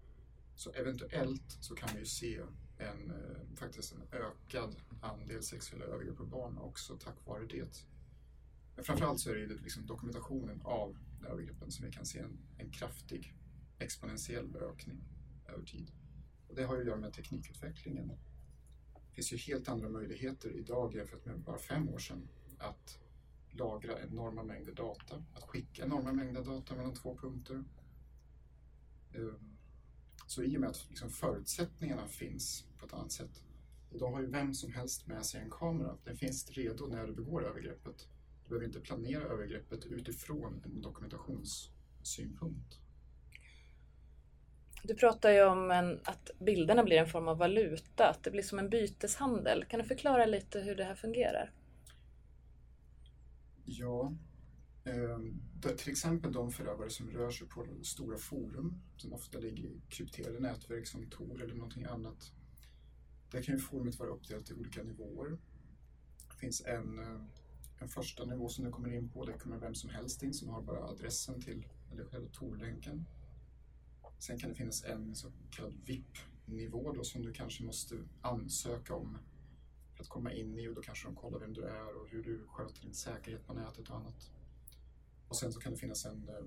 Så 0.55 0.71
eventuellt 0.71 1.57
så 1.59 1.75
kan 1.75 1.89
vi 1.93 1.99
ju 1.99 2.05
se 2.05 2.41
en, 2.77 3.11
eh, 3.11 3.55
faktiskt 3.55 3.93
en 3.93 4.03
ökad 4.11 4.75
andel 5.01 5.43
sexuella 5.43 5.85
övergrepp 5.85 6.17
på 6.17 6.25
barn 6.25 6.57
också 6.57 6.97
tack 6.97 7.25
vare 7.25 7.45
det. 7.45 7.85
Men 8.75 8.85
framförallt 8.85 9.19
så 9.19 9.29
är 9.29 9.35
det 9.35 9.47
liksom 9.47 9.85
dokumentationen 9.85 10.61
av 10.63 10.97
övergreppen 11.29 11.71
som 11.71 11.85
vi 11.85 11.91
kan 11.91 12.05
se 12.05 12.19
en, 12.19 12.37
en 12.57 12.71
kraftig 12.71 13.33
exponentiell 13.79 14.55
ökning 14.55 15.03
över 15.47 15.65
tid. 15.65 15.91
Och 16.47 16.55
det 16.55 16.63
har 16.63 16.75
ju 16.75 16.81
att 16.81 16.87
göra 16.87 16.99
med 16.99 17.13
teknikutvecklingen. 17.13 18.11
Det 19.13 19.15
finns 19.15 19.33
ju 19.33 19.37
helt 19.53 19.69
andra 19.69 19.89
möjligheter 19.89 20.51
idag 20.51 20.95
jämfört 20.95 21.25
med 21.25 21.39
bara 21.39 21.57
fem 21.57 21.89
år 21.89 21.99
sedan 21.99 22.27
att 22.57 22.99
lagra 23.51 23.99
enorma 23.99 24.43
mängder 24.43 24.73
data, 24.73 25.23
att 25.33 25.43
skicka 25.43 25.83
enorma 25.83 26.11
mängder 26.13 26.43
data 26.43 26.75
mellan 26.75 26.93
två 26.93 27.17
punkter. 27.17 27.63
Ehm, 29.13 29.57
så 30.27 30.43
i 30.43 30.57
och 30.57 30.61
med 30.61 30.69
att 30.69 30.85
liksom 30.89 31.09
förutsättningarna 31.09 32.07
finns 32.07 32.65
på 32.79 32.85
ett 32.85 32.93
annat 32.93 33.11
sätt. 33.11 33.43
Idag 33.91 34.11
har 34.11 34.21
ju 34.21 34.27
vem 34.27 34.53
som 34.53 34.71
helst 34.71 35.07
med 35.07 35.25
sig 35.25 35.41
en 35.41 35.49
kamera. 35.49 35.97
Den 36.03 36.17
finns 36.17 36.49
redo 36.49 36.87
när 36.87 37.07
du 37.07 37.13
begår 37.13 37.45
övergreppet. 37.45 38.07
Du 38.43 38.49
behöver 38.49 38.65
inte 38.65 38.79
planera 38.79 39.23
övergreppet 39.23 39.85
utifrån 39.85 40.61
en 40.65 40.81
dokumentationssynpunkt. 40.81 42.79
Du 44.85 44.95
pratar 44.95 45.31
ju 45.31 45.43
om 45.43 45.71
en, 45.71 45.99
att 46.03 46.31
bilderna 46.39 46.83
blir 46.83 46.97
en 46.97 47.07
form 47.07 47.27
av 47.27 47.37
valuta, 47.37 48.09
att 48.09 48.23
det 48.23 48.31
blir 48.31 48.43
som 48.43 48.59
en 48.59 48.69
byteshandel. 48.69 49.65
Kan 49.65 49.79
du 49.79 49.85
förklara 49.85 50.25
lite 50.25 50.59
hur 50.59 50.75
det 50.75 50.83
här 50.83 50.95
fungerar? 50.95 51.51
Ja, 53.65 54.13
eh, 54.83 55.19
till 55.77 55.91
exempel 55.91 56.31
de 56.31 56.51
förövare 56.51 56.89
som 56.89 57.09
rör 57.11 57.31
sig 57.31 57.47
på 57.47 57.65
stora 57.83 58.17
forum 58.17 58.81
som 58.97 59.13
ofta 59.13 59.39
ligger 59.39 59.63
i 59.63 59.81
krypterade 59.89 60.39
nätverk 60.39 60.87
som 60.87 61.09
Tor 61.09 61.43
eller 61.43 61.55
någonting 61.55 61.83
annat. 61.83 62.31
Där 63.31 63.41
kan 63.41 63.55
ju 63.55 63.61
forumet 63.61 63.99
vara 63.99 64.09
uppdelat 64.09 64.51
i 64.51 64.53
olika 64.53 64.83
nivåer. 64.83 65.37
Det 66.29 66.39
finns 66.39 66.61
en, 66.65 66.99
eh, 66.99 67.21
en 67.79 67.89
första 67.89 68.25
nivå 68.25 68.49
som 68.49 68.65
du 68.65 68.71
kommer 68.71 68.93
in 68.93 69.09
på, 69.09 69.25
där 69.25 69.37
kommer 69.37 69.57
vem 69.57 69.75
som 69.75 69.89
helst 69.89 70.23
in 70.23 70.33
som 70.33 70.49
har 70.49 70.61
bara 70.61 70.83
adressen 70.83 71.41
till 71.41 71.67
eller 71.91 72.05
själva 72.05 72.29
Tor-länken. 72.29 73.05
Sen 74.23 74.39
kan 74.39 74.49
det 74.49 74.55
finnas 74.55 74.83
en 74.83 75.15
så 75.15 75.31
kallad 75.51 75.73
VIP-nivå 75.85 76.91
då 76.91 77.03
som 77.03 77.21
du 77.21 77.33
kanske 77.33 77.63
måste 77.63 77.95
ansöka 78.21 78.95
om 78.95 79.17
för 79.95 80.03
att 80.03 80.09
komma 80.09 80.33
in 80.33 80.59
i 80.59 80.67
och 80.67 80.75
då 80.75 80.81
kanske 80.81 81.07
de 81.07 81.15
kollar 81.15 81.39
vem 81.39 81.53
du 81.53 81.63
är 81.63 82.01
och 82.01 82.07
hur 82.09 82.23
du 82.23 82.47
sköter 82.47 82.81
din 82.81 82.93
säkerhet 82.93 83.47
på 83.47 83.53
nätet 83.53 83.89
och 83.89 83.95
annat. 83.95 84.31
Och 85.27 85.35
sen 85.35 85.53
så 85.53 85.59
kan 85.59 85.71
det 85.71 85.77
finnas 85.77 86.05
en, 86.05 86.29
eh, 86.29 86.45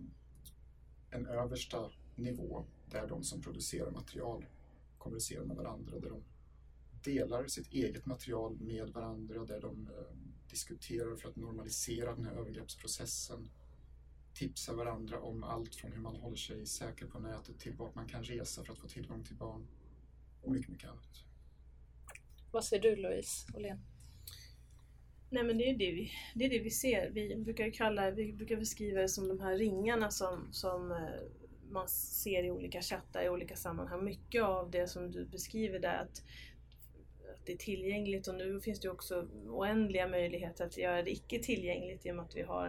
en 1.10 1.26
översta 1.26 1.90
nivå 2.14 2.64
där 2.90 3.08
de 3.08 3.24
som 3.24 3.42
producerar 3.42 3.90
material 3.90 4.46
kommunicerar 4.98 5.44
med 5.44 5.56
varandra, 5.56 5.98
där 5.98 6.10
de 6.10 6.22
delar 7.02 7.46
sitt 7.46 7.72
eget 7.72 8.06
material 8.06 8.56
med 8.60 8.90
varandra, 8.90 9.44
där 9.44 9.60
de 9.60 9.86
eh, 9.86 10.16
diskuterar 10.50 11.16
för 11.16 11.28
att 11.28 11.36
normalisera 11.36 12.14
den 12.14 12.24
här 12.24 12.32
övergreppsprocessen 12.32 13.48
tipsa 14.36 14.74
varandra 14.74 15.20
om 15.20 15.44
allt 15.44 15.74
från 15.74 15.92
hur 15.92 16.00
man 16.00 16.16
håller 16.16 16.36
sig 16.36 16.66
säker 16.66 17.06
på 17.06 17.18
nätet 17.18 17.58
till 17.58 17.72
vart 17.72 17.94
man 17.94 18.08
kan 18.08 18.24
resa 18.24 18.64
för 18.64 18.72
att 18.72 18.78
få 18.78 18.88
tillgång 18.88 19.24
till 19.24 19.36
barn 19.36 19.66
och 20.42 20.52
mycket, 20.52 20.68
mycket 20.70 20.90
annat. 20.90 21.24
Vad 22.52 22.64
säger 22.64 22.82
du 22.82 22.96
Louise 22.96 23.52
Åhlén? 23.54 23.78
Nej 25.30 25.44
men 25.44 25.58
det 25.58 25.70
är 25.70 25.78
det 25.78 25.92
vi, 25.92 26.10
det 26.34 26.44
är 26.44 26.50
det 26.50 26.58
vi 26.58 26.70
ser. 26.70 27.10
Vi 27.10 27.36
brukar 27.36 27.70
kalla 27.70 28.10
vi 28.10 28.32
brukar 28.32 28.56
beskriva 28.56 29.00
det 29.00 29.08
som 29.08 29.28
de 29.28 29.40
här 29.40 29.56
ringarna 29.56 30.10
som, 30.10 30.48
som 30.52 30.92
eh, 30.92 30.98
man 31.70 31.88
ser 31.88 32.44
i 32.44 32.50
olika 32.50 32.82
chattar 32.82 33.24
i 33.24 33.28
olika 33.28 33.56
sammanhang. 33.56 34.04
Mycket 34.04 34.42
av 34.42 34.70
det 34.70 34.88
som 34.88 35.10
du 35.10 35.24
beskriver 35.24 35.78
där 35.78 36.02
att 36.02 36.22
det 37.46 37.52
är 37.52 37.56
tillgängligt 37.56 38.28
och 38.28 38.34
nu 38.34 38.60
finns 38.60 38.80
det 38.80 38.88
också 38.88 39.28
oändliga 39.48 40.08
möjligheter 40.08 40.66
att 40.66 40.76
göra 40.76 41.02
det 41.02 41.10
icke 41.10 41.38
tillgängligt 41.38 42.06
i 42.06 42.10
och 42.10 42.16
med 42.16 42.24
att 42.24 42.36
vi 42.36 42.42
har 42.42 42.68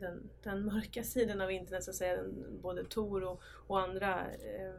den, 0.00 0.30
den 0.42 0.64
mörka 0.64 1.02
sidan 1.02 1.40
av 1.40 1.50
internet, 1.50 1.84
så 1.84 1.90
att 1.90 1.96
säga, 1.96 2.24
både 2.62 2.84
Tor 2.84 3.24
och, 3.24 3.42
och 3.66 3.80
andra 3.80 4.20
eh, 4.32 4.74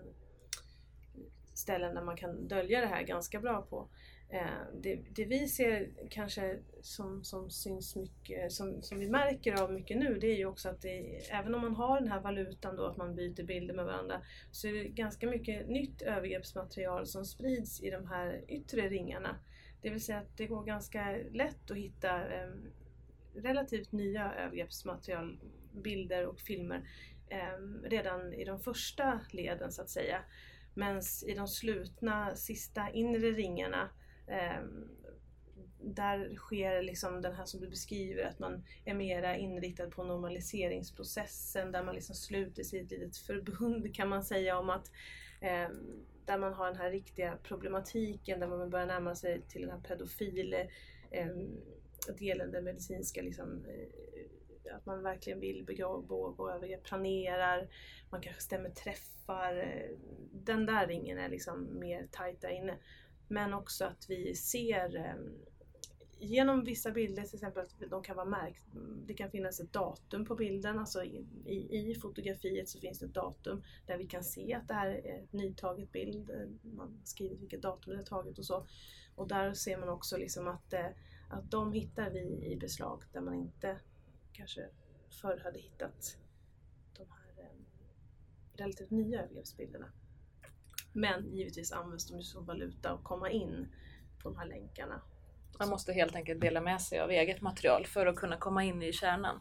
ställen 1.54 1.96
där 1.96 2.02
man 2.02 2.18
kan 2.18 2.48
dölja 2.48 2.82
det 2.82 2.88
här 2.88 3.04
ganska 3.04 3.40
bra 3.40 3.62
på. 3.62 3.88
Eh, 4.30 4.82
det, 4.82 4.96
det, 5.16 5.26
vi 5.26 5.48
ser 5.48 5.90
kanske 6.10 6.60
som, 6.82 7.24
som 7.24 7.50
syns 7.50 7.96
mycket, 7.96 8.52
som, 8.52 8.82
som 8.82 9.00
vi 9.00 9.10
märker 9.10 9.64
av 9.64 9.74
mycket 9.74 9.98
nu, 9.98 10.18
det 10.20 10.28
är 10.28 10.38
ju 10.38 10.46
också 10.46 10.70
att 10.70 10.82
det, 10.82 11.22
även 11.32 11.56
om 11.56 11.62
man 11.62 11.76
har 11.76 12.00
den 12.00 12.12
här 12.12 12.20
valutan 12.20 12.76
då, 12.76 12.86
att 12.86 12.98
man 12.98 13.16
byter 13.16 13.44
bilder 13.44 13.74
med 13.74 13.86
varandra, 13.86 14.22
så 14.52 14.68
är 14.68 14.74
det 14.74 14.84
ganska 14.84 15.28
mycket 15.28 15.68
nytt 15.68 16.02
övergreppsmaterial 16.02 17.08
som 17.08 17.26
sprids 17.26 17.84
i 17.84 17.90
de 17.90 18.08
här 18.08 18.44
yttre 18.48 18.90
ringarna. 18.90 19.40
Det 19.82 19.90
vill 19.90 20.04
säga 20.04 20.18
att 20.18 20.38
det 20.38 20.48
går 20.48 20.64
ganska 20.64 21.18
lätt 21.32 21.72
att 21.72 21.78
hitta 21.78 22.34
eh, 22.34 22.52
relativt 23.36 23.92
nya 23.92 24.34
övergreppsmaterial, 24.34 25.40
bilder 25.72 26.26
och 26.26 26.40
filmer 26.40 26.90
eh, 27.30 27.90
redan 27.90 28.34
i 28.34 28.46
de 28.46 28.60
första 28.60 29.20
leden 29.32 29.72
så 29.72 29.82
att 29.82 29.90
säga. 29.90 30.20
Medan 30.74 31.02
i 31.28 31.34
de 31.34 31.48
slutna 31.48 32.36
sista 32.36 32.90
inre 32.90 33.32
ringarna 33.32 33.90
Ehm, 34.28 34.90
där 35.80 36.36
sker 36.36 36.82
liksom 36.82 37.22
den 37.22 37.36
här 37.36 37.46
som 37.46 37.60
du 37.60 37.70
beskriver, 37.70 38.24
att 38.24 38.40
man 38.40 38.64
är 38.86 38.94
mera 38.94 39.38
inriktad 39.38 39.90
på 39.90 40.04
normaliseringsprocessen 40.04 41.72
där 41.72 41.84
man 41.84 41.96
liksom 41.96 42.16
sluter 42.16 42.64
sig 42.64 42.80
i 42.80 42.84
ett 42.84 42.92
litet 42.92 43.18
förbund 43.18 43.96
kan 43.96 44.10
man 44.10 44.24
säga 44.24 44.60
om 44.60 44.70
att 44.70 44.92
eh, 45.42 45.70
där 46.26 46.38
man 46.38 46.54
har 46.54 46.66
den 46.66 46.76
här 46.76 46.92
riktiga 46.92 47.38
problematiken 47.44 48.40
där 48.40 48.48
man 48.48 48.70
börjar 48.70 48.86
närma 48.86 49.16
sig 49.16 49.42
till 49.42 49.62
den 49.62 49.72
här 49.72 49.80
pedofil 49.80 50.54
eh, 51.12 51.28
delen, 52.20 52.52
den 52.52 52.64
medicinska 52.64 53.22
liksom, 53.22 53.66
eh, 53.66 54.76
att 54.76 54.86
man 54.86 55.04
verkligen 55.04 55.40
vill 55.40 55.64
begå 55.66 56.50
övergrepp, 56.56 56.84
planerar, 56.84 57.68
man 58.10 58.22
kanske 58.22 58.42
stämmer 58.42 58.70
träffar. 58.70 59.58
Eh, 59.58 59.98
den 60.32 60.66
där 60.66 60.88
ringen 60.88 61.18
är 61.18 61.30
liksom 61.30 61.80
mer 61.80 62.08
tajt 62.12 62.42
där 62.42 62.50
inne. 62.50 62.78
Men 63.28 63.54
också 63.54 63.86
att 63.86 64.10
vi 64.10 64.36
ser 64.36 64.96
eh, 64.96 65.16
genom 66.20 66.64
vissa 66.64 66.92
bilder 66.92 67.24
till 67.24 67.36
exempel 67.36 67.64
att 67.64 67.90
de 67.90 68.04
kan 68.04 68.16
vara 68.16 68.26
märkt, 68.26 68.66
det 69.06 69.14
kan 69.14 69.32
finnas 69.32 69.60
ett 69.60 69.74
datum 69.74 70.26
på 70.26 70.36
bilden, 70.36 70.80
alltså 70.80 71.04
i, 71.04 71.26
i, 71.46 71.78
i, 71.78 71.96
fotografiet 71.96 72.70
så 72.70 72.80
finns 72.80 73.00
det 73.00 73.06
ett 73.06 73.14
datum 73.14 73.64
där 73.86 73.98
vi 73.98 74.08
kan 74.08 74.24
se 74.24 74.54
att 74.54 74.68
det 74.68 74.74
här 74.74 74.88
är 74.88 75.24
ett 75.24 75.34
nytaget 75.34 75.92
bild, 75.92 76.30
eh, 76.30 76.48
man 76.62 77.02
skriver 77.04 77.36
vilket 77.36 77.62
datum 77.62 77.94
det 77.94 78.00
är 78.00 78.06
taget 78.06 78.40
och 78.40 78.46
så. 78.46 78.68
Och 79.16 79.28
där 79.28 79.54
ser 79.54 79.78
man 79.78 79.90
också 79.90 80.18
liksom 80.18 80.48
att, 80.48 80.74
eh, 80.74 80.88
att 81.30 81.52
de 81.52 81.74
hittar 81.74 82.10
vi 82.10 82.52
i 82.52 82.56
beslag 82.56 83.04
där 83.14 83.22
man 83.22 83.34
inte 83.34 83.80
kanske 84.34 84.70
förr 85.22 85.42
hade 85.44 85.60
hittat 85.60 86.18
de 86.98 87.06
här 87.10 87.50
relativt 88.54 88.92
nya 88.92 89.24
övergreppsbilderna. 89.24 89.92
Men 90.96 91.36
givetvis 91.36 91.72
används 91.72 92.08
de 92.08 92.24
som 92.24 92.46
valuta 92.46 92.92
att 92.92 93.04
komma 93.04 93.30
in 93.30 93.68
på 94.24 94.30
de 94.30 94.38
här 94.38 94.48
länkarna. 94.48 95.02
Man 95.60 95.70
måste 95.70 95.94
helt 95.94 96.16
enkelt 96.16 96.42
dela 96.42 96.62
med 96.62 96.82
sig 96.82 97.00
av 97.00 97.12
eget 97.12 97.42
material 97.42 97.86
för 97.86 98.06
att 98.06 98.16
kunna 98.16 98.38
komma 98.38 98.64
in 98.64 98.84
i 98.84 98.94
kärnan. 98.94 99.40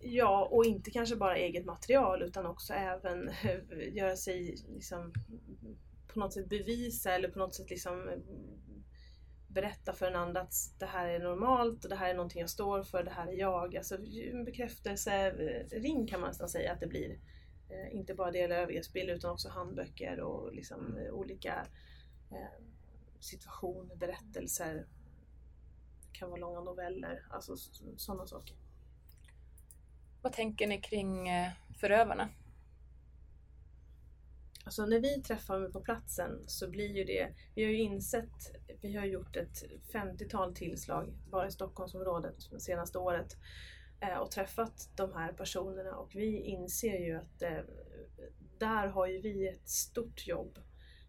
Ja, 0.00 0.48
och 0.50 0.64
inte 0.64 0.90
kanske 0.90 1.16
bara 1.16 1.36
eget 1.36 1.64
material 1.64 2.22
utan 2.22 2.46
också 2.46 2.72
även 2.72 3.30
göra 3.92 4.16
sig 4.16 4.56
liksom, 4.68 5.12
på 6.12 6.18
något 6.18 6.32
sätt 6.32 6.48
bevisa 6.48 7.12
eller 7.12 7.28
på 7.28 7.38
något 7.38 7.54
sätt 7.54 7.70
liksom 7.70 8.10
berätta 9.48 9.92
för 9.92 10.06
en 10.06 10.16
annan 10.16 10.36
att 10.36 10.54
det 10.78 10.86
här 10.86 11.08
är 11.08 11.18
normalt 11.18 11.84
och 11.84 11.90
det 11.90 11.96
här 11.96 12.10
är 12.10 12.14
någonting 12.14 12.40
jag 12.40 12.50
står 12.50 12.82
för, 12.82 13.04
det 13.04 13.10
här 13.10 13.26
är 13.26 13.32
jag. 13.32 13.76
Alltså 13.76 13.94
en 14.32 14.44
bekräftelsering 14.44 16.06
kan 16.06 16.20
man 16.20 16.28
nästan 16.28 16.48
säga 16.48 16.72
att 16.72 16.80
det 16.80 16.86
blir. 16.86 17.18
Eh, 17.74 17.96
inte 17.96 18.14
bara 18.14 18.30
dela 18.30 18.54
övergreppsbild 18.54 19.10
utan 19.10 19.30
också 19.30 19.48
handböcker 19.48 20.20
och 20.20 20.54
liksom, 20.54 20.86
mm. 20.86 21.06
eh, 21.06 21.12
olika 21.12 21.66
eh, 22.30 22.64
situationer, 23.20 23.96
berättelser. 23.96 24.86
Det 26.00 26.18
kan 26.18 26.30
vara 26.30 26.40
långa 26.40 26.60
noveller, 26.60 27.26
alltså 27.30 27.56
sådana 27.96 28.26
saker. 28.26 28.56
Vad 30.22 30.32
tänker 30.32 30.66
ni 30.66 30.80
kring 30.80 31.28
förövarna? 31.80 32.28
Alltså 34.64 34.86
när 34.86 35.00
vi 35.00 35.22
träffar 35.22 35.60
dem 35.60 35.72
på 35.72 35.80
platsen 35.80 36.44
så 36.46 36.70
blir 36.70 36.96
ju 36.96 37.04
det, 37.04 37.34
vi 37.54 37.64
har 37.64 37.70
ju 37.70 37.78
insett, 37.78 38.56
vi 38.80 38.96
har 38.96 39.04
gjort 39.04 39.36
ett 39.36 39.64
50-tal 39.92 40.54
tillslag 40.54 41.14
bara 41.30 41.46
i 41.46 41.50
Stockholmsområdet 41.50 42.50
det 42.50 42.60
senaste 42.60 42.98
året 42.98 43.36
Eh, 44.04 44.18
och 44.18 44.30
träffat 44.30 44.88
de 44.96 45.12
här 45.12 45.32
personerna 45.32 45.96
och 45.96 46.14
vi 46.14 46.40
inser 46.40 46.98
ju 46.98 47.16
att 47.16 47.42
eh, 47.42 47.58
där 48.58 48.86
har 48.86 49.06
ju 49.06 49.20
vi 49.20 49.48
ett 49.48 49.68
stort 49.68 50.26
jobb. 50.26 50.58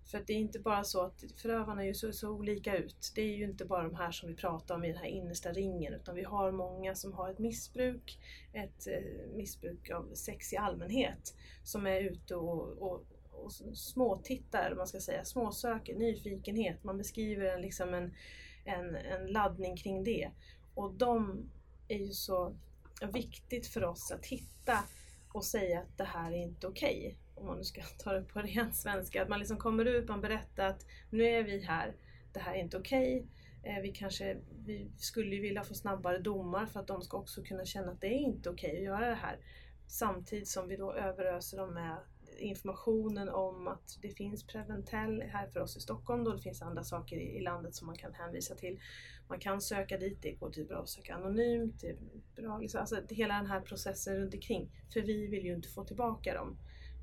För 0.05 0.23
det 0.27 0.33
är 0.33 0.37
inte 0.37 0.59
bara 0.59 0.83
så 0.83 1.01
att 1.01 1.23
förövarna 1.35 1.83
är 1.83 1.87
ju 1.87 1.93
så, 1.93 2.13
så 2.13 2.29
olika 2.29 2.77
ut. 2.77 3.11
Det 3.15 3.21
är 3.21 3.37
ju 3.37 3.43
inte 3.43 3.65
bara 3.65 3.83
de 3.83 3.95
här 3.95 4.11
som 4.11 4.29
vi 4.29 4.35
pratar 4.35 4.75
om 4.75 4.83
i 4.83 4.87
den 4.87 4.97
här 4.97 5.05
innersta 5.05 5.51
ringen 5.51 5.93
utan 5.93 6.15
vi 6.15 6.23
har 6.23 6.51
många 6.51 6.95
som 6.95 7.13
har 7.13 7.31
ett 7.31 7.39
missbruk, 7.39 8.19
ett 8.53 8.87
eh, 8.87 9.35
missbruk 9.35 9.89
av 9.89 10.13
sex 10.13 10.53
i 10.53 10.57
allmänhet 10.57 11.35
som 11.63 11.87
är 11.87 12.01
ute 12.01 12.35
och, 12.35 12.77
och, 12.77 13.05
och 13.31 13.51
småtittar, 13.73 14.65
eller 14.65 14.75
man 14.75 14.87
ska 14.87 14.99
säga, 14.99 15.25
småsöker, 15.25 15.95
nyfikenhet. 15.95 16.83
Man 16.83 16.97
beskriver 16.97 17.59
liksom 17.59 17.93
en, 17.93 18.13
en, 18.65 18.95
en 18.95 19.27
laddning 19.27 19.77
kring 19.77 20.03
det. 20.03 20.31
Och 20.75 20.93
de 20.93 21.49
är 21.87 21.97
ju 21.97 22.11
så 22.11 22.55
viktigt 23.13 23.67
för 23.67 23.83
oss 23.83 24.11
att 24.11 24.25
hitta 24.25 24.79
och 25.33 25.45
säga 25.45 25.79
att 25.79 25.97
det 25.97 26.03
här 26.03 26.31
är 26.31 26.37
inte 26.37 26.67
okej. 26.67 26.97
Okay, 26.97 27.15
om 27.35 27.45
man 27.45 27.57
nu 27.57 27.63
ska 27.63 27.81
ta 27.97 28.13
det 28.13 28.21
på 28.21 28.39
ren 28.39 28.73
svenska. 28.73 29.23
Att 29.23 29.29
man 29.29 29.39
liksom 29.39 29.57
kommer 29.57 29.85
ut, 29.85 30.07
man 30.07 30.21
berättar 30.21 30.65
att 30.65 30.85
nu 31.09 31.23
är 31.23 31.43
vi 31.43 31.63
här, 31.63 31.95
det 32.33 32.39
här 32.39 32.55
är 32.55 32.59
inte 32.59 32.77
okej. 32.77 33.27
Okay. 33.61 33.81
Vi 33.81 33.91
kanske 33.91 34.37
vi 34.65 34.91
skulle 34.97 35.39
vilja 35.39 35.63
få 35.63 35.73
snabbare 35.73 36.19
domar 36.19 36.65
för 36.65 36.79
att 36.79 36.87
de 36.87 37.01
ska 37.01 37.17
också 37.17 37.43
kunna 37.43 37.65
känna 37.65 37.91
att 37.91 38.01
det 38.01 38.07
är 38.07 38.19
inte 38.19 38.49
okej 38.49 38.69
okay 38.69 38.77
att 38.77 38.85
göra 38.85 39.09
det 39.09 39.15
här. 39.15 39.39
Samtidigt 39.87 40.47
som 40.47 40.67
vi 40.67 40.75
då 40.75 40.93
överöser 40.93 41.57
dem 41.57 41.73
med 41.73 41.97
informationen 42.39 43.29
om 43.29 43.67
att 43.67 43.99
det 44.01 44.09
finns 44.09 44.43
Preventell 44.43 45.21
här 45.21 45.47
för 45.47 45.59
oss 45.59 45.77
i 45.77 45.79
Stockholm 45.79 46.23
då 46.23 46.31
det 46.31 46.41
finns 46.41 46.61
andra 46.61 46.83
saker 46.83 47.17
i 47.17 47.41
landet 47.41 47.75
som 47.75 47.87
man 47.87 47.97
kan 47.97 48.13
hänvisa 48.13 48.55
till. 48.55 48.79
Man 49.27 49.39
kan 49.39 49.61
söka 49.61 49.97
dit, 49.97 50.21
det 50.21 50.31
går 50.31 50.49
typ 50.49 50.67
bra 50.67 50.81
att 50.81 50.89
söka 50.89 51.15
anonymt. 51.15 51.81
Det 51.81 51.89
är 51.89 51.97
bra, 52.35 52.57
liksom, 52.57 52.79
alltså 52.79 53.01
hela 53.09 53.33
den 53.33 53.45
här 53.45 53.61
processen 53.61 54.17
runt 54.17 54.33
omkring. 54.33 54.69
För 54.93 55.01
vi 55.01 55.27
vill 55.27 55.45
ju 55.45 55.53
inte 55.53 55.69
få 55.69 55.83
tillbaka 55.83 56.33
dem. 56.33 56.57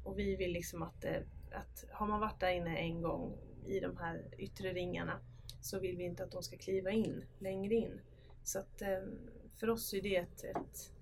Och 0.05 0.19
vi 0.19 0.37
vill 0.37 0.53
liksom 0.53 0.83
att, 0.83 1.05
eh, 1.05 1.23
att 1.53 1.85
har 1.91 2.07
man 2.07 2.21
varit 2.21 2.41
där 2.41 2.51
inne 2.51 2.77
en 2.77 3.03
gång 3.03 3.39
i 3.67 3.81
de 3.81 3.97
här 3.97 4.25
yttre 4.39 4.73
ringarna 4.73 5.21
så 5.61 5.79
vill 5.79 5.97
vi 5.97 6.05
inte 6.05 6.25
att 6.25 6.31
de 6.31 6.43
ska 6.43 6.57
kliva 6.57 6.91
in 6.91 7.25
längre 7.39 7.75
in. 7.75 8.01
Så 8.45 8.59
att 8.59 8.83
ehm, 8.83 9.19
för 9.61 9.71
oss 9.71 9.95
är 9.95 10.03
det 10.03 10.17
ett, 10.17 10.45
ett 10.45 10.93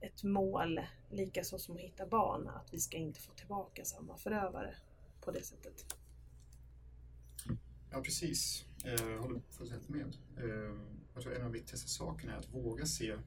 ett 0.00 0.22
mål, 0.22 0.80
likaså 1.10 1.58
som 1.58 1.74
att 1.74 1.80
hitta 1.80 2.06
barn, 2.06 2.48
att 2.48 2.74
vi 2.74 2.80
ska 2.80 2.96
inte 2.96 3.20
få 3.20 3.32
tillbaka 3.32 3.84
samma 3.84 4.16
förövare 4.16 4.74
på 5.20 5.30
det 5.30 5.42
sättet. 5.42 5.96
Ja, 7.90 8.00
precis. 8.02 8.64
Jag 8.84 9.18
håller 9.18 9.40
fullständigt 9.50 9.88
med. 9.88 10.16
Jag 11.14 11.22
tror 11.22 11.34
en 11.34 11.42
av 11.42 11.52
de 11.52 11.58
viktigaste 11.58 11.88
sakerna 11.88 12.32
är 12.32 12.38
att 12.38 12.54
våga 12.54 12.86
se 12.86 13.18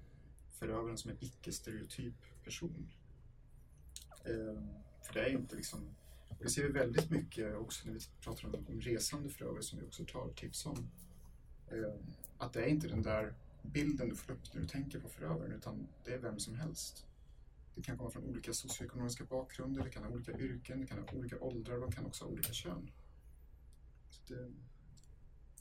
förövaren 0.51 0.97
som 0.97 1.11
en 1.11 1.17
icke-stereotyp 1.19 2.13
person. 2.43 2.91
Eh, 4.25 4.63
för 5.01 5.13
det 5.13 5.21
är 5.21 5.29
inte 5.29 5.55
liksom... 5.55 5.95
Det 6.39 6.49
ser 6.49 6.63
vi 6.63 6.69
väldigt 6.69 7.09
mycket 7.09 7.55
också 7.55 7.87
när 7.87 7.93
vi 7.93 7.99
pratar 8.21 8.47
om, 8.47 8.65
om 8.67 8.81
resande 8.81 9.29
förövare 9.29 9.63
som 9.63 9.79
vi 9.79 9.85
också 9.85 10.05
tar 10.05 10.29
tips 10.29 10.65
om. 10.65 10.89
Att 12.37 12.53
det 12.53 12.61
är 12.61 12.67
inte 12.67 12.87
den 12.87 13.01
där 13.01 13.33
bilden 13.61 14.09
du 14.09 14.15
får 14.15 14.33
upp 14.33 14.53
när 14.53 14.61
du 14.61 14.67
tänker 14.67 14.99
på 14.99 15.09
förövaren 15.09 15.51
utan 15.51 15.87
det 16.05 16.13
är 16.13 16.17
vem 16.17 16.39
som 16.39 16.55
helst. 16.55 17.05
Det 17.75 17.81
kan 17.81 17.97
komma 17.97 18.09
från 18.09 18.23
olika 18.23 18.53
socioekonomiska 18.53 19.23
bakgrunder, 19.25 19.83
det 19.83 19.89
kan 19.89 20.03
ha 20.03 20.11
olika 20.11 20.31
yrken, 20.31 20.81
det 20.81 20.87
kan 20.87 20.97
ha 20.97 21.17
olika 21.17 21.39
åldrar 21.39 21.75
och 21.75 21.81
de 21.81 21.91
kan 21.91 22.05
också 22.05 22.25
ha 22.25 22.31
olika 22.31 22.53
kön. 22.53 22.91
Det... 24.27 24.51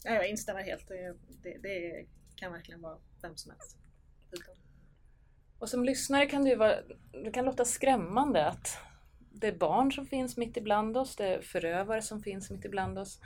Ja, 0.05 0.15
jag 0.15 0.29
instämmer 0.29 0.63
helt. 0.63 0.89
Det, 0.89 1.17
det, 1.43 1.59
det, 1.59 2.07
kan 2.35 2.53
verkligen 2.53 2.81
vara 2.81 2.99
vem 3.23 3.37
som 3.37 3.51
helst. 3.51 3.77
Och 5.59 5.69
som 5.69 5.85
lyssnare 5.85 6.27
kan 6.27 6.45
det, 6.45 6.57
vara, 6.57 6.77
det 7.13 7.31
kan 7.31 7.45
låta 7.45 7.65
skrämmande 7.65 8.47
att 8.47 8.79
det 9.19 9.47
är 9.47 9.59
barn 9.59 9.93
som 9.93 10.07
finns 10.07 10.37
mitt 10.37 10.57
ibland 10.57 10.97
oss, 10.97 11.17
det 11.17 11.27
är 11.27 11.43
förövare 11.43 12.03
som 12.03 12.23
finns 12.23 12.51
mitt 12.51 12.65
ibland 12.65 12.99
oss. 12.99 13.21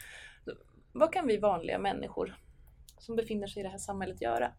Vad 0.93 1.12
kan 1.12 1.27
vi 1.27 1.37
vanliga 1.37 1.79
människor 1.79 2.37
som 3.05 3.17
befinner 3.17 3.47
sig 3.47 3.61
i 3.61 3.63
det 3.63 3.69
här 3.69 3.79
samhället 3.79 4.23
göra? 4.23 4.53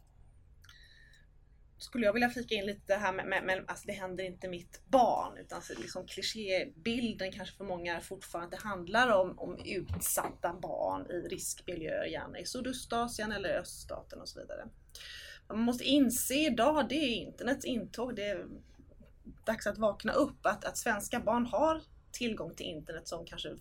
skulle 1.78 2.06
jag 2.06 2.14
vilja 2.14 2.30
flika 2.30 2.56
in 2.56 2.66
lite 2.66 2.96
här 2.96 3.14
med, 3.14 3.28
med, 3.28 3.44
med 3.44 3.66
alltså 3.68 3.88
det 3.88 3.94
händer 3.94 4.24
inte 4.24 4.48
mitt 4.48 4.82
barn 4.88 5.38
utan 5.38 5.62
liksom 5.78 6.08
klichébilden 6.08 7.32
kanske 7.32 7.58
för 7.58 7.64
många 7.64 8.02
fortfarande 8.02 8.58
handlar 8.58 9.10
om, 9.10 9.40
om 9.40 9.58
utsatta 9.66 10.54
barn 10.54 11.12
i 11.12 11.14
riskmiljöer, 11.14 12.06
gärna 12.06 12.40
i 12.40 12.46
Sydostasien 12.46 13.32
eller 13.32 13.60
öststaten 13.60 14.22
och 14.22 14.30
så 14.30 14.40
vidare. 14.40 14.68
Man 15.48 15.60
måste 15.60 15.84
inse 15.84 16.34
idag, 16.34 16.90
det 16.90 16.96
är 16.96 17.16
internets 17.16 17.66
intåg, 17.66 18.16
det 18.16 18.24
är 18.24 18.46
dags 19.46 19.68
att 19.68 19.78
vakna 19.78 20.14
upp, 20.14 20.46
att, 20.46 20.66
att 20.66 20.78
svenska 20.78 21.20
barn 21.20 21.46
har 21.46 21.82
tillgång 22.12 22.56
till 22.56 22.66
internet 22.66 23.08
som 23.08 23.26
kanske 23.26 23.56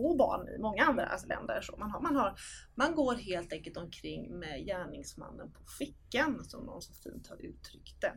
få 0.00 0.16
barn 0.16 0.48
i 0.48 0.58
många 0.58 0.84
andra 0.84 1.18
länder. 1.26 1.60
Så 1.60 1.76
man, 1.76 1.90
har, 1.90 2.00
man, 2.00 2.16
har, 2.16 2.34
man 2.74 2.94
går 2.94 3.14
helt 3.14 3.52
enkelt 3.52 3.76
omkring 3.76 4.38
med 4.38 4.66
gärningsmannen 4.66 5.52
på 5.52 5.60
fickan 5.78 6.44
som 6.44 6.64
någon 6.64 6.82
så 6.82 6.92
fint 6.94 7.28
har 7.28 7.36
uttryckt 7.36 8.00
det. 8.00 8.12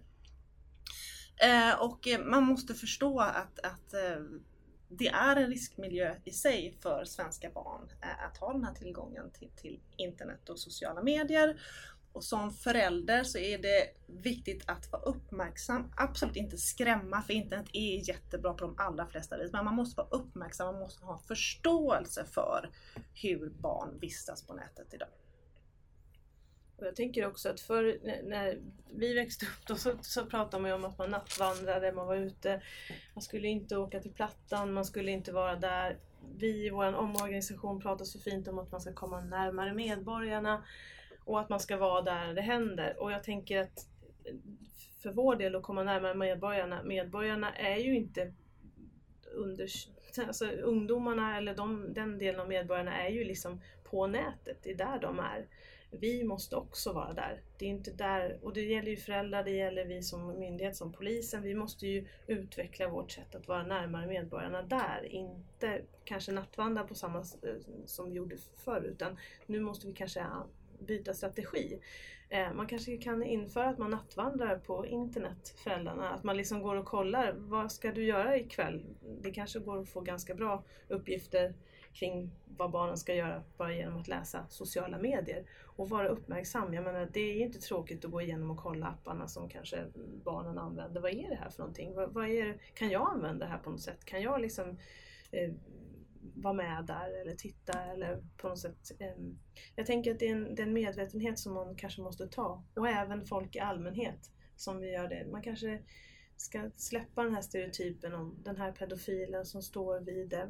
Eh, 1.47 1.81
och 1.81 2.07
eh, 2.07 2.25
man 2.25 2.43
måste 2.43 2.73
förstå 2.73 3.19
att, 3.19 3.59
att 3.59 3.93
eh, 3.93 4.23
det 4.89 5.07
är 5.07 5.35
en 5.35 5.49
riskmiljö 5.49 6.15
i 6.25 6.31
sig 6.31 6.77
för 6.81 7.05
svenska 7.05 7.49
barn 7.49 7.89
eh, 8.01 8.25
att 8.25 8.37
ha 8.37 8.53
den 8.53 8.63
här 8.63 8.73
tillgången 8.73 9.31
till, 9.31 9.51
till 9.55 9.79
internet 9.97 10.49
och 10.49 10.59
sociala 10.59 11.03
medier. 11.03 11.61
Och 12.13 12.23
som 12.23 12.51
förälder 12.51 13.23
så 13.23 13.37
är 13.37 13.57
det 13.57 13.89
viktigt 14.07 14.63
att 14.69 14.91
vara 14.91 15.01
uppmärksam. 15.01 15.91
Absolut 15.97 16.35
inte 16.35 16.57
skrämma, 16.57 17.21
för 17.21 17.33
internet 17.33 17.69
är 17.73 18.09
jättebra 18.09 18.53
på 18.53 18.65
de 18.65 18.75
allra 18.77 19.07
flesta 19.07 19.37
vis. 19.37 19.51
Men 19.51 19.65
man 19.65 19.75
måste 19.75 19.97
vara 19.97 20.07
uppmärksam, 20.07 20.73
man 20.73 20.81
måste 20.81 21.05
ha 21.05 21.17
förståelse 21.17 22.25
för 22.25 22.69
hur 23.13 23.49
barn 23.49 23.99
vistas 23.99 24.47
på 24.47 24.53
nätet 24.53 24.93
idag. 24.93 25.09
Och 26.77 26.85
jag 26.87 26.95
tänker 26.95 27.27
också 27.27 27.49
att 27.49 27.59
för 27.59 27.99
när 28.29 28.59
vi 28.89 29.13
växte 29.13 29.45
upp 29.45 29.67
då 29.67 29.75
så, 29.75 29.97
så 30.01 30.25
pratade 30.25 30.61
man 30.61 30.71
ju 30.71 30.75
om 30.75 30.85
att 30.85 30.97
man 30.97 31.11
nattvandrade, 31.11 31.91
man 31.91 32.07
var 32.07 32.15
ute, 32.15 32.61
man 33.13 33.21
skulle 33.21 33.47
inte 33.47 33.77
åka 33.77 33.99
till 33.99 34.13
Plattan, 34.13 34.73
man 34.73 34.85
skulle 34.85 35.11
inte 35.11 35.31
vara 35.31 35.55
där. 35.55 35.99
Vi 36.37 36.65
i 36.65 36.69
vår 36.69 36.95
omorganisation 36.95 37.81
pratar 37.81 38.05
så 38.05 38.19
fint 38.19 38.47
om 38.47 38.59
att 38.59 38.71
man 38.71 38.81
ska 38.81 38.93
komma 38.93 39.21
närmare 39.21 39.73
medborgarna 39.73 40.63
och 41.25 41.39
att 41.39 41.49
man 41.49 41.59
ska 41.59 41.77
vara 41.77 42.01
där 42.01 42.33
det 42.33 42.41
händer. 42.41 42.95
Och 42.99 43.11
jag 43.11 43.23
tänker 43.23 43.59
att 43.59 43.87
för 45.01 45.11
vår 45.11 45.35
del 45.35 45.55
att 45.55 45.63
komma 45.63 45.83
närmare 45.83 46.13
medborgarna, 46.13 46.83
medborgarna 46.83 47.55
är 47.55 47.77
ju 47.77 47.95
inte 47.95 48.33
under, 49.33 49.69
alltså 50.27 50.45
ungdomarna 50.45 51.37
eller 51.37 51.55
de, 51.55 51.93
den 51.93 52.17
delen 52.17 52.41
av 52.41 52.47
medborgarna 52.47 53.03
är 53.03 53.09
ju 53.09 53.23
liksom 53.23 53.61
på 53.83 54.07
nätet, 54.07 54.57
det 54.63 54.71
är 54.71 54.75
där 54.75 54.99
de 54.99 55.19
är 55.19 55.47
vi 55.99 56.23
måste 56.23 56.55
också 56.55 56.93
vara 56.93 57.13
där. 57.13 57.41
Det 57.57 57.65
är 57.65 57.69
inte 57.69 57.91
där, 57.91 58.39
och 58.41 58.53
det 58.53 58.61
gäller 58.61 58.89
ju 58.89 58.97
föräldrar, 58.97 59.43
det 59.43 59.51
gäller 59.51 59.85
vi 59.85 60.03
som 60.03 60.39
myndighet, 60.39 60.75
som 60.75 60.91
polisen. 60.91 61.43
Vi 61.43 61.55
måste 61.55 61.87
ju 61.87 62.07
utveckla 62.27 62.87
vårt 62.87 63.11
sätt 63.11 63.35
att 63.35 63.47
vara 63.47 63.63
närmare 63.63 64.07
medborgarna 64.07 64.61
där. 64.61 65.05
Inte 65.05 65.81
kanske 66.03 66.31
nattvandra 66.31 66.83
på 66.83 66.95
samma 66.95 67.19
eh, 67.19 67.55
som 67.85 68.09
vi 68.09 68.15
gjorde 68.15 68.37
förr, 68.57 68.81
utan 68.81 69.17
nu 69.45 69.59
måste 69.59 69.87
vi 69.87 69.93
kanske 69.93 70.19
byta 70.83 71.13
strategi. 71.13 71.79
Eh, 72.29 72.53
man 72.53 72.67
kanske 72.67 72.97
kan 72.97 73.23
införa 73.23 73.69
att 73.69 73.77
man 73.77 73.91
nattvandrar 73.91 74.57
på 74.57 74.85
internet, 74.85 75.55
föräldrarna. 75.63 76.09
Att 76.09 76.23
man 76.23 76.37
liksom 76.37 76.61
går 76.61 76.75
och 76.75 76.85
kollar, 76.85 77.33
vad 77.37 77.71
ska 77.71 77.91
du 77.91 78.03
göra 78.03 78.37
ikväll? 78.37 78.85
Det 79.21 79.31
kanske 79.31 79.59
går 79.59 79.81
att 79.81 79.89
få 79.89 80.01
ganska 80.01 80.35
bra 80.35 80.63
uppgifter 80.87 81.53
kring 81.93 82.31
vad 82.57 82.71
barnen 82.71 82.97
ska 82.97 83.15
göra 83.15 83.43
bara 83.57 83.73
genom 83.73 83.97
att 83.97 84.07
läsa 84.07 84.45
sociala 84.49 84.97
medier 84.97 85.45
och 85.75 85.89
vara 85.89 86.07
uppmärksam. 86.07 86.73
Jag 86.73 86.83
menar, 86.83 87.09
det 87.13 87.19
är 87.19 87.33
ju 87.33 87.43
inte 87.43 87.59
tråkigt 87.59 88.05
att 88.05 88.11
gå 88.11 88.21
igenom 88.21 88.51
och 88.51 88.57
kolla 88.57 88.87
apparna 88.87 89.27
som 89.27 89.49
kanske 89.49 89.85
barnen 90.23 90.57
använder. 90.57 91.01
Vad 91.01 91.11
är 91.11 91.29
det 91.29 91.35
här 91.35 91.49
för 91.49 91.59
någonting? 91.59 91.95
Vad, 91.95 92.13
vad 92.13 92.27
är 92.27 92.57
kan 92.73 92.89
jag 92.89 93.11
använda 93.13 93.45
det 93.45 93.51
här 93.51 93.59
på 93.59 93.69
något 93.69 93.81
sätt? 93.81 94.05
Kan 94.05 94.21
jag 94.21 94.41
liksom 94.41 94.77
eh, 95.31 95.51
vara 96.35 96.53
med 96.53 96.85
där 96.85 97.21
eller 97.21 97.35
titta 97.35 97.83
eller 97.83 98.23
på 98.37 98.47
något 98.47 98.59
sätt. 98.59 98.91
Eh, 98.99 99.15
jag 99.75 99.85
tänker 99.85 100.11
att 100.11 100.19
det 100.19 100.27
är, 100.27 100.35
en, 100.35 100.55
det 100.55 100.61
är 100.61 100.67
en 100.67 100.73
medvetenhet 100.73 101.39
som 101.39 101.53
man 101.53 101.75
kanske 101.75 102.01
måste 102.01 102.27
ta 102.27 102.63
och 102.73 102.87
även 102.87 103.25
folk 103.25 103.55
i 103.55 103.59
allmänhet 103.59 104.31
som 104.55 104.79
vi 104.79 104.91
gör 104.91 105.09
det. 105.09 105.27
Man 105.31 105.41
kanske 105.41 105.81
ska 106.37 106.69
släppa 106.75 107.23
den 107.23 107.33
här 107.33 107.41
stereotypen 107.41 108.13
om 108.13 108.37
den 108.43 108.57
här 108.57 108.71
pedofilen 108.71 109.45
som 109.45 109.61
står 109.61 109.99
vid 109.99 110.33
eh, 110.33 110.47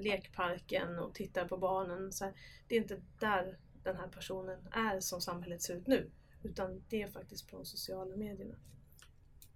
lekparken 0.00 0.98
och 0.98 1.14
tittar 1.14 1.48
på 1.48 1.56
barnen. 1.56 2.12
Så 2.12 2.24
här, 2.24 2.34
det 2.68 2.76
är 2.76 2.80
inte 2.80 3.02
där 3.20 3.58
den 3.82 3.96
här 3.96 4.08
personen 4.08 4.58
är 4.70 5.00
som 5.00 5.20
samhället 5.20 5.62
ser 5.62 5.76
ut 5.76 5.86
nu. 5.86 6.10
Utan 6.42 6.82
det 6.88 7.02
är 7.02 7.08
faktiskt 7.08 7.50
på 7.50 7.56
de 7.56 7.64
sociala 7.64 8.16
medierna. 8.16 8.54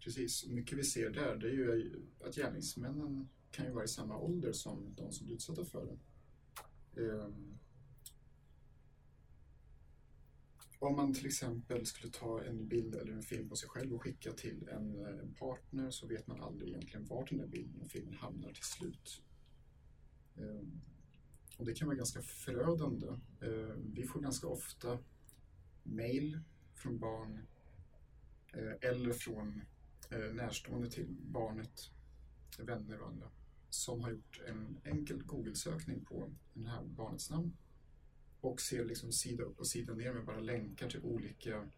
Precis, 0.01 0.47
mycket 0.47 0.79
vi 0.79 0.85
ser 0.85 1.11
där 1.11 1.37
det 1.37 1.47
är 1.47 1.53
ju 1.53 1.93
att 2.25 2.35
gärningsmännen 2.35 3.29
kan 3.51 3.67
ju 3.67 3.73
vara 3.73 3.85
i 3.85 3.89
samma 3.89 4.19
ålder 4.19 4.53
som 4.53 4.95
de 4.95 5.13
som 5.13 5.27
blir 5.27 5.35
utsatta 5.35 5.65
för 5.65 5.87
det. 5.87 5.99
Um, 7.03 7.21
ehm, 7.21 7.59
om 10.79 10.97
man 10.97 11.15
till 11.15 11.27
exempel 11.27 11.87
skulle 11.87 12.13
ta 12.13 12.45
en 12.45 12.69
bild 12.69 12.95
eller 12.95 13.13
en 13.13 13.23
film 13.23 13.49
på 13.49 13.57
sig 13.57 13.69
själv 13.69 13.95
och 13.95 14.03
skicka 14.03 14.33
till 14.33 14.69
en, 14.69 15.01
eh, 15.01 15.21
en 15.21 15.35
partner 15.35 15.91
så 15.91 16.07
vet 16.07 16.27
man 16.27 16.41
aldrig 16.41 16.69
egentligen 16.69 17.07
vart 17.07 17.29
den 17.29 17.39
där 17.39 17.47
bilden 17.47 17.83
och 17.83 17.91
filmen 17.91 18.15
hamnar 18.15 18.53
till 18.53 18.65
slut. 18.65 19.23
Ehm, 20.37 20.81
och 21.59 21.67
det 21.67 21.75
kan 21.75 21.89
vara 21.89 21.97
ganska 21.97 22.23
förödande. 22.23 23.07
Ehm, 23.41 23.93
vi 23.95 24.03
får 24.03 24.21
ganska 24.21 24.47
ofta 24.47 24.99
mail 25.83 26.41
från 26.75 26.99
barn 26.99 27.41
eh, 28.53 28.91
eller 28.91 29.13
från 29.13 29.63
eh, 30.11 30.35
närstående 30.35 30.91
till 30.91 31.07
barnet, 31.09 31.91
vänner 32.59 33.01
och 33.01 33.09
andra, 33.09 33.31
som 33.71 34.01
har 34.01 34.11
gjort 34.11 34.41
en 34.47 34.79
enkel 34.85 35.23
Google-sökning 35.23 36.05
på 36.05 36.31
det 36.55 36.69
här 36.69 36.85
barnets 36.85 37.31
namn 37.31 37.57
och 38.41 38.61
ser 38.61 38.85
liksom 38.85 39.13
sida 39.13 39.45
upp 39.45 39.61
och 39.61 39.67
sida 39.67 39.95
ner 39.95 40.13
med 40.13 40.25
bara 40.25 40.41
länkar 40.41 40.91
till 40.91 41.03
olika 41.03 41.69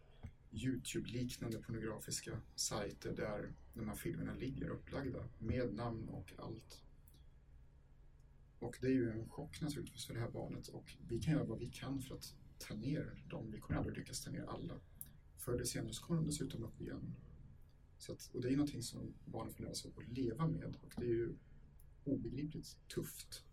Youtube-liknande 0.51 1.61
pornografiska 1.61 2.41
sajter 2.55 3.13
där 3.13 3.53
de 3.73 3.87
här 3.87 3.95
filmerna 3.95 4.33
ligger 4.33 4.69
upplagda 4.69 5.29
med 5.39 5.73
namn 5.73 6.09
och 6.09 6.33
allt. 6.37 6.83
Och 8.59 8.77
det 8.81 8.87
är 8.87 8.91
ju 8.91 9.11
en 9.11 9.29
chock 9.29 9.61
naturligtvis 9.61 10.05
för 10.05 10.13
det 10.13 10.19
här 10.19 10.31
barnet 10.31 10.67
och 10.67 10.97
vi 11.07 11.21
kan 11.21 11.33
göra 11.33 11.43
vad 11.43 11.59
vi 11.59 11.69
kan 11.69 12.01
för 12.01 12.15
att 12.15 12.35
ta 12.57 12.73
ner 12.73 13.23
dem. 13.29 13.51
Vi 13.51 13.59
kommer 13.59 13.79
aldrig 13.79 13.97
lyckas 13.97 14.23
ta 14.23 14.31
ner 14.31 14.45
alla. 14.45 14.79
Förr 15.37 15.53
eller 15.53 15.63
senare 15.63 15.93
så 15.93 16.03
kommer 16.03 16.21
de 16.21 16.27
dessutom 16.27 16.63
upp 16.63 16.81
igen. 16.81 17.15
Så 17.97 18.13
att, 18.13 18.29
och 18.33 18.41
det 18.41 18.47
är 18.47 18.51
någonting 18.51 18.83
som 18.83 19.13
barnen 19.25 19.53
får 19.53 19.63
lära 19.63 19.73
sig 19.73 19.91
att 19.97 20.17
leva 20.17 20.47
med 20.47 20.77
och 20.81 20.93
det 20.97 21.05
är 21.05 21.09
ju 21.09 21.35
obegripligt 22.05 22.77
tufft. 22.87 23.43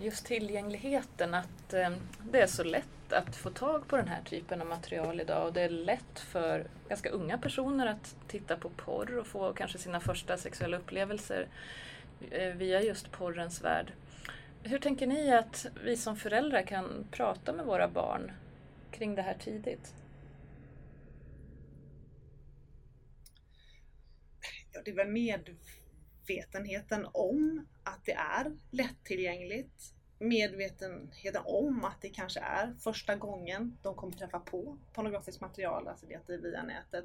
Just 0.00 0.26
tillgängligheten, 0.26 1.34
att 1.34 1.74
eh, 1.74 1.90
det 2.30 2.40
är 2.40 2.46
så 2.46 2.64
lätt 2.64 3.12
att 3.12 3.36
få 3.36 3.50
tag 3.50 3.88
på 3.88 3.96
den 3.96 4.08
här 4.08 4.22
typen 4.22 4.60
av 4.60 4.66
material 4.66 5.20
idag 5.20 5.46
och 5.46 5.52
det 5.52 5.60
är 5.60 5.68
lätt 5.68 6.18
för 6.18 6.70
ganska 6.88 7.10
unga 7.10 7.38
personer 7.38 7.86
att 7.86 8.16
titta 8.28 8.56
på 8.56 8.70
porr 8.70 9.18
och 9.18 9.26
få 9.26 9.52
kanske 9.52 9.78
sina 9.78 10.00
första 10.00 10.36
sexuella 10.36 10.76
upplevelser 10.76 11.48
Eh, 12.30 12.54
via 12.54 12.82
just 12.82 13.12
porrens 13.12 13.62
värld. 13.62 13.92
Hur 14.62 14.78
tänker 14.78 15.06
ni 15.06 15.32
att 15.32 15.66
vi 15.84 15.96
som 15.96 16.16
föräldrar 16.16 16.62
kan 16.62 17.06
prata 17.10 17.52
med 17.52 17.66
våra 17.66 17.88
barn 17.88 18.32
kring 18.90 19.14
det 19.14 19.22
här 19.22 19.36
tidigt? 19.38 19.94
Ja, 24.72 24.82
det 24.84 24.90
är 24.90 24.94
väl 24.94 25.08
medvetenheten 26.28 27.06
om 27.12 27.66
att 27.84 28.04
det 28.04 28.12
är 28.12 28.56
lättillgängligt. 28.70 29.92
Medvetenheten 30.18 31.42
om 31.44 31.84
att 31.84 32.02
det 32.02 32.08
kanske 32.08 32.40
är 32.40 32.74
första 32.80 33.16
gången 33.16 33.78
de 33.82 33.94
kommer 33.94 34.12
träffa 34.12 34.40
på 34.40 34.78
pornografiskt 34.92 35.40
material, 35.40 35.88
alltså 35.88 36.06
det 36.06 36.14
är 36.14 36.38
via 36.38 36.62
nätet. 36.62 37.04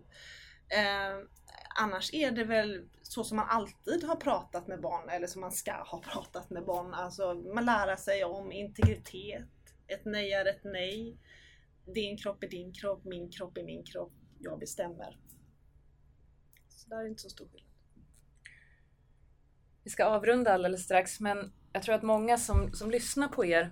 Eh, 0.70 1.28
annars 1.76 2.14
är 2.14 2.32
det 2.32 2.44
väl 2.44 2.90
så 3.02 3.24
som 3.24 3.38
man 3.38 3.48
alltid 3.50 4.04
har 4.04 4.16
pratat 4.16 4.68
med 4.68 4.82
barn, 4.82 5.10
eller 5.10 5.28
som 5.28 5.42
man 5.42 5.52
ska 5.52 5.72
ha 5.72 6.02
pratat 6.02 6.50
med 6.50 6.66
barn. 6.66 6.94
Alltså 6.94 7.34
man 7.34 7.66
lär 7.66 7.96
sig 7.96 8.24
om 8.24 8.52
integritet. 8.52 9.48
Ett 9.88 10.06
nej 10.06 10.34
är 10.34 10.46
ett 10.46 10.64
nej. 10.64 11.18
Din 11.86 12.18
kropp 12.18 12.44
är 12.44 12.48
din 12.48 12.74
kropp, 12.74 13.04
min 13.06 13.32
kropp 13.32 13.58
är 13.58 13.64
min 13.64 13.84
kropp. 13.84 14.14
Jag 14.40 14.60
bestämmer. 14.60 15.18
Så 16.70 16.90
där 16.90 16.98
är 16.98 17.08
inte 17.08 17.22
så 17.22 17.30
stor 17.30 17.48
skillnad. 17.48 17.71
Vi 19.84 19.90
ska 19.90 20.06
avrunda 20.06 20.54
alldeles 20.54 20.84
strax, 20.84 21.20
men 21.20 21.52
jag 21.74 21.84
tror 21.84 21.96
att 21.96 22.04
många 22.04 22.38
som, 22.38 22.74
som 22.74 22.92
lyssnar 22.92 23.28
på 23.28 23.46
er 23.46 23.72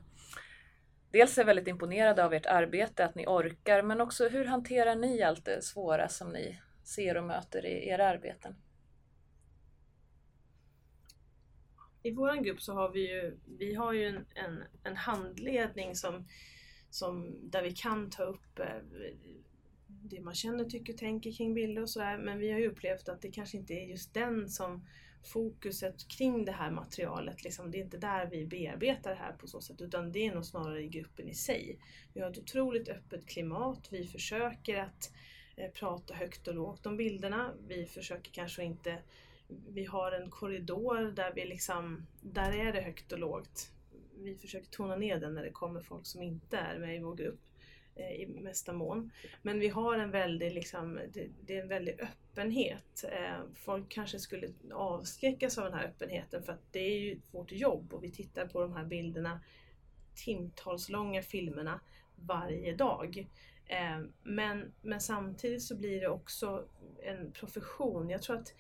dels 1.12 1.38
är 1.38 1.46
väldigt 1.46 1.68
imponerade 1.68 2.26
av 2.26 2.34
ert 2.34 2.46
arbete, 2.46 3.06
att 3.06 3.16
ni 3.16 3.28
orkar, 3.28 3.84
men 3.84 4.02
också 4.02 4.28
hur 4.28 4.46
hanterar 4.46 4.96
ni 4.96 5.22
allt 5.24 5.46
det 5.46 5.64
svåra 5.64 6.08
som 6.08 6.32
ni 6.32 6.60
ser 6.84 7.18
och 7.18 7.24
möter 7.24 7.66
i 7.66 7.90
era 7.90 8.08
arbeten? 8.08 8.56
I 12.04 12.12
vår 12.12 12.44
grupp 12.44 12.62
så 12.62 12.74
har 12.74 12.90
vi 12.90 13.12
ju, 13.12 13.38
vi 13.60 13.76
har 13.76 13.94
ju 13.94 14.06
en, 14.06 14.26
en, 14.36 14.64
en 14.84 14.96
handledning 14.96 15.96
som, 15.96 16.28
som, 16.90 17.36
där 17.50 17.64
vi 17.64 17.72
kan 17.72 18.10
ta 18.10 18.24
upp 18.24 18.60
eh, 18.60 18.66
det 19.88 20.22
man 20.22 20.36
känner, 20.36 20.66
tycker, 20.66 20.94
tänker 20.94 21.32
kring 21.32 21.54
bilder 21.54 21.82
och 21.82 21.90
sådär. 21.90 22.18
Men 22.18 22.40
vi 22.40 22.52
har 22.52 22.60
ju 22.60 22.68
upplevt 22.68 23.10
att 23.10 23.22
det 23.22 23.32
kanske 23.32 23.58
inte 23.58 23.74
är 23.74 23.86
just 23.86 24.14
den 24.14 24.50
som 24.50 24.86
fokuset 25.24 26.08
kring 26.08 26.46
det 26.46 26.52
här 26.52 26.72
materialet, 26.72 27.44
liksom, 27.44 27.72
det 27.72 27.78
är 27.78 27.84
inte 27.84 27.98
där 27.98 28.26
vi 28.26 28.46
bearbetar 28.46 29.10
det 29.10 29.16
här 29.16 29.32
på 29.32 29.48
så 29.48 29.62
sätt, 29.62 29.82
utan 29.82 30.12
det 30.12 30.28
är 30.28 30.36
nog 30.36 30.46
snarare 30.46 30.82
i 30.84 30.88
gruppen 30.88 31.28
i 31.28 31.34
sig. 31.34 31.80
Vi 32.14 32.22
har 32.22 32.32
ett 32.32 32.38
otroligt 32.38 32.90
öppet 32.90 33.26
klimat, 33.26 33.88
vi 33.92 34.08
försöker 34.08 34.78
att 34.82 35.12
Eh, 35.60 35.72
prata 35.72 36.14
högt 36.14 36.48
och 36.48 36.56
lågt 36.56 36.86
om 36.86 36.98
bilderna. 36.98 37.54
Vi 37.68 37.86
försöker 37.86 38.32
kanske 38.32 38.64
inte 38.64 38.98
vi 39.70 39.86
har 39.86 40.12
en 40.12 40.30
korridor 40.30 41.12
där 41.12 41.32
vi 41.36 41.46
liksom, 41.46 42.06
där 42.22 42.56
är 42.56 42.74
det 42.74 42.82
högt 42.82 43.12
och 43.12 43.20
lågt. 43.20 43.72
Vi 44.18 44.36
försöker 44.36 44.70
tona 44.70 44.96
ner 44.96 45.20
den 45.20 45.34
när 45.34 45.44
det 45.44 45.52
kommer 45.52 45.82
folk 45.82 46.06
som 46.06 46.22
inte 46.22 46.58
är 46.58 46.80
med 46.80 46.96
i 46.96 47.00
vår 47.00 47.16
grupp 47.16 47.40
eh, 47.96 48.12
i 48.12 48.28
mesta 48.28 48.74
mån. 48.74 49.12
Men 49.42 49.60
vi 49.60 49.68
har 49.68 49.98
en 49.98 50.12
väldigt 50.12 50.54
liksom, 50.54 51.00
det, 51.14 51.28
det 51.46 51.58
är 51.58 51.62
en 51.62 51.68
väldig 51.68 52.00
öppenhet. 52.40 53.04
Eh, 53.04 53.44
folk 53.56 53.90
kanske 53.90 54.20
skulle 54.20 54.48
avskräckas 54.74 55.58
av 55.58 55.64
den 55.64 55.74
här 55.74 55.86
öppenheten 55.86 56.44
för 56.44 56.54
att 56.54 56.64
det 56.72 56.80
är 56.80 57.00
ju 57.00 57.20
vårt 57.32 57.52
jobb 57.52 57.94
och 57.94 58.04
vi 58.04 58.12
tittar 58.12 58.48
på 58.48 58.62
de 58.62 58.74
här 58.74 58.86
bilderna, 58.86 59.42
timtalslånga 60.16 61.22
filmerna 61.22 61.80
varje 62.16 62.76
dag. 62.76 63.28
Eh, 63.66 64.00
men, 64.24 64.74
men 64.82 65.02
samtidigt 65.02 65.64
så 65.64 65.76
blir 65.76 66.02
det 66.02 66.08
också 66.08 66.66
en 67.04 67.32
profession. 67.32 68.10
Jag 68.10 68.22
tror 68.22 68.38
att 68.38 68.54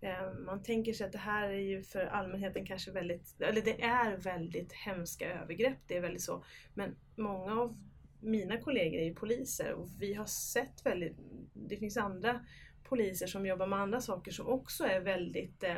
eh, 0.00 0.32
man 0.32 0.62
tänker 0.62 0.92
sig 0.92 1.06
att 1.06 1.12
det 1.12 1.18
här 1.18 1.48
är 1.48 1.60
ju 1.60 1.82
för 1.82 2.06
allmänheten 2.06 2.66
kanske 2.66 2.90
väldigt, 2.90 3.40
eller 3.40 3.62
det 3.62 3.82
är 3.82 4.16
väldigt 4.16 4.72
hemska 4.72 5.42
övergrepp, 5.42 5.78
det 5.86 5.96
är 5.96 6.00
väldigt 6.00 6.22
så. 6.22 6.44
Men 6.74 6.96
många 7.16 7.60
av 7.60 7.76
mina 8.20 8.58
kollegor 8.60 9.00
är 9.00 9.04
ju 9.04 9.14
poliser 9.14 9.72
och 9.72 9.88
vi 9.98 10.14
har 10.14 10.26
sett 10.26 10.86
väldigt, 10.86 11.16
det 11.52 11.76
finns 11.76 11.96
andra 11.96 12.40
poliser 12.88 13.26
som 13.26 13.46
jobbar 13.46 13.66
med 13.66 13.78
andra 13.78 14.00
saker 14.00 14.32
som 14.32 14.46
också 14.46 14.84
är 14.84 15.00
väldigt 15.00 15.62
eh, 15.62 15.76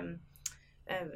eh 0.87 1.09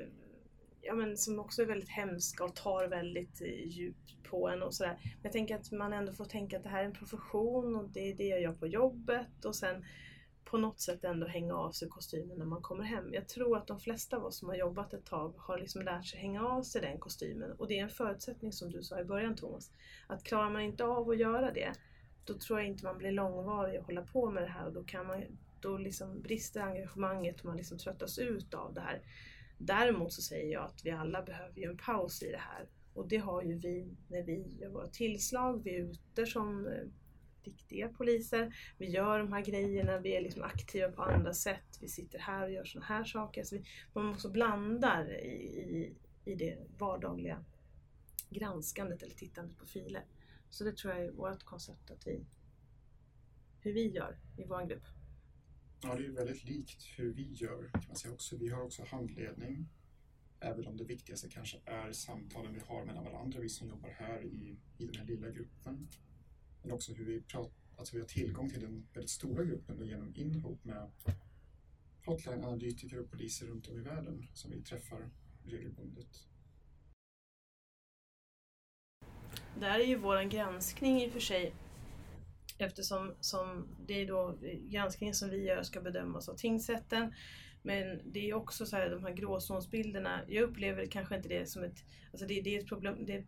ja, 0.82 0.95
men 0.95 1.16
som 1.16 1.38
också 1.38 1.62
är 1.62 1.66
väldigt 1.66 1.88
hemska 1.88 2.45
och 2.45 2.57
tar 2.57 2.88
väldigt 2.88 3.40
eh, 3.40 3.68
djupt 3.68 4.22
på 4.30 4.49
en 4.49 4.62
och 4.62 4.74
sådär. 4.74 4.99
Men 5.03 5.22
jag 5.22 5.32
tänker 5.32 5.57
att 5.57 5.72
man 5.72 5.93
ändå 5.93 6.12
får 6.12 6.24
tänka 6.24 6.57
att 6.57 6.62
det 6.62 6.68
här 6.68 6.80
är 6.80 6.86
en 6.86 6.93
profession 6.93 7.76
och 7.76 7.90
det 7.90 8.11
är 8.11 8.14
det 8.14 8.26
jag 8.26 8.40
gör 8.40 8.53
på 8.53 8.66
jobbet 8.66 9.45
och 9.45 9.57
sen 9.57 9.84
på 10.45 10.59
något 10.59 10.80
sätt 10.80 11.05
ändå 11.05 11.26
hänga 11.26 11.55
av 11.55 11.70
sig 11.70 11.88
kostymen 11.88 12.38
när 12.38 12.47
man 12.47 12.62
kommer 12.62 12.84
hem. 12.84 13.14
Jag 13.14 13.28
tror 13.28 13.57
att 13.57 13.66
de 13.66 13.80
flesta 13.80 14.16
av 14.16 14.24
oss 14.24 14.38
som 14.38 14.49
har 14.49 14.57
jobbat 14.57 14.95
ett 14.95 15.05
tag 15.05 15.34
har 15.36 15.59
liksom 15.59 15.82
lärt 15.82 16.07
sig 16.07 16.20
hänga 16.20 16.49
av 16.49 16.62
sig 16.62 16.80
den 16.80 16.99
kostymen 16.99 17.53
och 17.53 17.68
det 17.68 17.78
är 17.78 17.82
en 17.82 17.88
förutsättning 17.88 18.53
som 18.53 18.70
du 18.70 18.82
sa 18.82 19.01
i 19.01 19.05
början 19.05 19.36
Thomas. 19.36 19.72
Att 20.07 20.24
klarar 20.24 20.51
man 20.51 20.62
inte 20.62 20.84
av 20.84 21.11
att 21.11 21.18
göra 21.18 21.53
det, 21.53 21.72
då 22.24 22.34
tror 22.38 22.59
jag 22.59 22.68
inte 22.68 22.84
man 22.84 22.99
blir 22.99 23.12
långvarig 23.12 23.80
och 23.80 23.86
hålla 23.86 24.03
på 24.03 24.30
med 24.30 24.43
det 24.43 24.49
här 24.49 24.66
och 24.66 24.72
då 24.72 24.84
kan 24.84 25.07
man 25.07 25.22
då 25.63 25.79
liksom 25.79 26.23
brister 26.23 26.61
engagemanget 26.61 27.41
och 27.41 27.47
man 27.47 27.57
liksom 27.57 27.79
tröttas 27.79 28.19
ut 28.19 28.55
av 28.55 28.75
det 28.75 28.81
här. 28.81 29.03
Däremot 29.59 30.13
så 30.13 30.23
säger 30.23 30.53
jag 30.53 30.65
att 30.65 30.85
vi 30.85 30.91
alla 30.91 31.23
behöver 31.23 31.61
ju 31.61 31.71
en 31.71 31.77
paus 31.77 32.23
i 32.23 32.31
det 32.31 32.41
här. 32.41 32.69
Och 32.95 33.09
det 33.09 33.17
har 33.17 33.43
ju 33.43 33.59
vi 33.59 33.97
när 34.09 34.23
vi 34.23 34.57
gör 34.61 34.69
våra 34.69 34.89
tillslag, 34.89 35.63
vi 35.65 35.77
är 35.77 35.83
ute 35.83 36.27
som 36.27 36.67
eh, 36.67 36.73
riktiga 37.43 37.89
poliser. 37.89 38.55
Vi 38.79 38.91
gör 38.91 39.19
de 39.19 39.33
här 39.33 39.45
grejerna, 39.45 39.99
vi 39.99 40.17
är 40.17 40.21
liksom 40.21 40.43
aktiva 40.43 40.93
på 40.93 41.03
andra 41.03 41.35
sätt. 41.35 41.79
Vi 41.81 41.89
sitter 41.89 42.19
här 42.19 42.43
och 42.43 42.53
gör 42.53 42.65
sådana 42.65 42.87
här 42.87 43.05
saker. 43.05 43.45
Så 43.45 43.57
vi, 43.57 43.65
man 43.93 44.09
också 44.09 44.31
blandar 44.31 45.25
i, 45.25 45.27
i, 45.27 45.95
i 46.25 46.35
det 46.35 46.59
vardagliga 46.79 47.45
granskandet 48.31 49.03
eller 49.03 49.15
tittandet 49.15 49.59
på 49.59 49.67
filer. 49.67 50.05
Så 50.51 50.65
det 50.65 50.77
tror 50.77 50.95
jag 50.95 51.05
är 51.05 51.11
vårt 51.11 51.43
koncept, 51.43 51.91
att 51.91 52.07
vi, 52.07 52.27
hur 53.61 53.73
vi 53.73 53.89
gör 53.89 54.19
i 54.37 54.45
vår 54.45 54.67
grupp. 54.67 54.85
Ja, 55.85 55.95
det 55.95 56.07
är 56.07 56.11
väldigt 56.11 56.45
likt 56.45 56.85
hur 56.97 57.12
vi 57.12 57.33
gör 57.33 57.70
kan 57.72 57.83
man 57.87 57.97
säga 57.97 58.14
också. 58.14 58.37
Vi 58.37 58.49
har 58.49 58.62
också 58.62 58.85
handledning, 58.85 59.68
även 60.41 60.66
om 60.66 60.76
det 60.76 60.85
viktigaste 60.85 61.28
kanske 61.28 61.59
är 61.64 61.93
samtalen 61.93 62.55
vi 62.55 62.61
har 62.61 62.85
mellan 62.85 63.05
varandra, 63.05 63.41
vi 63.41 63.49
som 63.49 63.68
jobbar 63.68 63.91
här 63.91 64.24
i, 64.24 64.57
i 64.78 64.87
den 64.87 64.95
här 64.95 65.05
lilla 65.05 65.30
gruppen. 65.30 65.89
Men 66.62 66.72
också 66.72 66.93
hur 66.93 67.05
vi 67.05 67.20
pratar, 67.20 67.53
alltså 67.76 67.97
vi 67.97 68.01
har 68.01 68.09
tillgång 68.09 68.51
till 68.51 68.61
den 68.61 68.87
väldigt 68.93 69.11
stora 69.11 69.45
gruppen 69.45 69.87
genom 69.87 70.12
Inhope 70.16 70.68
med 70.68 70.91
hotline-analytiker 72.05 72.99
och 72.99 73.11
poliser 73.11 73.47
runt 73.47 73.68
om 73.68 73.78
i 73.78 73.83
världen 73.83 74.28
som 74.35 74.51
vi 74.51 74.62
träffar 74.62 75.11
regelbundet. 75.45 76.28
Där 79.61 79.80
är 79.80 79.85
ju 79.85 79.97
vår 79.97 80.22
granskning 80.22 81.03
i 81.03 81.09
och 81.09 81.12
för 81.12 81.20
sig 81.20 81.55
eftersom 82.59 83.14
som 83.20 83.68
det 83.86 84.03
är 84.03 84.07
då 84.07 84.38
granskningen 84.68 85.14
som 85.14 85.30
vi 85.30 85.44
gör 85.44 85.62
ska 85.62 85.80
bedömas 85.80 86.28
av 86.28 86.34
tingsrätten. 86.34 87.12
Men 87.63 88.01
det 88.05 88.31
är 88.31 88.35
också 88.35 88.67
så 88.67 88.77
här, 88.77 88.91
de 88.91 89.05
här 89.05 89.13
gråzonsbilderna, 89.13 90.21
jag 90.29 90.43
upplever 90.43 90.87
kanske 90.87 91.17
inte 91.17 91.29
det 91.29 91.47
som 91.47 91.65
ett, 91.65 91.85
alltså 92.11 92.27
det, 92.27 92.41
det 92.41 92.57
är 92.57 92.61
ett 92.61 92.69
problem, 92.69 92.97
det 93.07 93.15
är, 93.15 93.25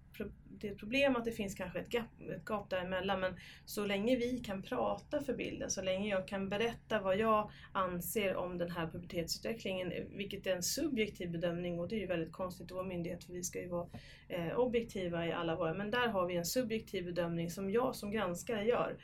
det 0.48 0.68
är 0.68 0.72
ett 0.72 0.78
problem 0.78 1.16
att 1.16 1.24
det 1.24 1.32
finns 1.32 1.54
kanske 1.54 1.78
ett 1.78 1.88
gap, 1.88 2.06
ett 2.36 2.44
gap 2.44 2.70
däremellan 2.70 3.20
men 3.20 3.36
så 3.64 3.86
länge 3.86 4.16
vi 4.16 4.38
kan 4.38 4.62
prata 4.62 5.20
för 5.20 5.34
bilden, 5.34 5.70
så 5.70 5.82
länge 5.82 6.08
jag 6.08 6.28
kan 6.28 6.48
berätta 6.48 7.00
vad 7.00 7.18
jag 7.18 7.50
anser 7.72 8.36
om 8.36 8.58
den 8.58 8.70
här 8.70 8.86
pubertetsutvecklingen, 8.86 9.92
vilket 10.16 10.46
är 10.46 10.56
en 10.56 10.62
subjektiv 10.62 11.30
bedömning 11.30 11.80
och 11.80 11.88
det 11.88 11.96
är 11.96 12.00
ju 12.00 12.06
väldigt 12.06 12.32
konstigt 12.32 12.70
i 12.70 12.74
vår 12.74 12.84
myndighet 12.84 13.24
för 13.24 13.32
vi 13.32 13.42
ska 13.42 13.60
ju 13.60 13.68
vara 13.68 13.86
eh, 14.28 14.58
objektiva 14.58 15.26
i 15.26 15.32
alla 15.32 15.56
våra, 15.56 15.74
men 15.74 15.90
där 15.90 16.08
har 16.08 16.26
vi 16.26 16.36
en 16.36 16.46
subjektiv 16.46 17.04
bedömning 17.04 17.50
som 17.50 17.70
jag 17.70 17.96
som 17.96 18.10
granskare 18.10 18.64
gör. 18.64 18.96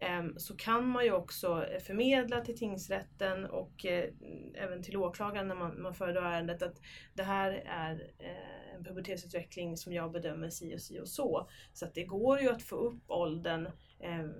Ehm, 0.00 0.38
så 0.38 0.56
kan 0.56 0.88
man 0.88 1.04
ju 1.04 1.12
också 1.12 1.66
eh, 1.66 1.80
förmedla 1.80 2.40
till 2.40 2.58
tingsrätten 2.58 3.44
och 3.44 3.86
eh, 3.86 4.10
även 4.54 4.82
till 4.82 4.96
åklagaren 4.96 5.48
när 5.48 5.54
man, 5.54 5.82
man 5.82 5.94
föredrar 5.94 6.32
ärendet 6.32 6.62
att 6.62 6.80
det 7.14 7.22
här 7.22 7.50
är 7.66 8.12
eh, 8.18 8.74
en 8.74 8.84
pubertetsutveckling 8.84 9.76
som 9.76 9.92
jag 9.92 10.12
bedömer 10.12 10.50
si 10.50 10.76
och 10.76 10.80
si 10.80 11.00
och 11.00 11.08
så. 11.08 11.48
Så 11.72 11.84
att 11.84 11.94
det 11.94 12.04
går 12.04 12.40
ju 12.40 12.48
att 12.48 12.62
få 12.62 12.76
upp 12.76 13.02
åldern 13.10 13.68
ehm, 14.00 14.32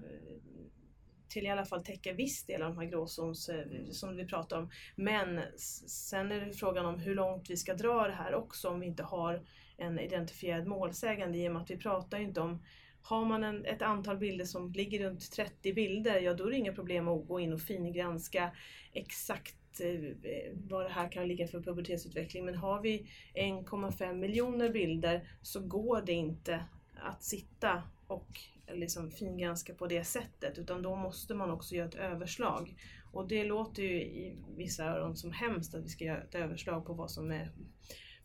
till 1.29 1.47
i 1.47 1.51
alla 1.51 1.65
fall 1.65 1.85
täcka 1.85 2.13
viss 2.13 2.47
del 2.47 2.63
av 2.63 2.69
de 2.75 2.79
här 2.79 2.91
gråzons 2.91 3.51
som 3.91 4.17
vi 4.17 4.27
pratar 4.27 4.59
om. 4.59 4.71
Men 4.97 5.41
sen 5.87 6.33
är 6.33 6.41
det 6.41 6.53
frågan 6.53 6.87
om 6.87 6.99
hur 6.99 7.15
långt 7.15 7.51
vi 7.51 7.57
ska 7.57 7.75
dra 7.75 8.07
det 8.07 8.15
här 8.15 8.35
också 8.35 8.69
om 8.69 8.81
vi 8.81 8.87
inte 8.87 9.03
har 9.03 9.47
en 9.77 9.99
identifierad 9.99 10.67
målsägande 10.67 11.39
i 11.39 11.49
och 11.49 11.53
med 11.53 11.63
att 11.63 11.71
vi 11.71 11.77
pratar 11.77 12.19
inte 12.19 12.41
om 12.41 12.63
har 13.05 13.25
man 13.25 13.45
en, 13.45 13.65
ett 13.65 13.83
antal 13.83 14.17
bilder 14.17 14.45
som 14.45 14.73
ligger 14.73 15.09
runt 15.09 15.33
30 15.33 15.73
bilder, 15.73 16.21
ja 16.21 16.35
då 16.35 16.47
är 16.47 16.51
det 16.51 16.57
inga 16.57 16.73
problem 16.73 17.09
att 17.09 17.29
gå 17.29 17.41
in 17.41 17.53
och 17.53 17.61
fingranska 17.61 18.51
exakt 18.93 19.81
eh, 19.81 20.17
vad 20.55 20.85
det 20.85 20.93
här 20.93 21.13
kan 21.13 21.29
ligga 21.29 21.49
för 21.49 21.61
pubertetsutveckling. 21.61 22.45
Men 22.45 22.55
har 22.55 22.81
vi 22.81 23.11
1,5 23.35 24.15
miljoner 24.15 24.71
bilder 24.71 25.29
så 25.43 25.61
går 25.61 26.03
det 26.03 26.13
inte 26.13 26.65
att 26.95 27.23
sitta 27.23 27.83
och 28.07 28.41
liksom 28.73 29.11
fingranska 29.11 29.75
på 29.75 29.87
det 29.87 30.05
sättet 30.05 30.59
utan 30.59 30.83
då 30.83 30.97
måste 30.97 31.35
man 31.35 31.51
också 31.51 31.75
göra 31.75 31.89
ett 31.89 31.95
överslag. 31.95 32.77
Och 33.13 33.29
det 33.29 33.45
låter 33.45 33.83
ju 33.83 34.03
i 34.03 34.39
vissa 34.57 34.85
öron 34.85 35.17
som 35.17 35.33
hemskt 35.33 35.75
att 35.75 35.85
vi 35.85 35.89
ska 35.89 36.05
göra 36.05 36.23
ett 36.23 36.35
överslag 36.35 36.87
på 36.87 36.93
vad 36.93 37.11
som 37.11 37.31
är, 37.31 37.53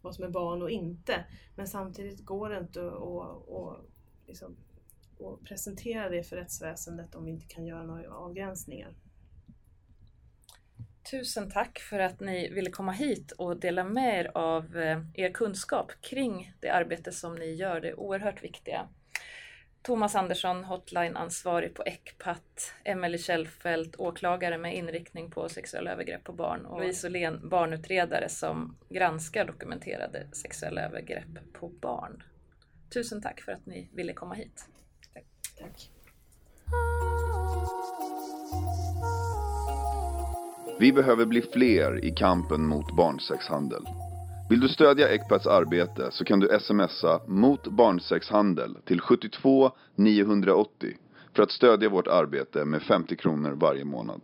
vad 0.01 0.15
som 0.15 0.23
är 0.23 0.29
barn 0.29 0.61
och 0.61 0.71
inte. 0.71 1.25
Men 1.55 1.67
samtidigt 1.67 2.25
går 2.25 2.49
det 2.49 2.57
inte 2.57 2.87
att, 2.87 3.49
att 3.49 3.85
liksom 4.27 4.55
och 5.19 5.43
presentera 5.43 6.09
det 6.09 6.23
för 6.23 6.35
rättsväsendet 6.35 7.15
om 7.15 7.25
vi 7.25 7.31
inte 7.31 7.45
kan 7.47 7.65
göra 7.65 7.83
några 7.83 8.13
avgränsningar. 8.13 8.93
Tusen 11.11 11.51
tack 11.51 11.79
för 11.79 11.99
att 11.99 12.19
ni 12.19 12.49
ville 12.49 12.69
komma 12.69 12.91
hit 12.91 13.31
och 13.31 13.59
dela 13.59 13.83
med 13.83 14.19
er 14.19 14.31
av 14.33 14.77
eh, 14.77 15.01
er 15.13 15.29
kunskap 15.29 15.91
kring 16.01 16.53
det 16.59 16.69
arbete 16.69 17.11
som 17.11 17.35
ni 17.35 17.53
gör, 17.53 17.81
det 17.81 17.93
oerhört 17.93 18.43
viktiga. 18.43 18.87
Thomas 19.81 20.15
Andersson, 20.15 20.63
hotline-ansvarig 20.63 21.73
på 21.73 21.83
ECPAT, 21.83 22.73
Emelie 22.83 23.17
Kjellfelt, 23.17 23.95
åklagare 23.99 24.57
med 24.57 24.75
inriktning 24.75 25.31
på 25.31 25.49
sexuella 25.49 25.91
övergrepp 25.91 26.23
på 26.23 26.33
barn 26.33 26.65
och 26.65 26.79
Louise 26.79 27.07
Åhlén, 27.07 27.49
barnutredare 27.49 28.29
som 28.29 28.77
granskar 28.89 29.45
dokumenterade 29.45 30.27
sexuella 30.31 30.81
övergrepp 30.81 31.53
på 31.53 31.69
barn. 31.69 32.23
Tusen 32.93 33.21
tack 33.21 33.41
för 33.41 33.51
att 33.51 33.65
ni 33.65 33.89
ville 33.93 34.13
komma 34.13 34.35
hit. 34.35 34.69
Tack. 35.59 35.89
Vi 40.79 40.93
behöver 40.93 41.25
bli 41.25 41.41
fler 41.41 42.05
i 42.05 42.11
kampen 42.11 42.65
mot 42.65 42.95
barnsexhandel. 42.95 43.83
Vill 44.49 44.59
du 44.59 44.69
stödja 44.69 45.07
Ecpats 45.07 45.47
arbete 45.47 46.11
så 46.11 46.25
kan 46.25 46.39
du 46.39 46.59
smsa 46.59 47.21
mot 47.27 47.67
barnsexhandel 47.67 48.77
till 48.85 49.01
72 49.01 49.71
980 49.95 50.97
för 51.35 51.43
att 51.43 51.51
stödja 51.51 51.89
vårt 51.89 52.07
arbete 52.07 52.65
med 52.65 52.81
50 52.81 53.15
kronor 53.15 53.51
varje 53.51 53.85
månad. 53.85 54.21